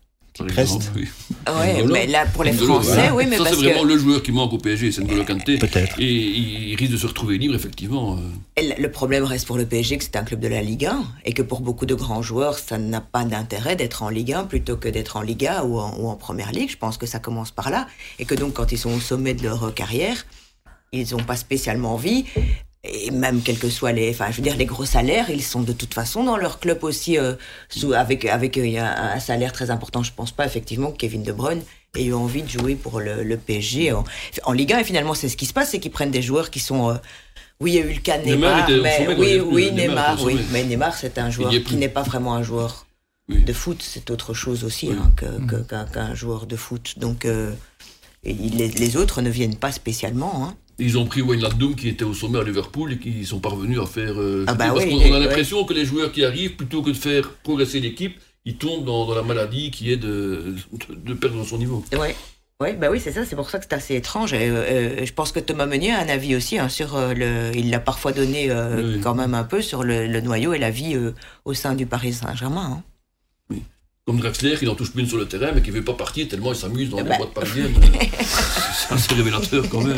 qui 0.45 0.53
Par 0.55 0.65
prestent. 0.65 0.75
exemple, 0.75 0.91
oui. 0.95 1.07
ouais, 1.47 1.83
mais 1.91 2.07
là, 2.07 2.25
pour 2.27 2.43
les 2.43 2.53
Français, 2.53 2.93
voilà. 2.93 3.15
oui, 3.15 3.25
mais 3.29 3.37
Ça, 3.37 3.43
parce 3.45 3.55
c'est 3.57 3.63
vraiment 3.63 3.81
que 3.83 3.87
le 3.87 3.97
joueur 3.97 4.23
qui 4.23 4.31
manque 4.31 4.53
au 4.53 4.57
PSG, 4.57 4.91
c'est 4.91 5.01
N'Golo 5.01 5.23
Kanté. 5.25 5.57
Peut-être. 5.57 5.99
Et 5.99 6.11
il 6.11 6.75
risque 6.75 6.91
de 6.91 6.97
se 6.97 7.07
retrouver 7.07 7.37
libre, 7.37 7.55
effectivement. 7.55 8.17
euh. 8.17 8.21
Et 8.61 8.75
Le 8.81 8.91
problème 8.91 9.23
reste 9.23 9.45
pour 9.47 9.57
le 9.57 9.65
PSG 9.65 9.97
que 9.97 10.03
c'est 10.03 10.15
un 10.15 10.23
club 10.23 10.39
de 10.39 10.47
la 10.47 10.61
Ligue 10.61 10.85
1 10.85 11.03
et 11.25 11.33
que 11.33 11.41
pour 11.41 11.61
beaucoup 11.61 11.85
de 11.85 11.95
grands 11.95 12.21
joueurs, 12.21 12.57
ça 12.59 12.77
n'a 12.77 13.01
pas 13.01 13.23
d'intérêt 13.25 13.75
d'être 13.75 14.03
en 14.03 14.09
Ligue 14.09 14.33
1 14.33 14.45
plutôt 14.45 14.77
que 14.77 14.89
d'être 14.89 15.17
en 15.17 15.21
Liga 15.21 15.63
ou 15.63 15.79
en, 15.79 15.95
ou 15.99 16.07
en 16.09 16.15
Première 16.15 16.51
Ligue. 16.51 16.69
Je 16.71 16.77
pense 16.77 16.97
que 16.97 17.05
ça 17.05 17.19
commence 17.19 17.51
par 17.51 17.69
là. 17.69 17.87
Et 18.19 18.25
que 18.25 18.35
donc, 18.35 18.53
quand 18.53 18.71
ils 18.71 18.77
sont 18.77 18.91
au 18.93 18.99
sommet 18.99 19.33
de 19.33 19.43
leur 19.43 19.73
carrière, 19.73 20.25
ils 20.93 21.11
n'ont 21.11 21.23
pas 21.23 21.35
spécialement 21.35 21.93
envie. 21.93 22.25
Et 22.89 23.11
même 23.11 23.41
quels 23.41 23.57
que 23.59 23.69
soient 23.69 23.91
les, 23.91 24.09
enfin, 24.11 24.27
je 24.31 24.37
veux 24.37 24.43
dire, 24.43 24.55
les 24.57 24.65
gros 24.65 24.85
salaires, 24.85 25.29
ils 25.29 25.43
sont 25.43 25.61
de 25.61 25.73
toute 25.73 25.93
façon 25.93 26.23
dans 26.23 26.37
leur 26.37 26.59
club 26.59 26.83
aussi 26.83 27.17
euh, 27.17 27.33
sous, 27.69 27.93
avec 27.93 28.25
avec 28.25 28.57
euh, 28.57 28.77
un, 28.79 29.15
un 29.15 29.19
salaire 29.19 29.51
très 29.53 29.69
important. 29.71 30.03
Je 30.03 30.11
pense 30.13 30.31
pas 30.31 30.45
effectivement 30.45 30.91
que 30.91 30.97
Kevin 30.97 31.23
De 31.23 31.31
Bruyne 31.31 31.61
ait 31.95 32.05
eu 32.05 32.13
envie 32.13 32.43
de 32.43 32.49
jouer 32.49 32.75
pour 32.75 32.99
le, 32.99 33.23
le 33.23 33.37
PSG 33.37 33.91
en, 33.93 34.03
en 34.43 34.51
Ligue 34.53 34.73
1. 34.73 34.79
Et 34.79 34.83
finalement, 34.83 35.13
c'est 35.13 35.29
ce 35.29 35.37
qui 35.37 35.45
se 35.45 35.53
passe, 35.53 35.71
c'est 35.71 35.79
qu'ils 35.79 35.91
prennent 35.91 36.11
des 36.11 36.21
joueurs 36.21 36.49
qui 36.49 36.59
sont 36.59 36.89
euh, 36.91 36.95
oui, 37.59 37.71
il 37.71 37.75
y 37.75 37.79
a 37.79 37.85
eu 37.85 37.93
le 37.93 37.99
cas 38.01 38.19
de 38.19 38.25
Neymar 38.25 38.69
mais 38.69 39.07
oui, 39.17 39.39
oui, 39.39 39.71
Neymar 39.71 40.23
oui. 40.23 40.37
Mais 40.51 40.63
Neymar, 40.63 40.95
c'est 40.95 41.17
un 41.17 41.31
joueur 41.31 41.51
qui 41.65 41.75
n'est 41.75 41.89
pas 41.89 42.03
vraiment 42.03 42.35
un 42.35 42.43
joueur 42.43 42.85
Oui. 43.29 43.43
de 43.43 43.51
foot, 43.53 43.81
c'est 43.81 44.11
autre 44.11 44.35
chose 44.35 44.63
aussi 44.63 44.89
Oui. 44.89 44.95
hein, 45.01 45.11
que- 45.15 45.63
qu'un 45.91 46.13
joueur 46.13 46.45
de 46.45 46.55
foot. 46.55 46.93
Donc, 46.97 47.25
euh, 47.25 47.51
et 48.23 48.33
les, 48.33 48.67
les 48.67 48.95
autres 48.95 49.21
ne 49.23 49.29
viennent 49.31 49.55
pas 49.55 49.71
spécialement. 49.71 50.45
Hein. 50.45 50.55
Ils 50.79 50.97
ont 50.97 51.05
pris 51.05 51.21
Wayne 51.21 51.41
Ladum 51.41 51.75
qui 51.75 51.87
était 51.89 52.03
au 52.05 52.13
sommet 52.13 52.39
à 52.39 52.43
Liverpool 52.43 52.93
et 52.93 52.97
qui 52.99 53.25
sont 53.25 53.39
parvenus 53.39 53.79
à 53.79 53.85
faire. 53.87 54.13
euh, 54.19 54.45
Ah 54.47 54.53
bah 54.53 54.69
parce 54.73 54.85
oui, 54.85 54.91
qu'on 55.09 55.13
a 55.15 55.19
l'impression 55.19 55.63
que 55.65 55.73
les 55.73 55.85
joueurs 55.85 56.11
qui 56.11 56.23
arrivent, 56.23 56.55
plutôt 56.55 56.81
que 56.83 56.91
de 56.91 56.95
faire 56.95 57.31
progresser 57.43 57.79
l'équipe, 57.79 58.15
ils 58.45 58.57
tombent 58.57 58.85
dans, 58.85 59.05
dans 59.07 59.15
la 59.15 59.23
maladie 59.23 59.71
qui 59.71 59.91
est 59.91 59.97
de, 59.97 60.55
de, 60.89 60.95
de 60.95 61.13
perdre 61.13 61.43
son 61.45 61.57
niveau. 61.57 61.83
Ouais. 61.93 62.15
Ouais, 62.59 62.73
bah 62.73 62.87
oui, 62.89 62.99
c'est 62.99 63.11
ça, 63.11 63.23
c'est 63.23 63.35
pour 63.35 63.51
ça 63.51 63.59
que 63.59 63.65
c'est 63.69 63.75
assez 63.75 63.95
étrange. 63.95 64.33
Et, 64.33 64.49
euh, 64.49 65.05
je 65.05 65.13
pense 65.13 65.31
que 65.31 65.39
Thomas 65.39 65.67
Meunier 65.67 65.91
a 65.91 65.99
un 66.01 66.09
avis 66.09 66.35
aussi 66.35 66.57
hein, 66.57 66.69
sur 66.69 66.95
euh, 66.95 67.13
le. 67.13 67.51
Il 67.55 67.69
l'a 67.69 67.79
parfois 67.79 68.13
donné 68.13 68.49
euh, 68.49 68.95
Oui. 68.95 68.99
quand 68.99 69.13
même 69.13 69.35
un 69.35 69.43
peu 69.43 69.61
sur 69.61 69.83
le, 69.83 70.07
le 70.07 70.21
noyau 70.21 70.53
et 70.53 70.57
la 70.57 70.71
vie 70.71 70.97
au 71.45 71.53
sein 71.53 71.75
du 71.75 71.85
Paris 71.85 72.13
Saint-Germain. 72.13 72.77
hein. 72.79 72.83
Comme 74.07 74.21
Draxler 74.21 74.55
qui 74.57 74.63
n'en 74.63 74.73
touche 74.73 74.91
plus 74.91 75.01
une 75.01 75.09
sur 75.09 75.17
le 75.17 75.25
terrain 75.25 75.47
mais 75.53 75.61
qui 75.61 75.69
ne 75.69 75.75
veut 75.75 75.83
pas 75.83 75.91
partir 75.91 76.25
tellement 76.29 76.53
il 76.53 76.55
s'amuse 76.55 76.89
dans 76.89 76.95
les 76.95 77.03
Bah. 77.03 77.17
boîtes 77.17 77.33
parisiennes. 77.33 77.73
c'est 78.21 78.93
assez 78.95 79.13
révélateur 79.13 79.65
quand 79.69 79.81
même. 79.81 79.97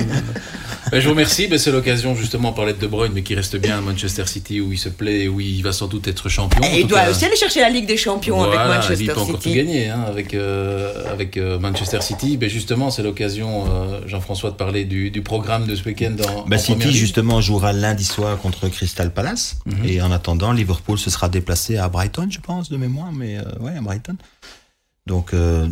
Ben, 0.91 0.99
je 0.99 1.05
vous 1.05 1.12
remercie. 1.12 1.47
Ben, 1.47 1.60
c'est 1.60 1.72
l'occasion 1.72 2.16
justement 2.16 2.49
de 2.49 2.55
parler 2.55 2.74
de 2.74 2.80
De 2.80 2.88
Bruyne, 2.88 3.12
mais 3.14 3.22
qui 3.22 3.36
reste 3.36 3.57
bien 3.57 3.78
à 3.78 3.82
Manchester 3.82 4.26
City 4.26 4.62
où 4.62 4.72
il 4.74 4.80
se 4.80 4.89
plaît 4.89 5.26
et 5.26 5.28
où 5.28 5.39
il 5.39 5.62
va 5.62 5.74
sans 5.74 5.86
doute 5.86 6.07
être 6.07 6.28
champion. 6.28 6.60
Et 6.64 6.78
il 6.78 6.82
tout 6.82 6.88
doit 6.88 7.01
cas- 7.01 7.12
aussi 7.12 7.24
aller 7.26 7.36
chercher 7.36 7.60
la 7.62 7.70
Ligue 7.70 7.86
des 7.86 7.97
Champions 7.97 8.38
Voilà, 8.38 8.62
avec 8.62 8.78
Manchester 8.82 9.03
il 9.03 9.05
peut 9.14 9.20
encore 9.20 9.36
tout 9.36 9.41
City. 9.43 9.55
gagner 9.55 9.89
hein, 9.89 10.03
avec, 10.07 10.34
euh, 10.34 11.12
avec 11.12 11.38
euh, 11.38 11.60
Manchester 11.60 12.01
City. 12.01 12.38
Ben 12.38 12.49
justement, 12.49 12.89
c'est 12.89 13.03
l'occasion, 13.03 13.66
euh, 13.72 14.01
Jean-François, 14.07 14.49
de 14.49 14.55
parler 14.55 14.86
du, 14.86 15.12
du 15.12 15.22
programme 15.22 15.68
de 15.68 15.76
ce 15.76 15.84
week-end 15.84 16.16
en, 16.28 16.51
en 16.51 16.57
City, 16.57 16.72
Première 16.72 16.88
Ligue. 16.88 16.97
justement, 16.97 17.41
jouera 17.41 17.74
lundi 17.74 18.05
soir 18.05 18.39
contre 18.39 18.70
Crystal 18.70 19.14
Palace. 19.14 19.57
Mhm. 19.68 19.86
Et 19.86 20.01
en 20.01 20.12
attendant, 20.12 20.51
Liverpool 20.51 20.97
se 20.97 21.12
sera 21.12 21.30
déplacé 21.30 21.78
à 21.78 21.88
Brighton, 21.89 22.28
je 22.32 22.39
pense, 22.39 22.70
de 22.72 22.78
mémoire. 22.78 23.12
Mais 23.12 23.38
euh, 23.38 23.43
ouais, 23.60 23.78
à 23.78 23.82
Brighton. 23.82 23.99
Donc, 25.06 25.34
euh, 25.34 25.68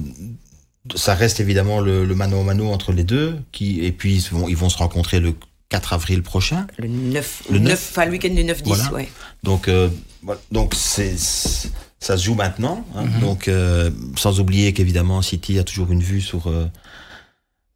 ça 0.95 1.13
reste 1.15 1.39
évidemment 1.39 1.79
le, 1.81 2.05
le 2.05 2.15
mano 2.15 2.39
à 2.39 2.43
mano 2.43 2.71
entre 2.71 2.91
les 2.91 3.03
deux. 3.03 3.37
Qui, 3.51 3.83
et 3.85 3.91
puis, 3.91 4.15
ils 4.15 4.29
vont, 4.31 4.47
ils 4.47 4.57
vont 4.57 4.69
se 4.69 4.77
rencontrer 4.77 5.19
le 5.19 5.35
4 5.69 5.93
avril 5.93 6.23
prochain. 6.23 6.65
Le 6.77 6.87
9, 6.87 7.43
Le 7.49 7.53
le 7.55 7.59
9, 7.59 7.69
9, 7.71 7.87
enfin 7.91 8.05
le 8.05 8.11
week-end 8.11 8.33
du 8.33 8.43
9-10, 8.43 8.61
Voilà. 8.65 8.93
ouais. 8.93 9.09
Donc, 9.43 9.67
euh, 9.67 9.89
voilà. 10.23 10.39
donc 10.51 10.73
c'est, 10.75 11.17
c'est- 11.17 11.71
ça 11.99 12.15
se 12.17 12.23
joue 12.23 12.35
maintenant. 12.35 12.85
hein. 12.95 13.03
Mhm. 13.05 13.19
Donc, 13.19 13.47
euh, 13.47 13.91
sans 14.17 14.39
oublier 14.39 14.71
qu'évidemment, 14.73 15.21
City 15.21 15.59
a 15.59 15.63
toujours 15.63 15.91
une 15.91 16.01
vue 16.01 16.21
sur 16.21 16.47
euh, 16.47 16.67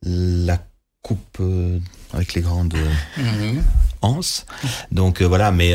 la 0.04 0.58
coupe 1.02 1.42
avec 2.14 2.34
les 2.34 2.42
grandes 2.42 2.76
Mhm. 3.18 3.64
anses. 4.02 4.46
Donc, 4.92 5.22
voilà, 5.22 5.52
mais 5.52 5.74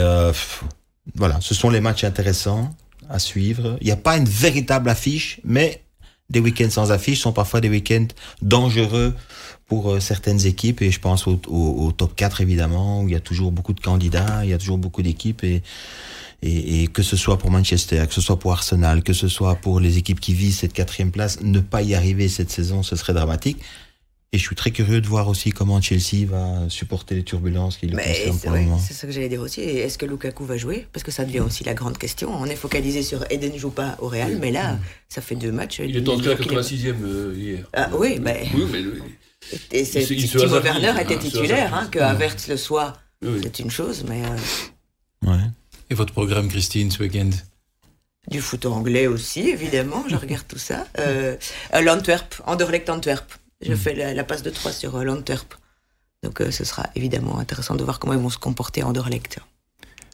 voilà, 1.14 1.38
ce 1.40 1.54
sont 1.54 1.68
les 1.70 1.80
matchs 1.80 2.04
intéressants 2.04 2.74
à 3.08 3.18
suivre. 3.18 3.76
Il 3.80 3.86
n'y 3.86 3.92
a 3.92 3.96
pas 3.96 4.16
une 4.16 4.28
véritable 4.28 4.88
affiche, 4.88 5.40
mais 5.44 5.82
des 6.30 6.40
week-ends 6.40 6.70
sans 6.70 6.92
affiche 6.92 7.20
sont 7.20 7.32
parfois 7.32 7.60
des 7.60 7.68
week-ends 7.68 8.08
dangereux 8.42 9.14
pour 9.66 9.90
euh, 9.90 10.00
certaines 10.00 10.44
équipes 10.46 10.82
et 10.82 10.90
je 10.90 11.00
pense 11.00 11.26
au, 11.26 11.92
top 11.96 12.14
4 12.16 12.40
évidemment 12.40 13.02
où 13.02 13.08
il 13.08 13.12
y 13.12 13.16
a 13.16 13.20
toujours 13.20 13.52
beaucoup 13.52 13.72
de 13.72 13.80
candidats, 13.80 14.44
il 14.44 14.50
y 14.50 14.52
a 14.52 14.58
toujours 14.58 14.78
beaucoup 14.78 15.02
d'équipes 15.02 15.44
et, 15.44 15.62
et 16.42 16.88
que 16.88 17.02
ce 17.02 17.16
soit 17.16 17.38
pour 17.38 17.50
Manchester, 17.50 18.04
que 18.06 18.14
ce 18.14 18.20
soit 18.20 18.38
pour 18.38 18.52
Arsenal, 18.52 19.02
que 19.02 19.12
ce 19.12 19.28
soit 19.28 19.56
pour 19.56 19.80
les 19.80 19.98
équipes 19.98 20.20
qui 20.20 20.34
visent 20.34 20.58
cette 20.58 20.72
quatrième 20.72 21.10
place, 21.10 21.40
ne 21.42 21.60
pas 21.60 21.82
y 21.82 21.94
arriver 21.94 22.28
cette 22.28 22.50
saison, 22.50 22.82
ce 22.82 22.96
serait 22.96 23.14
dramatique. 23.14 23.58
Et 24.32 24.38
je 24.38 24.42
suis 24.42 24.56
très 24.56 24.70
curieux 24.72 25.00
de 25.00 25.06
voir 25.06 25.28
aussi 25.28 25.50
comment 25.50 25.80
Chelsea 25.80 26.26
va 26.28 26.68
supporter 26.68 27.14
les 27.14 27.22
turbulences 27.22 27.76
qui 27.78 27.86
le 27.86 27.96
concernent 27.96 28.14
c'est 28.38 28.46
pour 28.48 28.56
le 28.56 28.62
moment. 28.62 28.78
c'est 28.78 28.92
ce 28.92 29.06
que 29.06 29.12
j'allais 29.12 29.28
dire 29.28 29.40
aussi. 29.40 29.60
Et 29.60 29.78
Est-ce 29.78 29.96
que 29.98 30.04
Lukaku 30.04 30.44
va 30.44 30.56
jouer? 30.56 30.86
Parce 30.92 31.04
que 31.04 31.10
ça 31.12 31.24
devient 31.24 31.40
aussi 31.40 31.62
la 31.64 31.74
grande 31.74 31.96
question. 31.96 32.30
On 32.34 32.44
est 32.46 32.56
focalisé 32.56 33.02
sur 33.02 33.24
Eden 33.30 33.56
joue 33.56 33.70
pas 33.70 33.96
au 34.00 34.08
Real, 34.08 34.36
mais 34.40 34.50
là, 34.50 34.78
ça 35.08 35.22
fait 35.22 35.36
deux 35.36 35.52
matchs. 35.52 35.80
Il 35.82 35.96
est 35.96 36.08
entré 36.08 36.32
à 36.32 36.34
qu'il 36.36 36.52
est- 36.52 36.56
86e 36.56 36.96
euh, 37.04 37.34
hier. 37.36 37.66
Ah 37.72 37.88
oui, 37.96 38.18
mais- 38.20 38.46
Oui, 38.54 38.64
mais 38.70 38.82
Et 39.70 39.84
Timo 39.84 40.58
Werner 40.60 40.88
hein, 40.88 40.98
était 40.98 41.18
titulaire, 41.18 41.72
hein, 41.72 41.88
que 41.90 42.00
Havertz 42.00 42.48
le 42.48 42.56
soit, 42.56 42.94
oui. 43.22 43.38
c'est 43.42 43.60
une 43.60 43.70
chose, 43.70 44.04
mais 44.08 44.22
euh, 44.24 45.30
Ouais. 45.30 45.38
Et 45.88 45.94
votre 45.94 46.12
programme, 46.12 46.48
Christine, 46.48 46.90
ce 46.90 47.02
week-end? 47.02 47.30
Du 48.28 48.40
foot 48.40 48.66
anglais 48.66 49.06
aussi, 49.06 49.48
évidemment. 49.48 50.04
Je 50.08 50.16
regarde 50.16 50.44
tout 50.48 50.58
ça. 50.58 50.84
Euh, 50.98 51.36
euh, 51.74 51.80
L'Antwerp, 51.80 52.42
Anderlecht 52.44 52.90
Antwerp. 52.90 53.32
Je 53.60 53.72
Mm. 53.72 53.76
fais 53.76 53.94
la, 53.94 54.14
la 54.14 54.24
passe 54.24 54.42
de 54.42 54.50
3 54.50 54.72
sur 54.72 54.96
euh. 54.96 55.54
Donc 56.22 56.40
euh, 56.40 56.50
ce 56.50 56.64
sera 56.64 56.88
évidemment 56.94 57.38
intéressant 57.38 57.74
de 57.74 57.84
voir 57.84 57.98
comment 57.98 58.14
ils 58.14 58.20
vont 58.20 58.30
se 58.30 58.38
comporter 58.38 58.82
à 58.82 58.86
Anderlecht. 58.88 59.38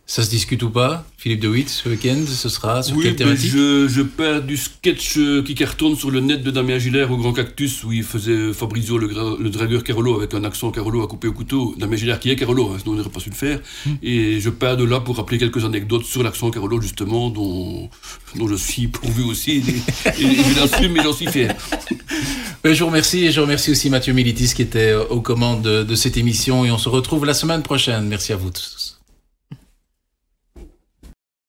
Ça 0.05 0.22
se 0.24 0.28
discute 0.30 0.62
ou 0.64 0.68
pas 0.68 1.07
Philippe 1.16 1.40
De 1.40 1.48
Witt, 1.48 1.68
ce 1.70 1.88
week-end, 1.88 2.18
ce 2.26 2.48
sera 2.48 2.82
sur 2.82 2.96
Oui, 2.96 3.05
quelle 3.05 3.16
thématique 3.16 3.50
je, 3.53 3.86
je 3.88 4.03
perds 4.03 4.42
du 4.42 4.57
sketch 4.57 5.16
euh, 5.16 5.42
qui 5.42 5.55
cartonne 5.55 5.94
sur 5.96 6.11
le 6.11 6.20
net 6.20 6.42
de 6.42 6.50
Damien 6.50 6.78
Gillère 6.78 7.11
au 7.12 7.16
Grand 7.16 7.32
Cactus 7.32 7.82
où 7.84 7.92
il 7.92 8.03
faisait 8.03 8.53
Fabrizio 8.53 8.98
le, 8.98 9.07
gra- 9.09 9.38
le 9.40 9.48
dragueur 9.48 9.84
Carolo 9.84 10.16
avec 10.16 10.34
un 10.34 10.42
accent 10.44 10.70
Carolo 10.72 11.03
à 11.03 11.07
couper 11.07 11.28
au 11.28 11.32
couteau. 11.32 11.74
Damien 11.78 11.96
Gillère 11.96 12.18
qui 12.20 12.30
est 12.30 12.36
Carolo, 12.36 12.70
hein, 12.72 12.78
sinon 12.82 12.94
on 12.94 12.96
n'aurait 12.96 13.09
pas 13.11 13.20
su 13.20 13.30
le 13.30 13.36
faire. 13.36 13.61
Et 14.03 14.40
je 14.40 14.50
pars 14.50 14.76
de 14.76 14.84
là 14.84 15.00
pour 15.00 15.16
rappeler 15.16 15.38
quelques 15.38 15.64
anecdotes 15.64 16.05
sur 16.05 16.22
l'accent 16.24 16.50
Carolo 16.50 16.80
justement 16.82 17.30
dont, 17.30 17.88
dont 18.36 18.48
je 18.48 18.57
suis 18.57 18.88
pourvu 18.88 19.22
aussi. 19.22 19.62
Et, 20.07 20.20
et- 20.20 20.24
et 20.26 20.34
je 20.36 20.61
l'assume 20.61 20.96
et 20.96 21.03
j'en 21.03 21.12
suis 21.12 21.28
fier. 21.28 21.55
Je 22.64 22.78
vous 22.78 22.86
remercie 22.86 23.24
et 23.24 23.32
je 23.32 23.40
remercie 23.40 23.72
aussi 23.72 23.90
Mathieu 23.90 24.12
Militis 24.12 24.55
qui 24.55 24.62
était 24.62 24.90
euh, 24.92 25.05
aux 25.11 25.20
commandes 25.20 25.62
de, 25.62 25.82
de 25.82 25.94
cette 25.96 26.16
émission 26.16 26.64
et 26.64 26.70
on 26.70 26.78
se 26.78 26.88
retrouve 26.88 27.24
la 27.24 27.34
semaine 27.34 27.62
prochaine. 27.62 28.07
Merci 28.07 28.32
à 28.32 28.36
vous 28.36 28.50
tous. 28.50 28.91